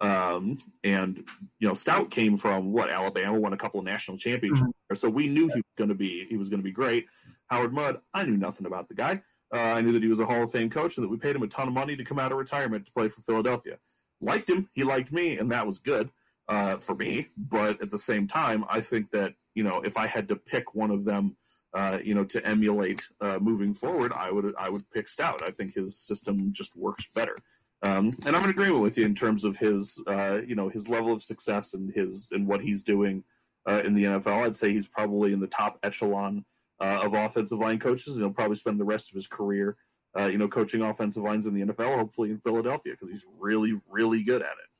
Um, 0.00 0.58
and 0.82 1.24
you 1.60 1.68
know 1.68 1.74
stout 1.74 2.10
came 2.10 2.36
from 2.36 2.72
what 2.72 2.90
alabama 2.90 3.38
won 3.38 3.52
a 3.52 3.56
couple 3.56 3.78
of 3.78 3.86
national 3.86 4.18
championships 4.18 4.68
mm-hmm. 4.68 4.96
so 4.96 5.08
we 5.08 5.28
knew 5.28 5.46
he 5.46 5.54
was 5.54 5.74
going 5.78 5.88
to 5.88 5.94
be 5.94 6.26
he 6.26 6.36
was 6.36 6.48
going 6.48 6.58
to 6.58 6.64
be 6.64 6.72
great. 6.72 7.06
Howard 7.46 7.72
mudd 7.72 8.00
i 8.12 8.24
knew 8.24 8.36
nothing 8.36 8.66
about 8.66 8.88
the 8.88 8.94
guy. 8.94 9.22
Uh, 9.54 9.58
I 9.58 9.80
knew 9.82 9.92
that 9.92 10.02
he 10.02 10.08
was 10.08 10.18
a 10.18 10.26
Hall 10.26 10.42
of 10.42 10.50
Fame 10.50 10.68
coach 10.68 10.96
and 10.96 11.04
that 11.04 11.08
we 11.08 11.16
paid 11.16 11.36
him 11.36 11.44
a 11.44 11.46
ton 11.46 11.68
of 11.68 11.74
money 11.74 11.94
to 11.94 12.02
come 12.02 12.18
out 12.18 12.32
of 12.32 12.38
retirement 12.38 12.86
to 12.86 12.92
play 12.92 13.06
for 13.06 13.20
Philadelphia. 13.20 13.78
Liked 14.20 14.50
him, 14.50 14.68
he 14.72 14.82
liked 14.82 15.12
me, 15.12 15.38
and 15.38 15.52
that 15.52 15.64
was 15.64 15.78
good 15.78 16.10
uh, 16.48 16.76
for 16.76 16.94
me. 16.94 17.28
But 17.36 17.80
at 17.82 17.90
the 17.90 17.98
same 17.98 18.26
time, 18.26 18.64
I 18.68 18.80
think 18.80 19.10
that 19.10 19.34
you 19.54 19.64
know 19.64 19.80
if 19.80 19.96
I 19.96 20.06
had 20.06 20.28
to 20.28 20.36
pick 20.36 20.74
one 20.74 20.90
of 20.90 21.04
them, 21.04 21.36
uh, 21.74 21.98
you 22.02 22.14
know, 22.14 22.24
to 22.24 22.46
emulate 22.46 23.02
uh, 23.20 23.38
moving 23.40 23.74
forward, 23.74 24.12
I 24.12 24.30
would 24.30 24.54
I 24.58 24.68
would 24.68 24.88
pick 24.90 25.08
Stout. 25.08 25.42
I 25.42 25.50
think 25.50 25.74
his 25.74 25.98
system 25.98 26.52
just 26.52 26.76
works 26.76 27.08
better. 27.14 27.36
Um, 27.82 28.16
and 28.24 28.34
I'm 28.34 28.44
in 28.44 28.50
agreement 28.50 28.82
with 28.82 28.96
you 28.96 29.04
in 29.04 29.14
terms 29.14 29.44
of 29.44 29.58
his, 29.58 30.02
uh, 30.06 30.40
you 30.46 30.54
know, 30.54 30.70
his 30.70 30.88
level 30.88 31.12
of 31.12 31.22
success 31.22 31.74
and 31.74 31.92
his 31.92 32.30
and 32.32 32.46
what 32.46 32.62
he's 32.62 32.82
doing 32.82 33.24
uh, 33.68 33.82
in 33.84 33.94
the 33.94 34.04
NFL. 34.04 34.46
I'd 34.46 34.56
say 34.56 34.72
he's 34.72 34.88
probably 34.88 35.32
in 35.32 35.40
the 35.40 35.48
top 35.48 35.78
echelon 35.82 36.44
uh, 36.80 37.00
of 37.02 37.12
offensive 37.12 37.58
line 37.58 37.78
coaches. 37.78 38.14
and 38.14 38.22
He'll 38.22 38.32
probably 38.32 38.56
spend 38.56 38.80
the 38.80 38.84
rest 38.84 39.10
of 39.10 39.16
his 39.16 39.26
career, 39.26 39.76
you 40.16 40.38
know, 40.38 40.48
coaching 40.48 40.80
offensive 40.80 41.24
lines 41.24 41.46
in 41.46 41.54
the 41.54 41.66
NFL, 41.66 41.96
hopefully 41.96 42.30
in 42.30 42.38
Philadelphia, 42.38 42.92
because 42.92 43.10
he's 43.10 43.26
really, 43.38 43.78
really 43.90 44.22
good 44.22 44.40
at 44.40 44.52
it. 44.52 44.70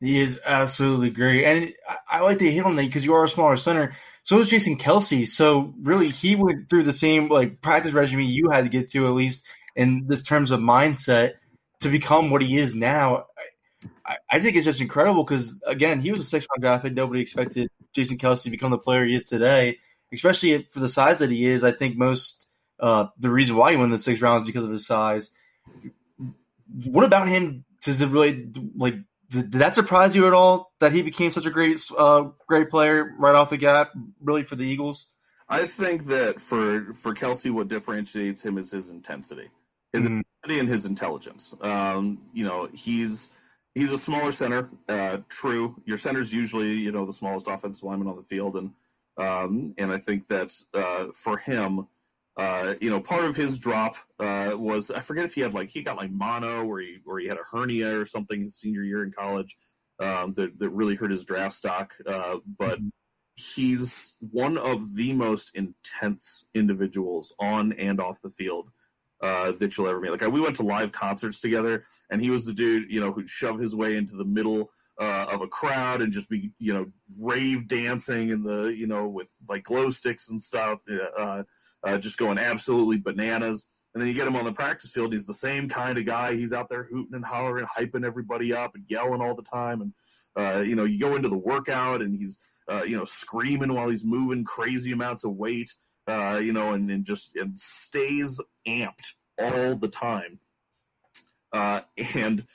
He 0.00 0.20
is 0.20 0.38
absolutely 0.44 1.10
great, 1.10 1.44
and 1.44 1.72
I, 2.08 2.20
like 2.20 2.38
to 2.38 2.50
hit 2.50 2.66
on 2.66 2.76
that 2.76 2.82
because 2.82 3.04
you 3.04 3.14
are 3.14 3.24
a 3.24 3.28
smaller 3.28 3.56
center. 3.56 3.94
So 4.24 4.40
is 4.40 4.50
Jason 4.50 4.76
Kelce. 4.76 5.26
So 5.26 5.72
really, 5.80 6.10
he 6.10 6.36
went 6.36 6.68
through 6.68 6.82
the 6.82 6.92
same 6.92 7.28
like 7.28 7.62
practice 7.62 7.92
regimen 7.92 8.26
you 8.26 8.50
had 8.50 8.64
to 8.64 8.68
get 8.68 8.90
to 8.90 9.06
at 9.06 9.14
least 9.14 9.46
in 9.74 10.06
this 10.06 10.22
terms 10.22 10.50
of 10.50 10.60
mindset 10.60 11.34
to 11.80 11.88
become 11.88 12.30
what 12.30 12.42
he 12.42 12.58
is 12.58 12.74
now. 12.74 13.26
I, 14.04 14.16
I 14.30 14.40
think 14.40 14.56
it's 14.56 14.64
just 14.64 14.80
incredible 14.80 15.24
because 15.24 15.60
again, 15.66 16.00
he 16.00 16.10
was 16.10 16.20
a 16.20 16.24
six 16.24 16.46
round 16.50 16.62
draft 16.62 16.84
pick. 16.84 16.94
Nobody 16.94 17.22
expected 17.22 17.70
Jason 17.94 18.18
Kelce 18.18 18.42
to 18.42 18.50
become 18.50 18.70
the 18.70 18.78
player 18.78 19.04
he 19.04 19.14
is 19.14 19.24
today, 19.24 19.78
especially 20.12 20.66
for 20.70 20.80
the 20.80 20.88
size 20.88 21.20
that 21.20 21.30
he 21.30 21.46
is. 21.46 21.64
I 21.64 21.72
think 21.72 21.96
most 21.96 22.46
uh, 22.80 23.06
the 23.18 23.30
reason 23.30 23.56
why 23.56 23.70
he 23.70 23.76
won 23.76 23.90
the 23.90 23.98
six 23.98 24.20
rounds 24.20 24.46
because 24.46 24.64
of 24.64 24.70
his 24.70 24.86
size. 24.86 25.32
What 26.84 27.04
about 27.04 27.28
him? 27.28 27.64
Does 27.82 28.00
it 28.00 28.08
really 28.08 28.50
like? 28.76 28.96
Did, 29.30 29.50
did 29.50 29.60
that 29.60 29.74
surprise 29.74 30.14
you 30.14 30.26
at 30.26 30.32
all 30.32 30.72
that 30.80 30.92
he 30.92 31.02
became 31.02 31.30
such 31.30 31.46
a 31.46 31.50
great, 31.50 31.80
uh, 31.96 32.28
great 32.46 32.70
player 32.70 33.14
right 33.18 33.34
off 33.34 33.50
the 33.50 33.56
gap? 33.56 33.90
Really 34.20 34.42
for 34.42 34.56
the 34.56 34.64
Eagles? 34.64 35.12
I 35.48 35.66
think 35.66 36.06
that 36.06 36.40
for 36.40 36.92
for 36.92 37.14
Kelce, 37.14 37.50
what 37.50 37.68
differentiates 37.68 38.44
him 38.44 38.58
is 38.58 38.70
his 38.70 38.90
intensity, 38.90 39.48
his 39.92 40.04
mm. 40.04 40.22
intensity 40.42 40.60
and 40.60 40.68
his 40.68 40.86
intelligence. 40.86 41.54
Um, 41.60 42.22
you 42.32 42.44
know, 42.44 42.68
he's 42.72 43.30
he's 43.74 43.92
a 43.92 43.98
smaller 43.98 44.32
center. 44.32 44.70
Uh, 44.88 45.18
true, 45.28 45.76
your 45.84 45.98
center's 45.98 46.32
usually 46.32 46.72
you 46.72 46.90
know 46.90 47.06
the 47.06 47.12
smallest 47.12 47.46
offensive 47.46 47.84
lineman 47.84 48.08
on 48.08 48.16
the 48.16 48.22
field, 48.22 48.56
and 48.56 48.72
um, 49.18 49.74
and 49.78 49.92
I 49.92 49.98
think 49.98 50.26
that 50.28 50.52
uh, 50.74 51.06
for 51.14 51.38
him, 51.38 51.86
uh, 52.36 52.74
you 52.80 52.90
know, 52.90 53.00
part 53.00 53.24
of 53.24 53.34
his 53.34 53.58
drop 53.58 53.96
uh, 54.20 54.52
was 54.54 54.90
I 54.90 55.00
forget 55.00 55.24
if 55.24 55.34
he 55.34 55.40
had 55.40 55.54
like 55.54 55.70
he 55.70 55.82
got 55.82 55.96
like 55.96 56.10
mono 56.10 56.64
or 56.66 56.80
he 56.80 56.98
or 57.06 57.18
he 57.18 57.26
had 57.26 57.38
a 57.38 57.44
hernia 57.50 57.98
or 57.98 58.06
something 58.06 58.42
his 58.42 58.56
senior 58.56 58.82
year 58.82 59.02
in 59.04 59.10
college 59.10 59.56
um, 60.00 60.34
that 60.34 60.58
that 60.58 60.70
really 60.70 60.94
hurt 60.94 61.10
his 61.10 61.24
draft 61.24 61.54
stock. 61.54 61.94
Uh, 62.06 62.38
but 62.58 62.78
mm-hmm 62.78 62.88
he's 63.36 64.16
one 64.32 64.56
of 64.56 64.94
the 64.96 65.12
most 65.12 65.54
intense 65.54 66.46
individuals 66.54 67.34
on 67.38 67.72
and 67.74 68.00
off 68.00 68.20
the 68.22 68.30
field 68.30 68.70
uh, 69.20 69.52
that 69.52 69.76
you'll 69.76 69.88
ever 69.88 70.00
meet. 70.00 70.10
Like 70.10 70.26
we 70.30 70.40
went 70.40 70.56
to 70.56 70.62
live 70.62 70.92
concerts 70.92 71.40
together, 71.40 71.84
and 72.10 72.20
he 72.20 72.30
was 72.30 72.44
the 72.44 72.52
dude 72.52 72.90
you 72.90 73.00
know 73.00 73.12
who'd 73.12 73.28
shove 73.28 73.58
his 73.58 73.76
way 73.76 73.96
into 73.96 74.16
the 74.16 74.24
middle 74.24 74.70
uh, 74.98 75.26
of 75.30 75.42
a 75.42 75.48
crowd 75.48 76.00
and 76.00 76.12
just 76.12 76.30
be 76.30 76.50
you 76.58 76.72
know 76.72 76.86
rave 77.20 77.68
dancing 77.68 78.30
in 78.30 78.42
the 78.42 78.74
you 78.74 78.86
know 78.86 79.06
with 79.06 79.32
like 79.48 79.64
glow 79.64 79.90
sticks 79.90 80.30
and 80.30 80.40
stuff, 80.40 80.80
uh, 81.84 81.98
just 81.98 82.18
going 82.18 82.38
absolutely 82.38 82.98
bananas. 82.98 83.66
And 83.94 84.02
then 84.02 84.08
you 84.08 84.14
get 84.14 84.26
him 84.26 84.36
on 84.36 84.44
the 84.44 84.52
practice 84.52 84.90
field. 84.92 85.12
He's 85.12 85.26
the 85.26 85.32
same 85.32 85.68
kind 85.68 85.96
of 85.96 86.04
guy. 86.04 86.34
He's 86.34 86.52
out 86.52 86.68
there 86.68 86.84
hooting 86.84 87.14
and 87.14 87.24
hollering, 87.24 87.64
hyping 87.66 88.04
everybody 88.04 88.52
up, 88.52 88.74
and 88.74 88.84
yelling 88.88 89.22
all 89.22 89.34
the 89.34 89.42
time. 89.42 89.80
And 89.80 89.92
uh, 90.36 90.60
you 90.60 90.76
know, 90.76 90.84
you 90.84 90.98
go 90.98 91.16
into 91.16 91.30
the 91.30 91.38
workout, 91.38 92.02
and 92.02 92.14
he's 92.14 92.38
uh, 92.68 92.82
you 92.86 92.96
know, 92.96 93.04
screaming 93.04 93.72
while 93.72 93.88
he's 93.88 94.04
moving 94.04 94.44
crazy 94.44 94.92
amounts 94.92 95.24
of 95.24 95.32
weight, 95.36 95.72
uh, 96.08 96.40
you 96.42 96.52
know, 96.52 96.72
and, 96.72 96.90
and 96.90 97.04
just 97.04 97.36
and 97.36 97.58
stays 97.58 98.40
amped 98.66 99.14
all 99.38 99.76
the 99.76 99.88
time. 99.88 100.40
Uh, 101.52 101.80
and 102.14 102.46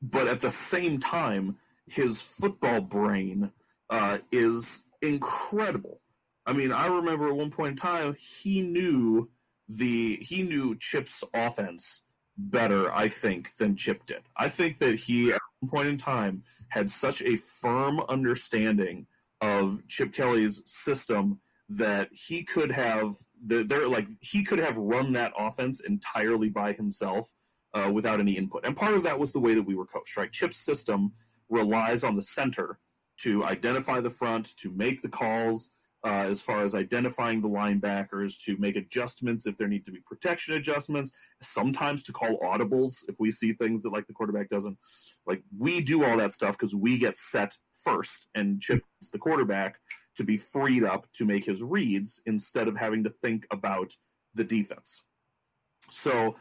but 0.00 0.28
at 0.28 0.40
the 0.40 0.50
same 0.50 0.98
time, 0.98 1.56
his 1.86 2.20
football 2.20 2.80
brain 2.80 3.50
uh, 3.90 4.18
is 4.30 4.84
incredible. 5.02 6.00
I 6.48 6.54
mean, 6.54 6.72
I 6.72 6.86
remember 6.86 7.28
at 7.28 7.36
one 7.36 7.50
point 7.50 7.72
in 7.72 7.76
time 7.76 8.16
he 8.18 8.62
knew 8.62 9.28
the 9.68 10.16
he 10.22 10.42
knew 10.42 10.76
Chip's 10.76 11.22
offense 11.34 12.00
better, 12.38 12.90
I 12.90 13.08
think, 13.08 13.54
than 13.56 13.76
Chip 13.76 14.06
did. 14.06 14.22
I 14.34 14.48
think 14.48 14.78
that 14.78 14.94
he 14.94 15.30
at 15.32 15.40
one 15.60 15.70
point 15.70 15.88
in 15.88 15.98
time 15.98 16.42
had 16.70 16.88
such 16.88 17.20
a 17.20 17.36
firm 17.36 18.00
understanding 18.08 19.06
of 19.42 19.86
Chip 19.88 20.14
Kelly's 20.14 20.62
system 20.64 21.38
that 21.68 22.08
he 22.12 22.42
could 22.42 22.72
have 22.72 23.16
they're 23.44 23.86
like 23.86 24.08
he 24.20 24.42
could 24.42 24.58
have 24.58 24.78
run 24.78 25.12
that 25.12 25.34
offense 25.38 25.80
entirely 25.80 26.48
by 26.48 26.72
himself 26.72 27.30
uh, 27.74 27.90
without 27.92 28.20
any 28.20 28.38
input. 28.38 28.64
And 28.64 28.74
part 28.74 28.94
of 28.94 29.02
that 29.02 29.18
was 29.18 29.34
the 29.34 29.40
way 29.40 29.52
that 29.52 29.66
we 29.66 29.74
were 29.74 29.84
coached, 29.84 30.16
right? 30.16 30.32
Chip's 30.32 30.56
system 30.56 31.12
relies 31.50 32.02
on 32.02 32.16
the 32.16 32.22
center 32.22 32.78
to 33.18 33.44
identify 33.44 34.00
the 34.00 34.08
front, 34.08 34.56
to 34.56 34.70
make 34.70 35.02
the 35.02 35.08
calls, 35.08 35.68
uh, 36.04 36.26
as 36.28 36.40
far 36.40 36.62
as 36.62 36.74
identifying 36.74 37.40
the 37.40 37.48
linebackers, 37.48 38.42
to 38.44 38.56
make 38.58 38.76
adjustments 38.76 39.46
if 39.46 39.56
there 39.56 39.68
need 39.68 39.84
to 39.84 39.90
be 39.90 40.00
protection 40.06 40.54
adjustments, 40.54 41.12
sometimes 41.42 42.02
to 42.04 42.12
call 42.12 42.38
audibles 42.38 43.04
if 43.08 43.16
we 43.18 43.30
see 43.30 43.52
things 43.52 43.82
that 43.82 43.92
like 43.92 44.06
the 44.06 44.12
quarterback 44.12 44.48
doesn't. 44.48 44.78
Like 45.26 45.42
we 45.56 45.80
do 45.80 46.04
all 46.04 46.16
that 46.18 46.32
stuff 46.32 46.56
because 46.56 46.74
we 46.74 46.98
get 46.98 47.16
set 47.16 47.56
first, 47.84 48.28
and 48.34 48.60
Chip 48.60 48.82
the 49.12 49.18
quarterback 49.18 49.80
to 50.16 50.24
be 50.24 50.36
freed 50.36 50.84
up 50.84 51.06
to 51.14 51.24
make 51.24 51.44
his 51.44 51.62
reads 51.62 52.20
instead 52.26 52.68
of 52.68 52.76
having 52.76 53.04
to 53.04 53.10
think 53.10 53.46
about 53.50 53.92
the 54.34 54.44
defense. 54.44 55.02
So 55.90 56.36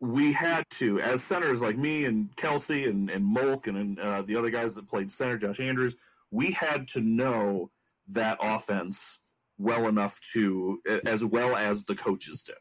we 0.00 0.32
had 0.32 0.64
to, 0.78 1.00
as 1.00 1.22
centers 1.22 1.60
like 1.60 1.76
me 1.76 2.06
and 2.06 2.34
Kelce 2.36 2.88
and, 2.88 3.10
and 3.10 3.24
Molk 3.24 3.66
and, 3.66 3.76
and 3.76 4.00
uh, 4.00 4.22
the 4.22 4.36
other 4.36 4.50
guys 4.50 4.74
that 4.74 4.88
played 4.88 5.12
center, 5.12 5.36
Josh 5.36 5.60
Andrews, 5.60 5.96
we 6.30 6.50
had 6.52 6.88
to 6.88 7.00
know 7.00 7.70
that 8.08 8.38
offense 8.40 9.18
well 9.58 9.88
enough 9.88 10.18
to, 10.32 10.80
as 11.04 11.24
well 11.24 11.54
as 11.54 11.84
the 11.84 11.94
coaches 11.94 12.42
did. 12.42 12.56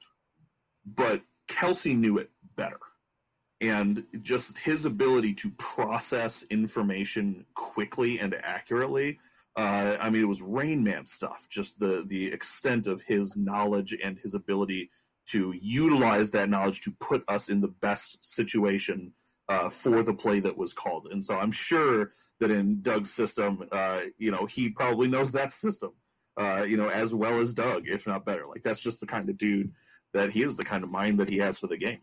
But 0.85 1.21
Kelce 1.49 1.97
knew 1.97 2.17
it 2.17 2.29
better. 2.55 2.79
And 3.61 4.05
just 4.21 4.57
his 4.57 4.85
ability 4.85 5.33
to 5.35 5.51
process 5.51 6.43
information 6.49 7.45
quickly 7.55 8.19
and 8.19 8.35
accurately. 8.41 9.19
Uh, 9.55 9.97
I 9.99 10.09
mean, 10.09 10.21
it 10.21 10.27
was 10.27 10.41
Rain 10.41 10.83
Man 10.83 11.05
stuff. 11.05 11.47
Just 11.49 11.79
the 11.79 12.05
the 12.07 12.27
extent 12.27 12.87
of 12.87 13.01
his 13.01 13.35
knowledge 13.35 13.97
and 14.01 14.17
his 14.17 14.33
ability 14.33 14.89
to 15.31 15.53
utilize 15.61 16.31
that 16.31 16.49
knowledge 16.49 16.81
to 16.81 16.91
put 16.99 17.23
us 17.27 17.49
in 17.49 17.59
the 17.59 17.67
best 17.67 18.23
situation 18.23 19.13
uh, 19.50 19.68
for 19.68 20.04
the 20.04 20.14
play 20.14 20.39
that 20.39 20.56
was 20.56 20.74
called. 20.74 21.08
And 21.12 21.26
so 21.26 21.38
I'm 21.38 21.52
sure 21.52 22.12
that 22.39 22.52
in 22.52 22.82
Doug's 22.82 23.12
system, 23.12 23.68
uh, 23.72 24.02
you 24.18 24.32
know, 24.32 24.45
he 24.45 24.70
probably 24.70 25.08
knows 25.08 25.32
that 25.32 25.52
system, 25.52 25.91
uh, 26.38 26.64
you 26.68 26.78
know, 26.78 26.88
as 26.88 27.16
well 27.16 27.39
as 27.39 27.54
Doug, 27.54 27.88
if 27.88 28.06
not 28.06 28.26
better. 28.26 28.45
Like 28.47 28.62
that's 28.62 28.80
just 28.80 29.00
the 29.00 29.08
kind 29.08 29.28
of 29.28 29.38
dude 29.38 29.74
that 30.14 30.32
he 30.32 30.43
is, 30.43 30.56
the 30.56 30.64
kind 30.64 30.84
of 30.84 30.91
mind 30.91 31.20
that 31.20 31.30
he 31.30 31.38
has 31.39 31.58
for 31.58 31.68
the 31.68 31.78
game. 31.78 32.00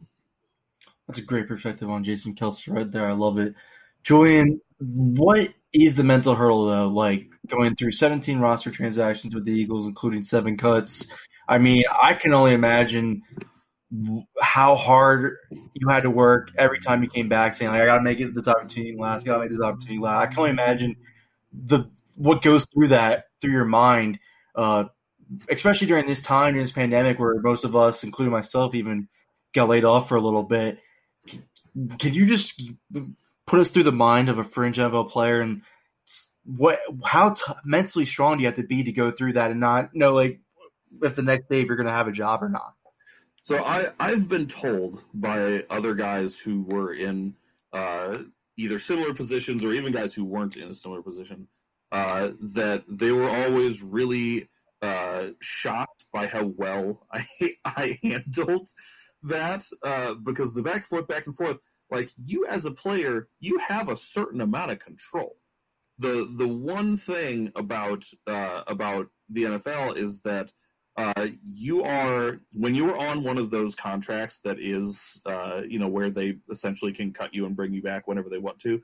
That's 1.07 1.21
a 1.21 1.23
great 1.23 1.47
perspective 1.47 1.89
on 1.89 2.03
Jason 2.03 2.35
Kelce 2.35 2.73
right 2.73 2.91
there. 2.91 3.09
I 3.09 3.13
love 3.13 3.39
it. 3.39 3.55
Julian, 4.03 4.61
what 4.79 5.53
is 5.73 5.95
the 5.95 6.03
mental 6.03 6.35
hurdle 6.35 6.67
though? 6.67 6.89
Like 6.89 7.29
going 7.47 7.77
through 7.77 7.93
17 7.93 8.41
roster 8.41 8.73
transactions 8.73 9.37
with 9.37 9.45
the 9.45 9.53
Eagles, 9.53 9.87
including 9.87 10.25
seven 10.25 10.57
cuts. 10.57 11.07
I 11.49 11.59
mean, 11.59 11.85
I 12.03 12.15
can 12.15 12.35
only 12.35 12.55
imagine 12.55 13.23
how 14.41 14.75
hard 14.75 15.37
you 15.75 15.89
had 15.89 16.03
to 16.03 16.11
work 16.11 16.51
every 16.59 16.81
time 16.81 17.03
you 17.03 17.09
came 17.09 17.29
back, 17.29 17.53
saying 17.53 17.71
like, 17.71 17.81
"I 17.81 17.87
got 17.87 17.97
to 17.97 18.03
make 18.03 18.21
it 18.21 18.35
this 18.35 18.49
opportunity 18.49 18.97
last. 18.97 19.23
I 19.23 19.27
got 19.27 19.35
to 19.35 19.41
make 19.41 19.51
this 19.51 19.61
opportunity 19.61 20.01
last." 20.01 20.23
I 20.23 20.27
can 20.27 20.39
only 20.39 20.51
imagine 20.51 20.97
the 21.53 21.91
what 22.17 22.43
goes 22.43 22.67
through 22.73 22.89
that 22.89 23.27
through 23.41 23.53
your 23.53 23.65
mind, 23.65 24.19
uh, 24.55 24.85
especially 25.49 25.87
during 25.87 26.07
this 26.07 26.23
time 26.23 26.55
in 26.55 26.61
this 26.61 26.73
pandemic, 26.73 27.19
where 27.19 27.41
most 27.41 27.65
of 27.65 27.77
us, 27.77 28.03
including 28.03 28.33
myself, 28.33 28.75
even 28.75 29.09
got 29.55 29.69
laid 29.69 29.85
off 29.85 30.09
for 30.09 30.17
a 30.17 30.21
little 30.21 30.43
bit. 30.43 30.79
Can 31.99 32.15
you 32.15 32.27
just 32.27 32.61
put 33.47 33.61
us 33.61 33.69
through 33.69 33.85
the 33.85 33.93
mind 33.93 34.29
of 34.29 34.39
a 34.39 34.45
fringe 34.45 34.79
NFL 34.79 35.11
player 35.11 35.41
and 35.41 35.63
what 36.45 36.79
how 37.05 37.31
t- 37.31 37.53
mentally 37.65 38.05
strong 38.05 38.37
do 38.37 38.43
you 38.43 38.47
have 38.47 38.57
to 38.57 38.63
be 38.63 38.85
to 38.85 38.93
go 38.93 39.11
through 39.11 39.33
that 39.33 39.51
and 39.51 39.59
not 39.59 39.95
know 39.95 40.15
like 40.15 40.41
if 41.03 41.17
the 41.17 41.23
next 41.23 41.49
day 41.49 41.61
if 41.61 41.67
you're 41.67 41.77
going 41.77 41.89
to 41.89 41.93
have 41.93 42.09
a 42.09 42.13
job 42.13 42.43
or 42.43 42.49
not? 42.49 42.76
So 43.47 43.63
I 43.63 43.93
I've 44.01 44.29
been 44.29 44.49
told 44.49 45.05
by 45.15 45.65
other 45.71 45.95
guys 45.95 46.37
who 46.37 46.63
were 46.63 46.95
in 46.95 47.37
uh, 47.73 48.19
either 48.57 48.81
similar 48.81 49.15
positions 49.15 49.63
or 49.63 49.73
even 49.73 49.93
guys 49.93 50.13
who 50.13 50.25
weren't 50.25 50.57
in 50.57 50.69
a 50.71 50.75
similar 50.75 51.01
position 51.01 51.47
uh, 51.93 52.31
that 52.41 52.83
they 52.89 53.13
were 53.13 53.31
always 53.31 53.85
really 53.85 54.49
uh, 54.83 55.27
shocked 55.41 56.07
by 56.13 56.27
how 56.27 56.47
well 56.57 57.07
I 57.13 57.25
I 57.65 57.97
handled 58.03 58.69
that 59.23 59.65
uh, 59.85 60.15
because 60.15 60.53
the 60.53 60.63
back 60.63 60.75
and 60.79 60.87
forth, 60.87 61.07
back 61.07 61.27
and 61.27 61.37
forth, 61.37 61.59
like 61.89 62.11
you 62.17 62.47
as 62.47 62.65
a 62.65 62.73
player, 62.73 63.29
you 63.39 63.59
have 63.59 63.89
a 63.89 63.97
certain 63.97 64.41
amount 64.41 64.73
of 64.73 64.81
control. 64.81 65.37
The 66.01 66.29
the 66.37 66.49
one 66.49 66.97
thing 66.97 67.53
about 67.55 68.07
uh, 68.27 68.65
about 68.67 69.07
the 69.29 69.45
NFL 69.45 69.97
is 69.97 70.23
that 70.23 70.51
uh, 70.97 71.27
you 71.53 71.83
are 71.83 72.41
when 72.53 72.75
you 72.75 72.91
are 72.91 72.97
on 73.11 73.23
one 73.23 73.37
of 73.37 73.51
those 73.51 73.75
contracts 73.75 74.41
that 74.41 74.59
is 74.59 75.21
uh, 75.27 75.63
you 75.69 75.79
know 75.79 75.89
where 75.89 76.11
they 76.11 76.37
essentially 76.51 76.93
can 76.93 77.13
cut 77.13 77.35
you 77.35 77.45
and 77.47 77.57
bring 77.57 77.73
you 77.73 77.83
back 77.83 78.09
whenever 78.09 78.29
they 78.29 78.39
want 78.39 78.59
to 78.59 78.81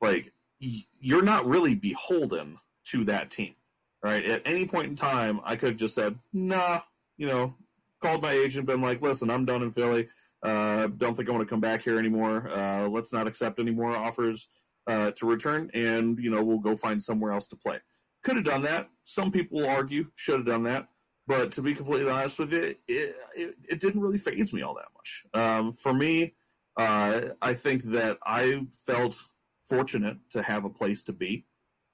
like 0.00 0.32
you're 0.58 1.22
not 1.22 1.46
really 1.46 1.74
beholden 1.74 2.58
to 2.84 3.04
that 3.04 3.30
team 3.30 3.54
right? 4.02 4.24
At 4.24 4.42
any 4.44 4.66
point 4.66 4.88
in 4.88 4.96
time 4.96 5.40
i 5.44 5.54
could 5.54 5.70
have 5.70 5.78
just 5.78 5.94
said 5.94 6.18
nah 6.32 6.80
you 7.16 7.26
know 7.28 7.54
called 8.00 8.22
my 8.22 8.32
agent 8.32 8.66
been 8.66 8.82
like 8.82 9.00
listen 9.00 9.30
i'm 9.30 9.44
done 9.44 9.62
in 9.62 9.70
philly. 9.70 10.08
Uh, 10.42 10.88
don't 10.96 11.14
think 11.16 11.28
i 11.28 11.32
want 11.32 11.46
to 11.46 11.48
come 11.48 11.60
back 11.60 11.82
here 11.82 11.98
anymore. 12.00 12.48
Uh, 12.50 12.88
let's 12.88 13.12
not 13.12 13.28
accept 13.28 13.60
any 13.60 13.70
more 13.70 13.96
offers 13.96 14.48
uh, 14.88 15.12
to 15.12 15.26
return 15.26 15.70
and 15.74 16.18
you 16.18 16.28
know 16.28 16.42
we'll 16.42 16.58
go 16.58 16.74
find 16.74 17.00
somewhere 17.00 17.30
else 17.30 17.46
to 17.46 17.56
play. 17.56 17.78
Could 18.24 18.34
have 18.34 18.44
done 18.44 18.62
that. 18.62 18.88
Some 19.04 19.30
people 19.30 19.60
will 19.60 19.68
argue 19.68 20.06
should 20.16 20.34
have 20.34 20.46
done 20.46 20.64
that 20.64 20.88
but 21.26 21.52
to 21.52 21.62
be 21.62 21.74
completely 21.74 22.10
honest 22.10 22.38
with 22.38 22.52
you, 22.52 22.74
it, 22.88 23.14
it, 23.36 23.56
it 23.68 23.80
didn't 23.80 24.00
really 24.00 24.18
phase 24.18 24.52
me 24.52 24.62
all 24.62 24.74
that 24.74 24.88
much. 24.94 25.24
Um, 25.34 25.72
for 25.72 25.92
me, 25.92 26.34
uh, 26.76 27.20
I 27.40 27.54
think 27.54 27.82
that 27.84 28.18
I 28.24 28.66
felt 28.86 29.22
fortunate 29.66 30.18
to 30.30 30.42
have 30.42 30.64
a 30.64 30.70
place 30.70 31.04
to 31.04 31.12
be. 31.12 31.46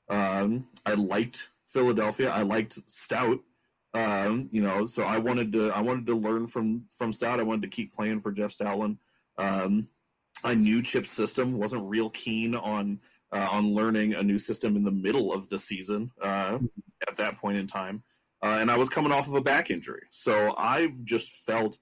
Um, 0.08 0.66
I 0.86 0.94
liked 0.94 1.50
Philadelphia. 1.66 2.30
I 2.30 2.42
liked 2.42 2.78
Stout. 2.90 3.40
Um, 3.94 4.48
you 4.52 4.62
know, 4.62 4.86
so 4.86 5.02
I 5.02 5.18
wanted 5.18 5.52
to 5.52 5.70
I 5.70 5.80
wanted 5.80 6.06
to 6.06 6.14
learn 6.14 6.46
from 6.46 6.84
from 6.96 7.12
Stout. 7.12 7.40
I 7.40 7.44
wanted 7.44 7.62
to 7.62 7.68
keep 7.76 7.94
playing 7.94 8.20
for 8.20 8.32
Jeff 8.32 8.56
Stoutland. 8.56 8.98
Um, 9.38 9.88
I 10.44 10.54
knew 10.54 10.84
system. 10.84 11.58
wasn't 11.58 11.88
real 11.88 12.10
keen 12.10 12.54
on 12.54 13.00
uh, 13.32 13.48
on 13.50 13.74
learning 13.74 14.14
a 14.14 14.22
new 14.22 14.38
system 14.38 14.76
in 14.76 14.84
the 14.84 14.90
middle 14.90 15.32
of 15.32 15.48
the 15.48 15.58
season 15.58 16.10
uh, 16.20 16.58
at 17.08 17.16
that 17.16 17.36
point 17.36 17.58
in 17.58 17.66
time. 17.66 18.02
Uh, 18.42 18.58
and 18.60 18.70
I 18.70 18.76
was 18.76 18.88
coming 18.88 19.12
off 19.12 19.26
of 19.26 19.34
a 19.34 19.40
back 19.40 19.70
injury, 19.70 20.02
so 20.10 20.54
I've 20.56 21.02
just 21.04 21.44
felt 21.44 21.78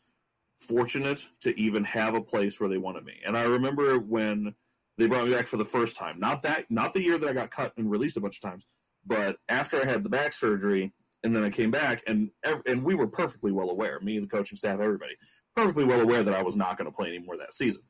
fortunate 0.58 1.28
to 1.42 1.58
even 1.60 1.84
have 1.84 2.14
a 2.14 2.20
place 2.20 2.58
where 2.58 2.68
they 2.68 2.78
wanted 2.78 3.04
me. 3.04 3.20
And 3.26 3.36
I 3.36 3.44
remember 3.44 3.98
when 3.98 4.54
they 4.96 5.06
brought 5.06 5.26
me 5.26 5.34
back 5.34 5.46
for 5.46 5.58
the 5.58 5.66
first 5.66 5.96
time. 5.96 6.18
Not 6.18 6.42
that, 6.42 6.64
not 6.70 6.94
the 6.94 7.02
year 7.02 7.18
that 7.18 7.28
I 7.28 7.34
got 7.34 7.50
cut 7.50 7.74
and 7.76 7.90
released 7.90 8.16
a 8.16 8.20
bunch 8.20 8.36
of 8.36 8.50
times, 8.50 8.64
but 9.04 9.36
after 9.48 9.80
I 9.80 9.84
had 9.84 10.02
the 10.02 10.08
back 10.08 10.32
surgery, 10.32 10.92
and 11.22 11.34
then 11.34 11.42
I 11.44 11.50
came 11.50 11.70
back, 11.70 12.02
and 12.06 12.30
and 12.66 12.82
we 12.82 12.94
were 12.94 13.06
perfectly 13.06 13.52
well 13.52 13.70
aware, 13.70 13.98
me, 14.00 14.16
and 14.16 14.24
the 14.24 14.34
coaching 14.34 14.56
staff, 14.56 14.80
everybody, 14.80 15.14
perfectly 15.54 15.84
well 15.84 16.00
aware 16.00 16.22
that 16.22 16.34
I 16.34 16.42
was 16.42 16.56
not 16.56 16.78
going 16.78 16.90
to 16.90 16.96
play 16.96 17.08
anymore 17.08 17.36
that 17.38 17.52
season. 17.52 17.82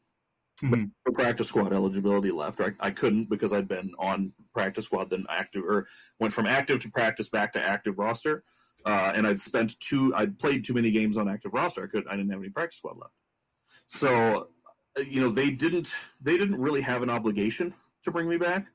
Mm-hmm. 0.63 0.85
But 1.05 1.15
practice 1.15 1.49
squad 1.49 1.73
eligibility 1.73 2.31
left. 2.31 2.61
I, 2.61 2.73
I 2.81 2.91
couldn't 2.91 3.29
because 3.29 3.53
I'd 3.53 3.69
been 3.69 3.93
on 3.99 4.33
practice 4.55 4.87
squad, 4.87 5.11
then 5.11 5.27
active, 5.29 5.65
or 5.65 5.87
went 6.19 6.33
from 6.33 6.47
active 6.47 6.81
to 6.81 6.91
practice 6.91 7.29
back 7.29 7.53
to 7.53 7.63
active 7.63 7.99
roster. 7.99 8.43
Uh, 8.87 9.13
and 9.17 9.27
I'd 9.27 9.41
spent 9.41 9.79
two, 9.81 10.15
I'd 10.15 10.39
played 10.39 10.65
too 10.65 10.73
many 10.73 10.93
games 10.93 11.17
on 11.17 11.29
active 11.29 11.53
roster. 11.53 11.83
I 11.83 11.89
could, 11.89 12.07
I 12.07 12.13
didn't 12.13 12.31
have 12.31 12.39
any 12.39 12.51
practice 12.51 12.79
squad 12.79 12.97
left. 12.97 13.13
So, 13.89 14.49
uh, 14.97 15.03
you 15.03 15.21
know, 15.21 15.29
they 15.29 15.51
didn't, 15.51 15.91
they 16.21 16.39
didn't 16.39 16.61
really 16.61 16.83
have 16.83 17.03
an 17.03 17.11
obligation 17.11 17.75
to 18.05 18.13
bring 18.13 18.29
me 18.29 18.37
back. 18.37 18.69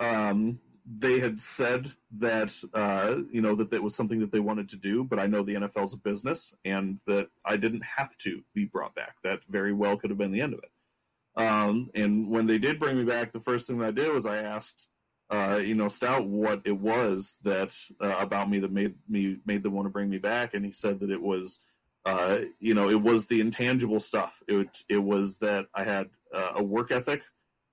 Um, 0.00 0.60
they 0.86 1.18
had 1.18 1.40
said 1.40 1.90
that, 2.18 2.52
uh, 2.74 3.22
you 3.30 3.40
know, 3.40 3.54
that 3.54 3.70
that 3.70 3.82
was 3.82 3.94
something 3.94 4.20
that 4.20 4.30
they 4.30 4.40
wanted 4.40 4.68
to 4.68 4.76
do, 4.76 5.02
but 5.02 5.18
I 5.18 5.26
know 5.26 5.42
the 5.42 5.54
NFL's 5.54 5.94
a 5.94 5.98
business 5.98 6.52
and 6.66 7.00
that 7.06 7.30
I 7.46 7.56
didn't 7.56 7.84
have 7.84 8.18
to 8.18 8.42
be 8.54 8.66
brought 8.66 8.94
back. 8.94 9.16
That 9.22 9.42
very 9.44 9.72
well 9.72 9.96
could 9.96 10.10
have 10.10 10.18
been 10.18 10.32
the 10.32 10.42
end 10.42 10.52
of 10.52 10.60
it. 10.60 11.42
Um, 11.42 11.90
and 11.94 12.28
when 12.28 12.44
they 12.44 12.58
did 12.58 12.78
bring 12.78 12.98
me 12.98 13.04
back, 13.04 13.32
the 13.32 13.40
first 13.40 13.66
thing 13.66 13.78
that 13.78 13.88
I 13.88 13.90
did 13.92 14.12
was 14.12 14.26
I 14.26 14.42
asked, 14.42 14.88
uh, 15.30 15.60
you 15.62 15.74
know, 15.74 15.88
Stout 15.88 16.26
what 16.26 16.60
it 16.64 16.78
was 16.78 17.38
that 17.42 17.74
uh, 18.00 18.16
about 18.20 18.50
me 18.50 18.58
that 18.58 18.72
made 18.72 18.94
me 19.08 19.38
made 19.46 19.62
them 19.62 19.72
want 19.72 19.86
to 19.86 19.90
bring 19.90 20.10
me 20.10 20.18
back, 20.18 20.54
and 20.54 20.64
he 20.64 20.72
said 20.72 21.00
that 21.00 21.10
it 21.10 21.20
was, 21.20 21.60
uh, 22.04 22.38
you 22.60 22.74
know, 22.74 22.90
it 22.90 23.00
was 23.00 23.26
the 23.26 23.40
intangible 23.40 24.00
stuff. 24.00 24.42
It 24.48 24.84
it 24.88 25.02
was 25.02 25.38
that 25.38 25.66
I 25.74 25.84
had 25.84 26.10
uh, 26.32 26.52
a 26.56 26.62
work 26.62 26.90
ethic, 26.90 27.22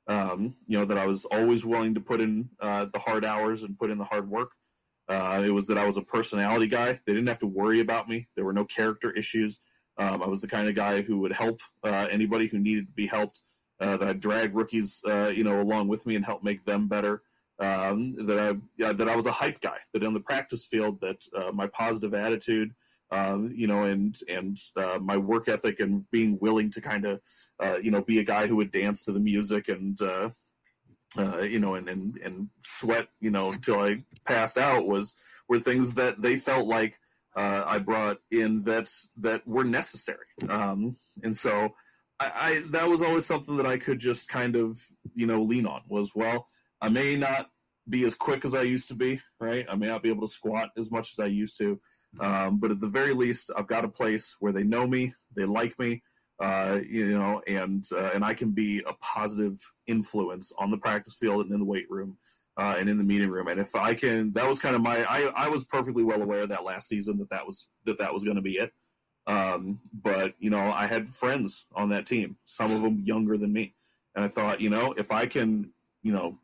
um, 0.08 0.56
you 0.66 0.78
know, 0.78 0.86
that 0.86 0.98
I 0.98 1.06
was 1.06 1.26
always 1.26 1.66
willing 1.66 1.94
to 1.96 2.02
put 2.02 2.22
in 2.22 2.50
uh, 2.62 2.86
the 2.92 3.00
hard 3.00 3.26
hours 3.26 3.64
and 3.64 3.78
put 3.78 3.92
in 3.92 3.98
the 3.98 4.06
hard 4.06 4.30
work. 4.30 4.52
Uh, 5.10 5.42
it 5.46 5.52
was 5.52 5.68
that 5.68 5.78
I 5.78 5.86
was 5.86 5.98
a 5.98 6.02
personality 6.02 6.68
guy. 6.68 7.02
They 7.06 7.14
didn't 7.14 7.28
have 7.28 7.40
to 7.40 7.48
worry 7.48 7.82
about 7.82 8.08
me. 8.08 8.30
There 8.36 8.46
were 8.46 8.54
no 8.54 8.64
character 8.64 9.12
issues. 9.12 9.60
Um, 9.98 10.24
I 10.24 10.28
was 10.28 10.40
the 10.40 10.48
kind 10.48 10.70
of 10.70 10.76
guy 10.76 11.02
who 11.02 11.20
would 11.20 11.34
help 11.34 11.60
anybody 11.84 12.48
who 12.48 12.60
needed 12.60 12.88
to 12.88 12.94
be 12.94 13.08
helped. 13.08 13.42
that 13.80 14.02
I'd 14.02 14.22
drag 14.22 14.56
rookies, 14.56 15.02
you 15.06 15.44
know, 15.44 15.60
along 15.60 15.90
with 15.90 16.06
me 16.06 16.16
and 16.16 16.24
help 16.24 16.44
make 16.44 16.64
them 16.64 16.88
better 16.88 17.24
um, 17.62 18.16
that 18.26 18.40
I 18.40 18.58
yeah, 18.76 18.92
that 18.92 19.08
I 19.08 19.16
was 19.16 19.28
a 19.28 19.32
hype 19.32 19.62
guy. 19.62 19.78
That 19.94 20.04
on 20.04 20.14
the 20.14 20.20
practice 20.20 20.66
field, 20.66 21.00
that 21.02 21.24
uh, 21.36 21.52
my 21.54 21.68
positive 21.68 22.14
attitude, 22.14 22.74
um, 23.12 23.54
you 23.56 23.68
know, 23.68 23.84
and 23.84 24.18
and 24.28 24.58
uh, 24.76 24.98
my 25.00 25.16
work 25.18 25.48
ethic 25.48 25.80
and 25.80 26.10
being 26.10 26.40
willing 26.42 26.72
to 26.72 26.82
kind 26.82 27.06
of, 27.06 27.22
uh, 27.60 27.78
you 27.82 27.92
know, 27.92 28.02
be 28.02 28.20
a 28.20 28.24
guy 28.24 28.48
who 28.48 28.56
would 28.56 28.72
dance 28.72 29.04
to 29.04 29.12
the 29.12 29.20
music 29.20 29.70
and, 29.70 30.02
uh, 30.02 30.30
uh, 31.18 31.42
you 31.42 31.60
know, 31.60 31.76
and, 31.76 31.88
and 31.88 32.18
and 32.18 32.50
sweat, 32.64 33.10
you 33.20 33.30
know, 33.30 33.52
until 33.52 33.80
I 33.80 34.04
passed 34.26 34.58
out 34.58 34.88
was 34.88 35.16
were 35.48 35.60
things 35.60 35.94
that 35.96 36.20
they 36.20 36.38
felt 36.38 36.66
like 36.66 36.98
uh, 37.36 37.64
I 37.68 37.78
brought 37.78 38.20
in 38.32 38.64
that 38.64 38.90
that 39.18 39.48
were 39.48 39.66
necessary. 39.66 40.28
Um, 40.50 40.98
and 41.24 41.36
so. 41.36 41.76
I, 42.20 42.32
I, 42.36 42.62
that 42.70 42.88
was 42.88 43.02
always 43.02 43.26
something 43.26 43.58
that 43.58 43.66
I 43.66 43.80
could 43.80 43.98
just 43.98 44.30
kind 44.30 44.56
of 44.56 44.80
you 45.16 45.26
know 45.26 45.42
lean 45.42 45.66
on 45.66 45.82
was 45.88 46.14
well 46.14 46.46
I 46.82 46.90
may 46.90 47.16
not 47.16 47.50
be 47.90 48.04
as 48.06 48.16
quick 48.16 48.46
as 48.46 48.54
I 48.54 48.64
used 48.64 48.88
to 48.90 48.96
be, 48.96 49.22
right? 49.40 49.66
I 49.70 49.76
may 49.76 49.88
not 49.88 50.04
be 50.04 50.10
able 50.10 50.28
to 50.28 50.34
squat 50.34 50.70
as 50.78 50.92
much 50.92 51.12
as 51.14 51.20
I 51.20 51.28
used 51.28 51.58
to. 51.60 51.80
Um, 52.20 52.58
but 52.58 52.72
at 52.72 52.80
the 52.80 52.88
very 52.88 53.14
least, 53.14 53.52
I've 53.56 53.68
got 53.68 53.86
a 53.86 53.90
place 53.90 54.36
where 54.40 54.52
they 54.52 54.64
know 54.64 54.86
me, 54.86 55.14
they 55.36 55.46
like 55.46 55.78
me, 55.80 56.04
uh, 56.42 56.80
you 56.88 57.18
know, 57.18 57.42
and 57.48 57.86
uh, 57.92 58.12
and 58.14 58.26
I 58.26 58.34
can 58.34 58.52
be 58.52 58.80
a 58.86 58.94
positive 58.94 59.60
influence 59.88 60.52
on 60.58 60.72
the 60.72 60.78
practice 60.78 61.16
field 61.16 61.46
and 61.46 61.54
in 61.54 61.60
the 61.60 61.66
weight 61.66 61.90
room 61.90 62.18
uh, 62.58 62.76
and 62.78 62.90
in 62.90 62.98
the 62.98 63.04
meeting 63.04 63.30
room. 63.30 63.48
And 63.48 63.60
if 63.60 63.76
I 63.76 63.94
can, 63.94 64.34
that 64.34 64.48
was 64.48 64.60
kind 64.60 64.76
of 64.76 64.82
my. 64.82 65.04
I, 65.04 65.32
I 65.36 65.50
was 65.50 65.64
perfectly 65.64 66.04
well 66.04 66.22
aware 66.22 66.46
that 66.46 66.66
last 66.66 66.90
season 66.90 67.18
that 67.20 67.30
that 67.30 67.46
was 67.46 67.70
that 67.86 68.00
that 68.00 68.14
was 68.14 68.24
going 68.24 68.38
to 68.38 68.42
be 68.42 68.58
it. 68.58 68.72
Um, 69.28 69.80
but 69.94 70.34
you 70.40 70.50
know, 70.50 70.60
I 70.60 70.88
had 70.88 71.10
friends 71.10 71.68
on 71.76 71.90
that 71.90 72.08
team, 72.08 72.38
some 72.46 72.72
of 72.72 72.82
them 72.82 73.04
younger 73.06 73.38
than 73.38 73.54
me, 73.54 73.76
and 74.16 74.26
I 74.26 74.28
thought, 74.28 74.60
you 74.60 74.70
know, 74.70 74.94
if 74.98 75.12
I 75.12 75.28
can, 75.28 75.72
you 76.02 76.12
know, 76.12 76.40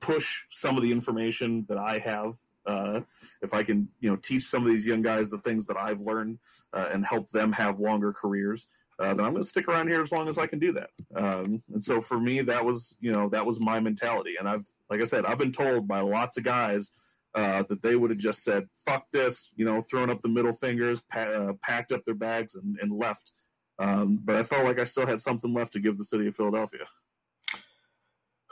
push 0.00 0.44
some 0.50 0.76
of 0.76 0.82
the 0.82 0.92
information 0.92 1.66
that 1.68 1.78
I 1.78 1.98
have. 1.98 2.34
Uh, 2.66 3.00
if 3.42 3.54
I 3.54 3.62
can, 3.62 3.88
you 4.00 4.10
know, 4.10 4.16
teach 4.16 4.44
some 4.44 4.62
of 4.62 4.68
these 4.68 4.86
young 4.86 5.02
guys 5.02 5.30
the 5.30 5.38
things 5.38 5.66
that 5.66 5.76
I've 5.76 6.00
learned 6.00 6.38
uh, 6.72 6.88
and 6.92 7.04
help 7.04 7.30
them 7.30 7.52
have 7.52 7.80
longer 7.80 8.12
careers, 8.12 8.66
uh, 8.98 9.14
then 9.14 9.24
I'm 9.24 9.32
going 9.32 9.42
to 9.42 9.48
stick 9.48 9.66
around 9.66 9.88
here 9.88 10.02
as 10.02 10.12
long 10.12 10.28
as 10.28 10.36
I 10.36 10.46
can 10.46 10.58
do 10.58 10.72
that. 10.72 10.90
Um, 11.16 11.62
and 11.72 11.82
so 11.82 12.02
for 12.02 12.20
me, 12.20 12.42
that 12.42 12.64
was, 12.64 12.96
you 13.00 13.12
know, 13.12 13.30
that 13.30 13.46
was 13.46 13.58
my 13.58 13.80
mentality. 13.80 14.34
And 14.38 14.46
I've, 14.46 14.66
like 14.90 15.00
I 15.00 15.04
said, 15.04 15.24
I've 15.24 15.38
been 15.38 15.52
told 15.52 15.88
by 15.88 16.00
lots 16.00 16.36
of 16.36 16.44
guys 16.44 16.90
uh, 17.34 17.62
that 17.68 17.82
they 17.82 17.96
would 17.96 18.10
have 18.10 18.18
just 18.18 18.44
said, 18.44 18.68
fuck 18.74 19.06
this, 19.10 19.52
you 19.56 19.64
know, 19.64 19.80
thrown 19.80 20.10
up 20.10 20.20
the 20.20 20.28
middle 20.28 20.52
fingers, 20.52 21.00
pa- 21.00 21.20
uh, 21.20 21.52
packed 21.62 21.92
up 21.92 22.04
their 22.04 22.14
bags 22.14 22.56
and, 22.56 22.78
and 22.82 22.92
left. 22.92 23.32
Um, 23.78 24.20
but 24.22 24.36
I 24.36 24.42
felt 24.42 24.66
like 24.66 24.78
I 24.78 24.84
still 24.84 25.06
had 25.06 25.20
something 25.20 25.54
left 25.54 25.72
to 25.72 25.80
give 25.80 25.96
the 25.96 26.04
city 26.04 26.26
of 26.26 26.36
Philadelphia 26.36 26.84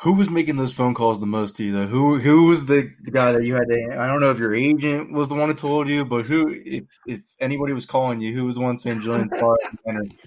who 0.01 0.13
was 0.13 0.31
making 0.31 0.57
those 0.57 0.73
phone 0.73 0.95
calls 0.95 1.19
the 1.19 1.27
most 1.27 1.57
to 1.57 1.65
you 1.65 1.73
though? 1.73 1.87
Who 1.87 2.19
who 2.19 2.45
was 2.45 2.67
the, 2.67 2.93
guy 3.11 3.33
that 3.33 3.43
you 3.43 3.55
had 3.55 3.67
to? 3.69 3.97
I 3.99 4.07
don't 4.07 4.21
know 4.21 4.31
if 4.31 4.39
your 4.39 4.55
agent 4.55 5.13
was 5.13 5.29
the 5.29 5.35
one 5.35 5.49
who 5.49 5.55
told 5.55 5.89
you, 5.89 6.05
but 6.05 6.25
who, 6.25 6.55
if, 6.65 6.85
if 7.07 7.21
anybody 7.41 7.73
was 7.73 7.85
calling 7.85 8.21
you, 8.21 8.33
who 8.35 8.45
was 8.45 8.55
the 8.55 8.61
one 8.61 8.79
saying 8.79 9.01
Julian 9.01 9.29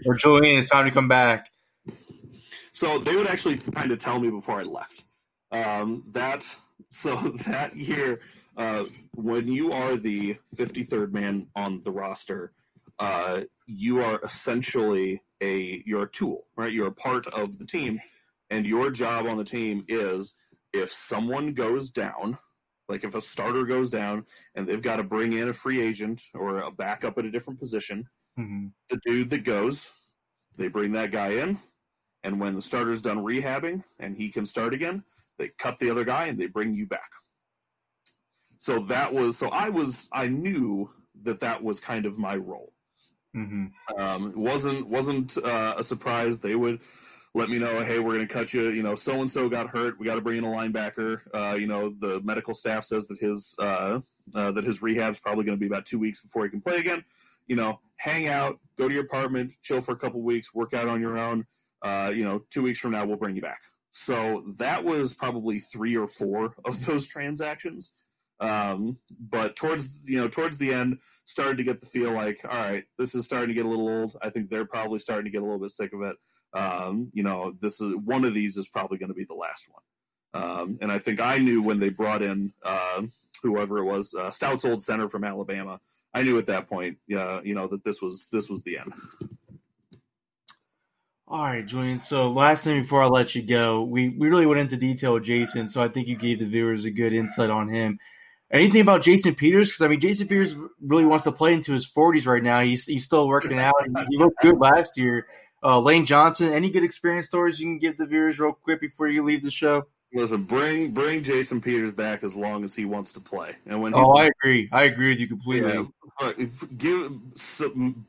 or 0.05 0.15
Julian, 0.15 0.59
it's 0.59 0.69
time 0.69 0.85
to 0.85 0.91
come 0.91 1.07
back? 1.07 1.47
So 2.73 2.99
they 2.99 3.15
would 3.15 3.27
actually 3.27 3.57
kind 3.57 3.91
of 3.91 3.99
tell 3.99 4.19
me 4.19 4.29
before 4.29 4.59
I 4.59 4.63
left. 4.63 5.05
Um, 5.51 6.03
that 6.11 6.45
so 6.89 7.15
that 7.47 7.75
year, 7.75 8.19
uh, 8.57 8.83
when 9.15 9.47
you 9.47 9.71
are 9.71 9.95
the 9.95 10.37
53rd 10.55 11.13
man 11.13 11.47
on 11.55 11.81
the 11.83 11.91
roster, 11.91 12.51
uh, 12.99 13.41
you 13.67 14.01
are 14.01 14.19
essentially 14.21 15.21
a 15.39 15.81
you're 15.85 16.03
a 16.03 16.09
tool, 16.09 16.45
right? 16.57 16.73
You're 16.73 16.87
a 16.87 16.91
part 16.91 17.25
of 17.27 17.57
the 17.57 17.65
team 17.65 18.01
and 18.51 18.67
your 18.67 18.91
job 18.91 19.25
on 19.25 19.37
the 19.37 19.43
team 19.45 19.85
is 19.87 20.35
if 20.73 20.91
someone 20.91 21.53
goes 21.53 21.89
down, 21.89 22.37
like 22.89 23.05
if 23.05 23.15
a 23.15 23.21
starter 23.21 23.63
goes 23.63 23.89
down 23.89 24.25
and 24.53 24.67
they've 24.67 24.81
got 24.81 24.97
to 24.97 25.03
bring 25.03 25.33
in 25.33 25.49
a 25.49 25.53
free 25.53 25.81
agent 25.81 26.21
or 26.33 26.57
a 26.57 26.69
backup 26.69 27.17
at 27.17 27.25
a 27.25 27.31
different 27.31 27.59
position, 27.59 28.05
mm-hmm. 28.37 28.67
the 28.89 28.99
dude 29.05 29.29
that 29.29 29.45
goes, 29.45 29.89
they 30.57 30.67
bring 30.67 30.91
that 30.91 31.11
guy 31.11 31.29
in. 31.29 31.57
And 32.23 32.39
when 32.39 32.55
the 32.55 32.61
starter's 32.61 33.01
done 33.01 33.23
rehabbing 33.23 33.83
and 33.97 34.15
he 34.17 34.29
can 34.29 34.45
start 34.45 34.73
again, 34.73 35.03
they 35.39 35.49
cut 35.57 35.79
the 35.79 35.89
other 35.89 36.03
guy 36.03 36.27
and 36.27 36.37
they 36.37 36.47
bring 36.47 36.73
you 36.73 36.85
back. 36.85 37.09
So 38.57 38.79
that 38.79 39.13
was, 39.13 39.37
so 39.37 39.47
I 39.47 39.69
was, 39.69 40.09
I 40.11 40.27
knew 40.27 40.91
that 41.23 41.39
that 41.39 41.63
was 41.63 41.79
kind 41.79 42.05
of 42.05 42.19
my 42.19 42.35
role. 42.35 42.73
Mm-hmm. 43.35 43.67
Um, 43.97 44.31
it 44.31 44.37
wasn't 44.37 44.87
wasn't 44.87 45.37
uh, 45.37 45.75
a 45.77 45.83
surprise. 45.83 46.41
They 46.41 46.55
would 46.55 46.81
let 47.33 47.49
me 47.49 47.57
know, 47.57 47.79
hey, 47.81 47.99
we're 47.99 48.15
going 48.15 48.27
to 48.27 48.33
cut 48.33 48.53
you. 48.53 48.69
You 48.69 48.83
know, 48.83 48.95
so 48.95 49.13
and 49.21 49.29
so 49.29 49.47
got 49.47 49.69
hurt. 49.69 49.99
We 49.99 50.05
got 50.05 50.15
to 50.15 50.21
bring 50.21 50.37
in 50.37 50.43
a 50.43 50.47
linebacker. 50.47 51.21
Uh, 51.33 51.55
you 51.55 51.67
know, 51.67 51.93
the 51.99 52.21
medical 52.23 52.53
staff 52.53 52.83
says 52.83 53.07
that 53.07 53.19
his 53.19 53.55
uh, 53.59 53.99
uh, 54.35 54.51
that 54.51 54.63
his 54.63 54.81
rehab 54.81 55.13
is 55.13 55.19
probably 55.19 55.45
going 55.45 55.57
to 55.57 55.59
be 55.59 55.67
about 55.67 55.85
two 55.85 55.99
weeks 55.99 56.21
before 56.21 56.43
he 56.43 56.49
can 56.49 56.61
play 56.61 56.77
again. 56.77 57.03
You 57.47 57.55
know, 57.55 57.79
hang 57.95 58.27
out, 58.27 58.59
go 58.77 58.87
to 58.87 58.93
your 58.93 59.03
apartment, 59.03 59.53
chill 59.61 59.81
for 59.81 59.93
a 59.93 59.97
couple 59.97 60.21
weeks, 60.21 60.53
work 60.53 60.73
out 60.73 60.87
on 60.87 61.01
your 61.01 61.17
own. 61.17 61.45
Uh, 61.81 62.11
you 62.13 62.23
know, 62.23 62.43
two 62.49 62.61
weeks 62.61 62.79
from 62.79 62.91
now, 62.91 63.05
we'll 63.05 63.17
bring 63.17 63.35
you 63.35 63.41
back. 63.41 63.61
So 63.91 64.43
that 64.57 64.83
was 64.83 65.13
probably 65.13 65.59
three 65.59 65.95
or 65.95 66.07
four 66.07 66.55
of 66.65 66.85
those 66.85 67.07
transactions. 67.07 67.93
Um, 68.41 68.97
but 69.19 69.55
towards 69.55 70.01
you 70.03 70.17
know 70.17 70.27
towards 70.27 70.57
the 70.57 70.73
end, 70.73 70.97
started 71.25 71.57
to 71.59 71.63
get 71.63 71.79
the 71.79 71.87
feel 71.87 72.11
like, 72.11 72.41
all 72.43 72.59
right, 72.59 72.83
this 72.97 73.15
is 73.15 73.25
starting 73.25 73.49
to 73.49 73.53
get 73.53 73.65
a 73.65 73.69
little 73.69 73.87
old. 73.87 74.17
I 74.21 74.31
think 74.31 74.49
they're 74.49 74.65
probably 74.65 74.99
starting 74.99 75.25
to 75.25 75.31
get 75.31 75.41
a 75.41 75.45
little 75.45 75.59
bit 75.59 75.71
sick 75.71 75.93
of 75.93 76.01
it 76.01 76.17
um, 76.53 77.09
you 77.13 77.23
know, 77.23 77.53
this 77.61 77.79
is 77.79 77.93
one 78.03 78.25
of 78.25 78.33
these 78.33 78.57
is 78.57 78.67
probably 78.67 78.97
going 78.97 79.09
to 79.09 79.15
be 79.15 79.25
the 79.25 79.33
last 79.33 79.67
one. 79.69 79.83
Um, 80.33 80.77
and 80.81 80.91
I 80.91 80.99
think 80.99 81.19
I 81.19 81.37
knew 81.37 81.61
when 81.61 81.79
they 81.79 81.89
brought 81.89 82.21
in 82.21 82.53
uh, 82.63 83.03
whoever 83.43 83.79
it 83.79 83.85
was, 83.85 84.13
uh, 84.13 84.31
Stout's 84.31 84.65
old 84.65 84.81
center 84.81 85.09
from 85.09 85.23
Alabama. 85.23 85.79
I 86.13 86.23
knew 86.23 86.37
at 86.37 86.47
that 86.47 86.67
point, 86.67 86.97
uh, 87.15 87.41
you 87.43 87.55
know, 87.55 87.67
that 87.67 87.83
this 87.83 88.01
was 88.01 88.27
this 88.31 88.49
was 88.49 88.63
the 88.63 88.77
end. 88.77 88.93
All 91.27 91.43
right, 91.43 91.65
Julian. 91.65 91.99
So 91.99 92.29
last 92.29 92.65
thing 92.65 92.81
before 92.81 93.01
I 93.01 93.07
let 93.07 93.35
you 93.35 93.41
go, 93.41 93.83
we, 93.83 94.09
we 94.09 94.27
really 94.27 94.45
went 94.45 94.59
into 94.59 94.75
detail 94.75 95.13
with 95.13 95.23
Jason, 95.23 95.69
so 95.69 95.81
I 95.81 95.87
think 95.87 96.09
you 96.09 96.17
gave 96.17 96.39
the 96.39 96.45
viewers 96.45 96.83
a 96.83 96.91
good 96.91 97.13
insight 97.13 97.49
on 97.49 97.69
him. 97.69 97.99
Anything 98.51 98.81
about 98.81 99.01
Jason 99.01 99.33
Peters? 99.35 99.69
Because 99.69 99.81
I 99.83 99.87
mean, 99.87 100.01
Jason 100.01 100.27
Peters 100.27 100.57
really 100.81 101.05
wants 101.05 101.23
to 101.23 101.31
play 101.31 101.53
into 101.53 101.71
his 101.71 101.85
forties 101.85 102.27
right 102.27 102.43
now. 102.43 102.59
He's 102.59 102.83
he's 102.83 103.05
still 103.05 103.29
working 103.29 103.57
out. 103.57 103.73
he 104.09 104.17
looked 104.17 104.41
good 104.41 104.59
last 104.59 104.97
year. 104.97 105.25
Uh, 105.63 105.79
Lane 105.79 106.05
Johnson. 106.05 106.51
Any 106.51 106.69
good 106.69 106.83
experience 106.83 107.27
stories 107.27 107.59
you 107.59 107.67
can 107.67 107.79
give 107.79 107.97
the 107.97 108.05
viewers 108.05 108.39
real 108.39 108.53
quick 108.53 108.81
before 108.81 109.07
you 109.07 109.23
leave 109.23 109.43
the 109.43 109.51
show? 109.51 109.85
Listen, 110.13 110.43
bring 110.43 110.91
bring 110.91 111.23
Jason 111.23 111.61
Peters 111.61 111.93
back 111.93 112.23
as 112.23 112.35
long 112.35 112.65
as 112.65 112.75
he 112.75 112.83
wants 112.83 113.13
to 113.13 113.21
play. 113.21 113.55
And 113.65 113.81
when 113.81 113.93
he, 113.93 113.99
oh, 113.99 114.11
I 114.11 114.25
agree, 114.25 114.67
I 114.71 114.83
agree 114.83 115.09
with 115.09 115.19
you 115.19 115.27
completely. 115.27 115.71
Yeah, 115.71 116.33
give 116.77 117.11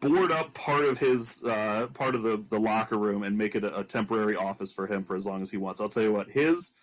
board 0.00 0.32
up 0.32 0.52
part 0.52 0.84
of 0.84 0.98
his 0.98 1.44
uh, 1.44 1.86
part 1.94 2.16
of 2.16 2.22
the, 2.22 2.44
the 2.50 2.58
locker 2.58 2.98
room 2.98 3.22
and 3.22 3.38
make 3.38 3.54
it 3.54 3.62
a, 3.62 3.78
a 3.78 3.84
temporary 3.84 4.34
office 4.34 4.72
for 4.72 4.88
him 4.88 5.04
for 5.04 5.14
as 5.14 5.26
long 5.26 5.42
as 5.42 5.50
he 5.50 5.58
wants. 5.58 5.80
I'll 5.80 5.88
tell 5.88 6.02
you 6.02 6.12
what 6.12 6.28
his 6.28 6.74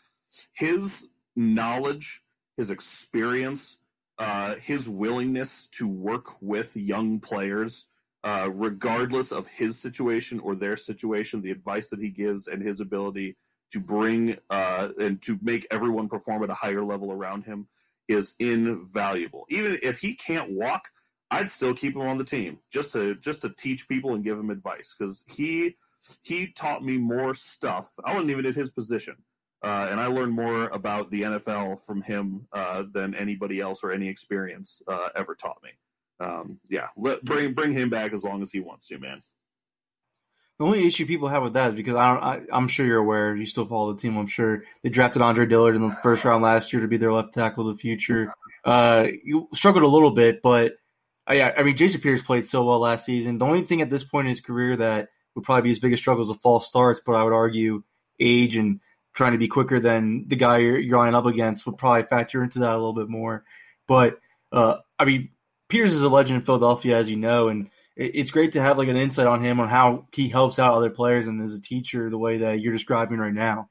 his 0.53 1.09
knowledge, 1.35 2.21
his 2.55 2.69
experience, 2.69 3.77
uh, 4.19 4.55
his 4.55 4.87
willingness 4.87 5.67
to 5.73 5.87
work 5.87 6.41
with 6.41 6.77
young 6.77 7.19
players, 7.19 7.87
uh, 8.23 8.49
regardless 8.53 9.31
of 9.31 9.47
his 9.47 9.79
situation 9.79 10.39
or 10.39 10.55
their 10.55 10.77
situation, 10.77 11.41
the 11.41 11.51
advice 11.51 11.89
that 11.89 12.01
he 12.01 12.09
gives 12.09 12.47
and 12.47 12.61
his 12.61 12.81
ability 12.81 13.37
to 13.71 13.79
bring 13.79 14.37
uh, 14.49 14.89
and 14.99 15.21
to 15.21 15.37
make 15.41 15.67
everyone 15.71 16.09
perform 16.09 16.43
at 16.43 16.49
a 16.49 16.55
higher 16.55 16.83
level 16.83 17.11
around 17.11 17.43
him 17.43 17.67
is 18.07 18.35
invaluable. 18.39 19.45
Even 19.49 19.77
if 19.83 19.99
he 19.99 20.15
can't 20.15 20.51
walk, 20.51 20.89
I'd 21.31 21.49
still 21.49 21.73
keep 21.73 21.95
him 21.95 22.01
on 22.01 22.17
the 22.17 22.23
team 22.23 22.57
just 22.71 22.91
to 22.93 23.15
just 23.15 23.41
to 23.41 23.49
teach 23.49 23.87
people 23.87 24.15
and 24.15 24.23
give 24.23 24.39
him 24.39 24.49
advice 24.49 24.95
because 24.97 25.23
he 25.27 25.77
he 26.23 26.47
taught 26.47 26.83
me 26.83 26.97
more 26.97 27.35
stuff. 27.35 27.89
I 28.03 28.13
wasn't 28.13 28.31
even 28.31 28.47
in 28.47 28.53
his 28.53 28.71
position, 28.71 29.15
uh, 29.63 29.87
and 29.91 29.99
I 29.99 30.07
learned 30.07 30.33
more 30.33 30.65
about 30.69 31.11
the 31.11 31.21
NFL 31.21 31.85
from 31.85 32.01
him 32.01 32.47
uh, 32.51 32.85
than 32.91 33.13
anybody 33.13 33.59
else 33.59 33.81
or 33.83 33.91
any 33.91 34.09
experience 34.09 34.81
uh, 34.87 35.09
ever 35.15 35.35
taught 35.35 35.61
me. 35.63 35.69
Um, 36.19 36.59
yeah, 36.69 36.87
let, 36.97 37.23
bring 37.23 37.53
bring 37.53 37.71
him 37.71 37.89
back 37.89 38.13
as 38.13 38.23
long 38.23 38.41
as 38.41 38.51
he 38.51 38.59
wants 38.59 38.87
to, 38.87 38.99
man. 38.99 39.21
The 40.59 40.65
only 40.65 40.85
issue 40.85 41.05
people 41.05 41.29
have 41.29 41.43
with 41.43 41.53
that 41.53 41.69
is 41.69 41.75
because 41.75 41.95
I 41.95 42.13
don't. 42.13 42.51
I, 42.51 42.57
am 42.57 42.67
sure 42.67 42.85
you're 42.85 42.97
aware. 42.97 43.33
You 43.33 43.45
still 43.45 43.65
follow 43.65 43.93
the 43.93 44.01
team. 44.01 44.17
I'm 44.17 44.27
sure 44.27 44.63
they 44.83 44.89
drafted 44.89 45.21
Andre 45.21 45.45
Dillard 45.45 45.75
in 45.75 45.87
the 45.87 45.95
first 46.03 46.25
round 46.25 46.43
last 46.43 46.73
year 46.73 46.81
to 46.81 46.87
be 46.87 46.97
their 46.97 47.13
left 47.13 47.33
tackle 47.33 47.69
of 47.69 47.77
the 47.77 47.81
future. 47.81 48.33
Uh, 48.65 49.07
you 49.23 49.47
struggled 49.53 49.85
a 49.85 49.87
little 49.87 50.11
bit, 50.11 50.41
but 50.41 50.73
uh, 51.29 51.33
yeah, 51.33 51.53
I 51.55 51.63
mean 51.63 51.77
Jason 51.77 52.01
Peters 52.01 52.21
played 52.21 52.45
so 52.45 52.65
well 52.65 52.79
last 52.79 53.05
season. 53.05 53.37
The 53.37 53.45
only 53.45 53.61
thing 53.61 53.81
at 53.81 53.89
this 53.89 54.03
point 54.03 54.27
in 54.27 54.31
his 54.31 54.41
career 54.41 54.75
that 54.75 55.07
would 55.33 55.45
probably 55.45 55.63
be 55.63 55.69
his 55.69 55.79
biggest 55.79 56.03
struggle 56.03 56.23
is 56.23 56.27
the 56.27 56.33
false 56.33 56.67
starts. 56.67 57.01
But 57.05 57.13
I 57.13 57.23
would 57.23 57.31
argue 57.31 57.83
age 58.19 58.57
and 58.57 58.81
trying 59.13 59.31
to 59.31 59.37
be 59.37 59.47
quicker 59.47 59.79
than 59.79 60.27
the 60.27 60.35
guy 60.35 60.57
you're, 60.57 60.77
you're 60.77 60.97
lining 60.97 61.15
up 61.15 61.25
against 61.25 61.65
would 61.65 61.77
probably 61.77 62.03
factor 62.03 62.43
into 62.43 62.59
that 62.59 62.71
a 62.71 62.75
little 62.75 62.93
bit 62.93 63.07
more. 63.07 63.45
But 63.87 64.19
uh, 64.51 64.77
I 64.97 65.05
mean, 65.05 65.29
Peters 65.69 65.93
is 65.93 66.01
a 66.01 66.09
legend 66.09 66.39
in 66.39 66.45
Philadelphia, 66.45 66.97
as 66.97 67.09
you 67.09 67.15
know, 67.15 67.47
and 67.47 67.69
it's 67.95 68.31
great 68.31 68.53
to 68.53 68.61
have 68.61 68.77
like 68.77 68.87
an 68.87 68.97
insight 68.97 69.27
on 69.27 69.41
him 69.41 69.59
on 69.59 69.67
how 69.67 70.07
he 70.13 70.29
helps 70.29 70.57
out 70.57 70.73
other 70.73 70.89
players 70.89 71.27
and 71.27 71.41
as 71.41 71.53
a 71.53 71.61
teacher 71.61 72.09
the 72.09 72.17
way 72.17 72.39
that 72.39 72.61
you're 72.61 72.73
describing 72.73 73.19
right 73.19 73.33
now. 73.33 73.69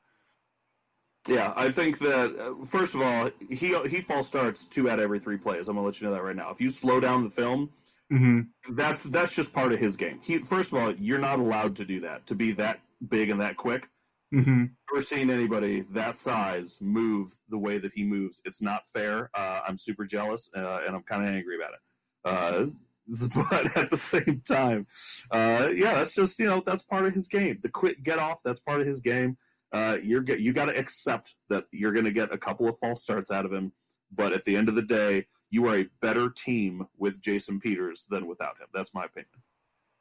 Yeah, 1.27 1.53
I 1.57 1.71
think 1.71 1.99
that 1.99 2.37
uh, 2.39 2.65
first 2.65 2.95
of 2.95 3.03
all, 3.03 3.31
he 3.51 3.75
he 3.89 4.01
false 4.01 4.27
starts 4.27 4.67
two 4.67 4.89
out 4.89 4.99
of 4.99 5.05
every 5.05 5.19
three 5.19 5.37
plays. 5.37 5.69
I'm 5.69 5.77
gonna 5.77 5.87
let 5.87 6.01
you 6.01 6.07
know 6.07 6.15
that 6.15 6.23
right 6.23 6.37
now. 6.37 6.51
If 6.51 6.61
you 6.61 6.71
slow 6.71 7.01
down 7.01 7.25
the 7.25 7.31
film, 7.31 7.71
mm-hmm. 8.13 8.75
that's 8.75 9.03
that's 9.05 9.35
just 9.35 9.53
part 9.53 9.73
of 9.73 9.79
his 9.79 9.97
game. 9.97 10.21
He 10.23 10.39
first 10.39 10.73
of 10.73 10.79
all, 10.79 10.95
you're 10.95 11.19
not 11.19 11.39
allowed 11.39 11.77
to 11.77 11.85
do 11.85 12.01
that 12.01 12.27
to 12.27 12.35
be 12.35 12.53
that 12.53 12.81
big 13.09 13.31
and 13.31 13.41
that 13.41 13.57
quick. 13.57 13.89
Mm-hmm. 14.33 14.67
Never 14.93 15.03
seen 15.03 15.31
anybody 15.31 15.83
that 15.93 16.17
size 16.17 16.79
move 16.81 17.33
the 17.49 17.59
way 17.59 17.79
that 17.79 17.93
he 17.93 18.05
moves. 18.05 18.41
It's 18.45 18.61
not 18.61 18.83
fair. 18.93 19.31
Uh, 19.35 19.61
I'm 19.67 19.79
super 19.79 20.05
jealous 20.05 20.51
uh, 20.55 20.81
and 20.87 20.95
I'm 20.95 21.03
kind 21.03 21.23
of 21.23 21.29
angry 21.35 21.57
about 21.57 21.73
it. 21.73 21.81
Uh, 22.29 22.67
but 23.51 23.77
at 23.77 23.91
the 23.91 23.97
same 23.97 24.43
time, 24.47 24.87
uh, 25.31 25.71
yeah, 25.75 25.95
that's 25.95 26.15
just 26.15 26.39
you 26.39 26.47
know 26.47 26.63
that's 26.65 26.83
part 26.83 27.07
of 27.07 27.15
his 27.15 27.27
game. 27.27 27.59
The 27.63 27.71
quick 27.71 28.03
get 28.03 28.19
off, 28.19 28.41
that's 28.45 28.61
part 28.61 28.81
of 28.81 28.87
his 28.87 29.01
game. 29.01 29.39
Uh, 29.73 29.99
you're 30.03 30.21
get, 30.21 30.41
you 30.41 30.53
got 30.53 30.67
to 30.67 30.79
accept 30.79 31.35
that 31.49 31.65
you're 31.73 31.93
going 31.93 32.05
to 32.05 32.11
get 32.11 32.33
a 32.33 32.39
couple 32.39 32.69
of 32.69 32.79
false 32.79 33.03
starts 33.03 33.31
out 33.31 33.47
of 33.47 33.53
him, 33.53 33.73
but 34.15 34.33
at 34.33 34.45
the 34.45 34.57
end 34.57 34.69
of 34.69 34.75
the 34.75 34.83
day, 34.83 35.27
you 35.51 35.67
are 35.69 35.79
a 35.79 35.89
better 36.03 36.29
team 36.31 36.87
with 36.99 37.21
Jason 37.21 37.61
Peters 37.61 38.07
than 38.11 38.27
without 38.27 38.59
him. 38.59 38.67
That's 38.75 38.95
my 38.95 39.05
opinion. 39.05 39.29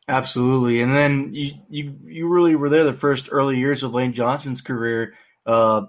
Absolutely, 0.09 0.82
and 0.82 0.93
then 0.93 1.34
you 1.34 1.51
you 1.69 1.95
you 2.03 2.28
really 2.28 2.55
were 2.55 2.69
there 2.69 2.84
the 2.84 2.93
first 2.93 3.30
early 3.32 3.57
years 3.57 3.84
of 3.84 3.93
Lane 3.93 4.13
Johnson's 4.13 4.61
career. 4.61 5.13
Uh, 5.45 5.86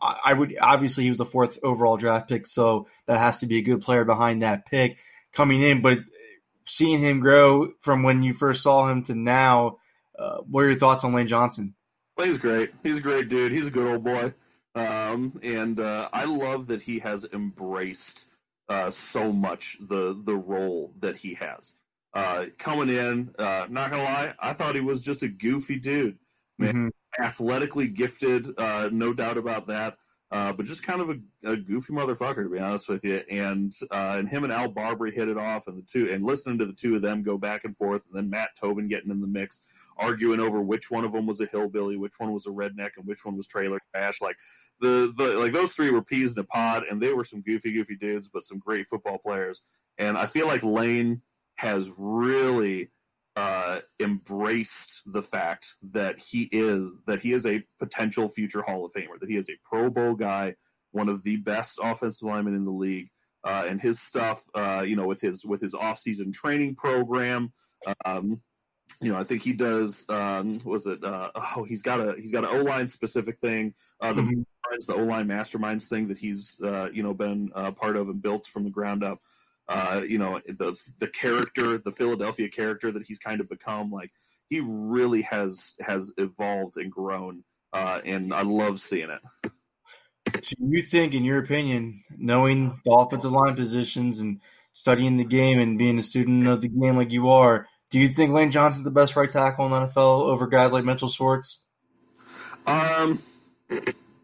I 0.00 0.32
would 0.32 0.56
obviously 0.60 1.04
he 1.04 1.10
was 1.10 1.18
the 1.18 1.26
fourth 1.26 1.58
overall 1.62 1.96
draft 1.96 2.28
pick, 2.28 2.46
so 2.46 2.86
that 3.06 3.18
has 3.18 3.40
to 3.40 3.46
be 3.46 3.58
a 3.58 3.62
good 3.62 3.80
player 3.80 4.04
behind 4.04 4.42
that 4.42 4.66
pick 4.66 4.98
coming 5.32 5.62
in. 5.62 5.82
But 5.82 5.98
seeing 6.66 7.00
him 7.00 7.20
grow 7.20 7.72
from 7.80 8.02
when 8.02 8.22
you 8.22 8.34
first 8.34 8.62
saw 8.62 8.86
him 8.88 9.02
to 9.04 9.14
now, 9.14 9.78
uh, 10.18 10.38
what 10.38 10.64
are 10.64 10.70
your 10.70 10.78
thoughts 10.78 11.04
on 11.04 11.14
Lane 11.14 11.28
Johnson? 11.28 11.74
Well, 12.16 12.26
he's 12.26 12.38
great. 12.38 12.70
He's 12.82 12.98
a 12.98 13.02
great 13.02 13.28
dude. 13.28 13.52
He's 13.52 13.66
a 13.66 13.70
good 13.70 13.90
old 13.90 14.04
boy. 14.04 14.34
Um, 14.74 15.38
and 15.42 15.80
uh, 15.80 16.08
I 16.12 16.24
love 16.24 16.68
that 16.68 16.82
he 16.82 16.98
has 17.00 17.24
embraced 17.32 18.26
uh, 18.68 18.90
so 18.90 19.32
much 19.32 19.78
the 19.80 20.20
the 20.24 20.36
role 20.36 20.92
that 21.00 21.16
he 21.16 21.34
has. 21.34 21.72
Uh, 22.14 22.46
coming 22.58 22.88
in, 22.88 23.34
uh, 23.38 23.66
not 23.70 23.90
gonna 23.90 24.02
lie, 24.02 24.34
I 24.38 24.52
thought 24.52 24.74
he 24.74 24.80
was 24.80 25.00
just 25.00 25.22
a 25.22 25.28
goofy 25.28 25.78
dude. 25.78 26.18
Man, 26.58 26.74
mm-hmm. 26.74 27.24
athletically 27.24 27.88
gifted, 27.88 28.48
uh, 28.58 28.88
no 28.92 29.12
doubt 29.12 29.38
about 29.38 29.68
that. 29.68 29.98
Uh, 30.30 30.52
but 30.52 30.66
just 30.66 30.82
kind 30.82 31.00
of 31.00 31.08
a, 31.08 31.18
a, 31.52 31.56
goofy 31.56 31.90
motherfucker 31.90 32.42
to 32.42 32.50
be 32.50 32.58
honest 32.58 32.86
with 32.86 33.02
you. 33.02 33.22
And 33.30 33.72
uh, 33.90 34.16
and 34.18 34.28
him 34.28 34.44
and 34.44 34.52
Al 34.52 34.68
Barbre 34.68 35.10
hit 35.10 35.28
it 35.28 35.38
off, 35.38 35.68
and 35.68 35.78
the 35.78 35.82
two 35.82 36.10
and 36.10 36.22
listening 36.22 36.58
to 36.58 36.66
the 36.66 36.74
two 36.74 36.96
of 36.96 37.02
them 37.02 37.22
go 37.22 37.38
back 37.38 37.64
and 37.64 37.74
forth, 37.74 38.04
and 38.04 38.14
then 38.14 38.28
Matt 38.28 38.50
Tobin 38.60 38.88
getting 38.88 39.10
in 39.10 39.22
the 39.22 39.26
mix, 39.26 39.62
arguing 39.96 40.38
over 40.38 40.60
which 40.60 40.90
one 40.90 41.04
of 41.04 41.12
them 41.12 41.26
was 41.26 41.40
a 41.40 41.46
hillbilly, 41.46 41.96
which 41.96 42.18
one 42.18 42.32
was 42.32 42.46
a 42.46 42.50
redneck, 42.50 42.90
and 42.98 43.06
which 43.06 43.24
one 43.24 43.38
was 43.38 43.46
trailer 43.46 43.80
trash. 43.94 44.20
Like 44.20 44.36
the 44.80 45.14
the 45.16 45.38
like 45.38 45.54
those 45.54 45.72
three 45.72 45.90
were 45.90 46.02
peas 46.02 46.36
in 46.36 46.40
a 46.40 46.44
pod, 46.44 46.84
and 46.90 47.00
they 47.00 47.14
were 47.14 47.24
some 47.24 47.40
goofy 47.40 47.72
goofy 47.72 47.96
dudes, 47.96 48.28
but 48.28 48.44
some 48.44 48.58
great 48.58 48.86
football 48.86 49.16
players. 49.16 49.62
And 49.96 50.18
I 50.18 50.26
feel 50.26 50.46
like 50.46 50.62
Lane 50.62 51.22
has 51.54 51.90
really 51.96 52.90
uh, 53.38 53.78
embraced 54.00 55.02
the 55.06 55.22
fact 55.22 55.76
that 55.92 56.18
he 56.18 56.48
is 56.50 56.90
that 57.06 57.20
he 57.20 57.32
is 57.32 57.46
a 57.46 57.62
potential 57.78 58.28
future 58.28 58.62
Hall 58.62 58.84
of 58.84 58.92
Famer, 58.92 59.20
that 59.20 59.30
he 59.30 59.36
is 59.36 59.48
a 59.48 59.56
Pro 59.64 59.88
Bowl 59.88 60.14
guy, 60.14 60.56
one 60.90 61.08
of 61.08 61.22
the 61.22 61.36
best 61.36 61.78
offensive 61.80 62.26
linemen 62.26 62.56
in 62.56 62.64
the 62.64 62.72
league, 62.72 63.08
uh, 63.44 63.64
and 63.68 63.80
his 63.80 64.00
stuff, 64.00 64.42
uh, 64.56 64.84
you 64.84 64.96
know, 64.96 65.06
with 65.06 65.20
his 65.20 65.44
with 65.44 65.60
his 65.60 65.72
offseason 65.72 66.32
training 66.32 66.74
program. 66.74 67.52
Um, 68.04 68.40
you 69.00 69.12
know, 69.12 69.18
I 69.18 69.22
think 69.22 69.42
he 69.42 69.52
does. 69.52 70.04
Um, 70.08 70.58
was 70.64 70.88
it? 70.88 71.04
Uh, 71.04 71.30
oh, 71.36 71.62
he's 71.62 71.82
got 71.82 72.00
a 72.00 72.16
he's 72.18 72.32
got 72.32 72.42
an 72.42 72.58
O 72.58 72.64
line 72.64 72.88
specific 72.88 73.38
thing. 73.38 73.72
Uh, 74.00 74.14
the 74.14 74.22
mm-hmm. 74.22 74.42
the 74.88 74.94
O 74.94 75.04
line 75.04 75.28
masterminds 75.28 75.86
thing 75.86 76.08
that 76.08 76.18
he's 76.18 76.60
uh, 76.64 76.88
you 76.92 77.04
know 77.04 77.14
been 77.14 77.52
uh, 77.54 77.70
part 77.70 77.96
of 77.96 78.08
and 78.08 78.20
built 78.20 78.48
from 78.48 78.64
the 78.64 78.70
ground 78.70 79.04
up 79.04 79.20
uh, 79.68 80.02
you 80.06 80.18
know, 80.18 80.40
the 80.46 80.78
the 80.98 81.08
character, 81.08 81.78
the 81.78 81.92
Philadelphia 81.92 82.48
character 82.48 82.90
that 82.92 83.04
he's 83.06 83.18
kind 83.18 83.40
of 83.40 83.48
become. 83.48 83.90
Like 83.90 84.10
he 84.48 84.60
really 84.60 85.22
has 85.22 85.74
has 85.80 86.10
evolved 86.16 86.76
and 86.76 86.90
grown, 86.90 87.44
uh, 87.72 88.00
and 88.04 88.32
I 88.32 88.42
love 88.42 88.80
seeing 88.80 89.10
it. 89.10 89.52
Do 90.32 90.56
you 90.60 90.82
think, 90.82 91.14
in 91.14 91.24
your 91.24 91.38
opinion, 91.38 92.02
knowing 92.16 92.80
the 92.84 92.92
offensive 92.92 93.32
line 93.32 93.56
positions 93.56 94.18
and 94.20 94.40
studying 94.72 95.16
the 95.16 95.24
game 95.24 95.58
and 95.58 95.78
being 95.78 95.98
a 95.98 96.02
student 96.02 96.46
of 96.46 96.60
the 96.60 96.68
game 96.68 96.96
like 96.96 97.10
you 97.10 97.30
are, 97.30 97.66
do 97.90 97.98
you 97.98 98.08
think 98.08 98.32
Lane 98.32 98.50
Johnson's 98.50 98.84
the 98.84 98.90
best 98.90 99.16
right 99.16 99.28
tackle 99.28 99.66
in 99.66 99.70
the 99.70 99.86
NFL 99.86 100.26
over 100.26 100.46
guys 100.46 100.72
like 100.72 100.84
Mitchell 100.84 101.08
Schwartz? 101.08 101.62
Um, 102.66 103.22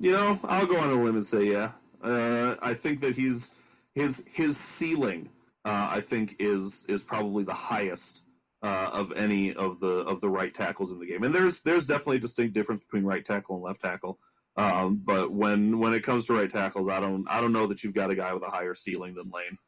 you 0.00 0.12
know, 0.12 0.38
I'll 0.44 0.66
go 0.66 0.76
on 0.76 0.90
a 0.90 1.02
limb 1.02 1.16
and 1.16 1.26
say 1.26 1.44
yeah. 1.44 1.72
Uh, 2.02 2.56
I 2.60 2.74
think 2.74 3.00
that 3.00 3.16
he's 3.16 3.53
his 3.94 4.24
his 4.32 4.56
ceiling 4.56 5.30
uh, 5.64 5.88
I 5.90 6.00
think 6.00 6.36
is 6.38 6.84
is 6.88 7.02
probably 7.02 7.44
the 7.44 7.54
highest 7.54 8.22
uh, 8.62 8.90
of 8.92 9.12
any 9.12 9.54
of 9.54 9.80
the 9.80 9.86
of 9.86 10.20
the 10.20 10.28
right 10.28 10.52
tackles 10.52 10.92
in 10.92 10.98
the 10.98 11.06
game. 11.06 11.22
And 11.22 11.34
there's 11.34 11.62
there's 11.62 11.86
definitely 11.86 12.16
a 12.16 12.20
distinct 12.20 12.54
difference 12.54 12.84
between 12.84 13.04
right 13.04 13.24
tackle 13.24 13.56
and 13.56 13.64
left 13.64 13.80
tackle. 13.80 14.18
Um, 14.56 15.00
but 15.02 15.32
when 15.32 15.78
when 15.78 15.94
it 15.94 16.02
comes 16.02 16.26
to 16.26 16.34
right 16.34 16.50
tackles, 16.50 16.88
I 16.88 17.00
don't 17.00 17.26
I 17.28 17.40
don't 17.40 17.52
know 17.52 17.66
that 17.66 17.82
you've 17.82 17.94
got 17.94 18.10
a 18.10 18.14
guy 18.14 18.34
with 18.34 18.42
a 18.42 18.50
higher 18.50 18.74
ceiling 18.74 19.14
than 19.14 19.30
Lane. 19.30 19.58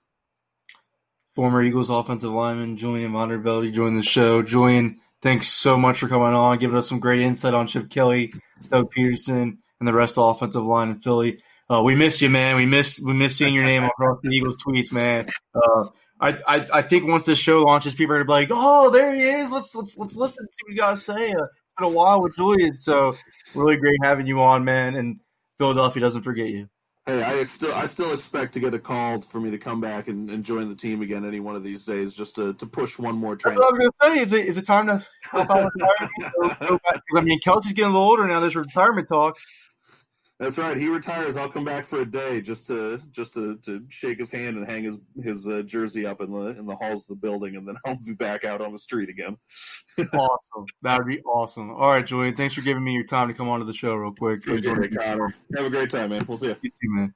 Former 1.34 1.62
Eagles 1.62 1.90
offensive 1.90 2.32
lineman 2.32 2.76
Julian 2.76 3.12
Vandervelde 3.12 3.72
joined 3.72 3.98
the 3.98 4.02
show. 4.02 4.42
Julian, 4.42 5.00
thanks 5.20 5.48
so 5.48 5.76
much 5.76 5.98
for 5.98 6.08
coming 6.08 6.34
on, 6.34 6.58
giving 6.58 6.76
us 6.76 6.88
some 6.88 7.00
great 7.00 7.20
insight 7.20 7.52
on 7.52 7.66
Chip 7.66 7.90
Kelly, 7.90 8.32
Doug 8.70 8.90
Pederson, 8.96 9.58
and 9.78 9.88
the 9.88 9.92
rest 9.92 10.16
of 10.16 10.22
the 10.22 10.22
offensive 10.22 10.64
line 10.64 10.90
in 10.90 11.00
Philly. 11.00 11.42
Uh, 11.68 11.82
we 11.82 11.94
miss 11.94 12.22
you, 12.22 12.30
man. 12.30 12.56
We 12.56 12.66
miss 12.66 13.00
we 13.00 13.12
miss 13.12 13.36
seeing 13.36 13.54
your 13.54 13.64
name 13.64 13.84
across 13.84 14.18
the 14.22 14.30
Eagles 14.30 14.56
tweets, 14.62 14.92
man. 14.92 15.26
Uh, 15.54 15.88
I, 16.20 16.38
I 16.46 16.66
I 16.74 16.82
think 16.82 17.08
once 17.08 17.24
this 17.24 17.38
show 17.38 17.62
launches, 17.62 17.94
people 17.94 18.14
are 18.14 18.18
gonna 18.18 18.26
be 18.26 18.32
like, 18.32 18.48
"Oh, 18.50 18.90
there 18.90 19.14
he 19.14 19.22
is. 19.22 19.52
Let's 19.52 19.74
let's 19.74 19.96
let's 19.98 20.16
listen 20.16 20.46
to 20.46 20.58
what 20.64 20.72
you 20.72 20.76
gotta 20.76 20.96
say." 20.96 21.32
Uh, 21.32 21.46
been 21.78 21.86
a 21.86 21.88
while 21.88 22.22
with 22.22 22.36
Julian, 22.36 22.76
so 22.76 23.14
really 23.54 23.76
great 23.76 23.98
having 24.02 24.26
you 24.26 24.40
on, 24.40 24.64
man. 24.64 24.94
And 24.94 25.20
Philadelphia 25.58 26.00
doesn't 26.00 26.22
forget 26.22 26.48
you. 26.48 26.68
Hey, 27.04 27.22
I 27.22 27.44
still 27.44 27.72
I 27.72 27.86
still 27.86 28.12
expect 28.12 28.54
to 28.54 28.60
get 28.60 28.74
a 28.74 28.80
call 28.80 29.20
for 29.20 29.40
me 29.40 29.50
to 29.52 29.58
come 29.58 29.80
back 29.80 30.08
and, 30.08 30.28
and 30.28 30.44
join 30.44 30.68
the 30.68 30.74
team 30.74 31.02
again 31.02 31.24
any 31.24 31.38
one 31.38 31.54
of 31.54 31.62
these 31.62 31.84
days, 31.84 32.12
just 32.12 32.34
to, 32.34 32.54
to 32.54 32.66
push 32.66 32.98
one 32.98 33.14
more 33.14 33.36
train. 33.36 33.54
That's 33.54 33.60
what 33.60 33.80
I 33.80 33.84
was 33.84 33.96
gonna 34.00 34.14
say. 34.14 34.22
Is 34.22 34.32
it 34.32 34.46
is 34.46 34.58
it 34.58 34.66
time 34.66 34.86
to 34.88 35.06
retirement? 35.32 36.82
I 37.16 37.20
mean, 37.20 37.40
Kelce's 37.40 37.74
getting 37.74 37.90
a 37.90 37.92
little 37.92 38.08
older 38.08 38.26
now. 38.26 38.40
There's 38.40 38.56
retirement 38.56 39.08
talks. 39.08 39.46
That's 40.38 40.58
right. 40.58 40.76
He 40.76 40.88
retires. 40.88 41.36
I'll 41.36 41.48
come 41.48 41.64
back 41.64 41.86
for 41.86 42.00
a 42.00 42.04
day 42.04 42.42
just 42.42 42.66
to 42.66 42.98
just 43.10 43.32
to, 43.34 43.56
to 43.58 43.82
shake 43.88 44.18
his 44.18 44.30
hand 44.30 44.58
and 44.58 44.68
hang 44.68 44.84
his 44.84 44.98
his 45.22 45.48
uh, 45.48 45.62
jersey 45.62 46.04
up 46.04 46.20
in 46.20 46.30
the 46.30 46.48
in 46.58 46.66
the 46.66 46.76
halls 46.76 47.02
of 47.02 47.08
the 47.08 47.16
building, 47.16 47.56
and 47.56 47.66
then 47.66 47.76
I'll 47.86 47.96
be 47.96 48.12
back 48.12 48.44
out 48.44 48.60
on 48.60 48.72
the 48.72 48.78
street 48.78 49.08
again. 49.08 49.38
awesome. 50.12 50.66
That 50.82 50.98
would 50.98 51.06
be 51.06 51.22
awesome. 51.22 51.70
All 51.70 51.88
right, 51.88 52.04
Julian. 52.04 52.36
Thanks 52.36 52.54
for 52.54 52.60
giving 52.60 52.84
me 52.84 52.92
your 52.92 53.06
time 53.06 53.28
to 53.28 53.34
come 53.34 53.48
onto 53.48 53.64
the 53.64 53.72
show 53.72 53.94
real 53.94 54.12
quick. 54.12 54.46
Enjoy 54.46 54.88
Connor. 54.88 55.34
Have 55.56 55.66
a 55.66 55.70
great 55.70 55.88
time, 55.88 56.10
man. 56.10 56.24
We'll 56.28 56.36
see 56.36 56.48
you. 56.48 56.56
you 56.60 56.70
too, 56.70 56.90
man. 56.90 57.14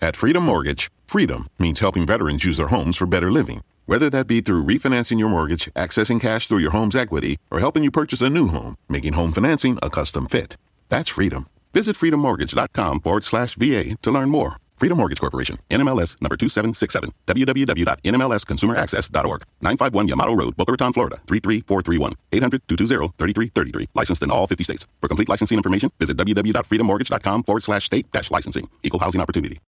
At 0.00 0.16
Freedom 0.16 0.42
Mortgage, 0.42 0.90
freedom 1.06 1.50
means 1.58 1.80
helping 1.80 2.06
veterans 2.06 2.42
use 2.42 2.56
their 2.56 2.68
homes 2.68 2.96
for 2.96 3.04
better 3.04 3.30
living. 3.30 3.62
Whether 3.84 4.08
that 4.10 4.26
be 4.26 4.40
through 4.40 4.64
refinancing 4.64 5.18
your 5.18 5.28
mortgage, 5.28 5.66
accessing 5.74 6.18
cash 6.18 6.46
through 6.46 6.58
your 6.58 6.70
home's 6.70 6.96
equity, 6.96 7.38
or 7.50 7.58
helping 7.58 7.84
you 7.84 7.90
purchase 7.90 8.22
a 8.22 8.30
new 8.30 8.46
home, 8.46 8.76
making 8.88 9.12
home 9.12 9.32
financing 9.32 9.78
a 9.82 9.90
custom 9.90 10.26
fit. 10.26 10.56
That's 10.88 11.10
freedom. 11.10 11.46
Visit 11.72 11.96
freedommortgage.com 11.96 13.00
forward 13.00 13.24
slash 13.24 13.56
VA 13.56 13.96
to 14.02 14.10
learn 14.10 14.30
more. 14.30 14.56
Freedom 14.80 14.96
Mortgage 14.96 15.20
Corporation, 15.20 15.58
NMLS 15.68 16.16
number 16.22 16.38
2767, 16.38 17.12
www.nmlsconsumeraccess.org, 17.26 19.42
951 19.60 20.08
Yamato 20.08 20.34
Road, 20.34 20.56
Boca 20.56 20.72
Raton, 20.72 20.94
Florida, 20.94 21.20
33431, 21.26 22.14
800-220-3333. 22.32 23.86
Licensed 23.94 24.22
in 24.22 24.30
all 24.30 24.46
50 24.46 24.64
states. 24.64 24.86
For 25.02 25.08
complete 25.08 25.28
licensing 25.28 25.58
information, 25.58 25.90
visit 25.98 26.16
www.freedommortgage.com 26.16 27.42
forward 27.42 27.62
slash 27.62 27.84
state 27.84 28.10
dash 28.10 28.30
licensing. 28.30 28.70
Equal 28.82 29.00
housing 29.00 29.20
opportunity. 29.20 29.60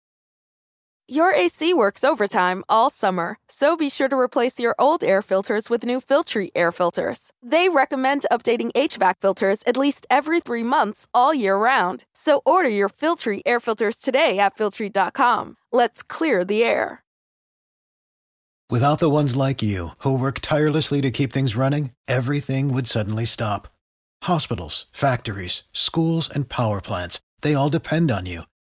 Your 1.10 1.34
AC 1.34 1.74
works 1.74 2.04
overtime 2.04 2.62
all 2.68 2.88
summer, 2.88 3.36
so 3.48 3.74
be 3.76 3.88
sure 3.88 4.08
to 4.08 4.16
replace 4.16 4.60
your 4.60 4.76
old 4.78 5.02
air 5.02 5.22
filters 5.22 5.68
with 5.68 5.82
new 5.82 6.00
Filtry 6.00 6.50
air 6.54 6.70
filters. 6.70 7.32
They 7.42 7.68
recommend 7.68 8.26
updating 8.30 8.70
HVAC 8.74 9.14
filters 9.20 9.58
at 9.66 9.76
least 9.76 10.06
every 10.08 10.38
three 10.38 10.62
months 10.62 11.08
all 11.12 11.34
year 11.34 11.56
round. 11.56 12.04
So 12.14 12.42
order 12.46 12.68
your 12.68 12.88
Filtry 12.88 13.42
air 13.44 13.58
filters 13.58 13.96
today 13.96 14.38
at 14.38 14.54
Filtry.com. 14.54 15.56
Let's 15.72 16.04
clear 16.04 16.44
the 16.44 16.62
air. 16.62 17.02
Without 18.70 19.00
the 19.00 19.10
ones 19.10 19.34
like 19.34 19.64
you, 19.64 19.88
who 20.04 20.16
work 20.16 20.38
tirelessly 20.38 21.00
to 21.00 21.10
keep 21.10 21.32
things 21.32 21.56
running, 21.56 21.90
everything 22.06 22.72
would 22.72 22.86
suddenly 22.86 23.24
stop. 23.24 23.66
Hospitals, 24.22 24.86
factories, 24.92 25.64
schools, 25.72 26.30
and 26.30 26.48
power 26.48 26.80
plants, 26.80 27.18
they 27.40 27.52
all 27.52 27.68
depend 27.68 28.12
on 28.12 28.26
you. 28.26 28.42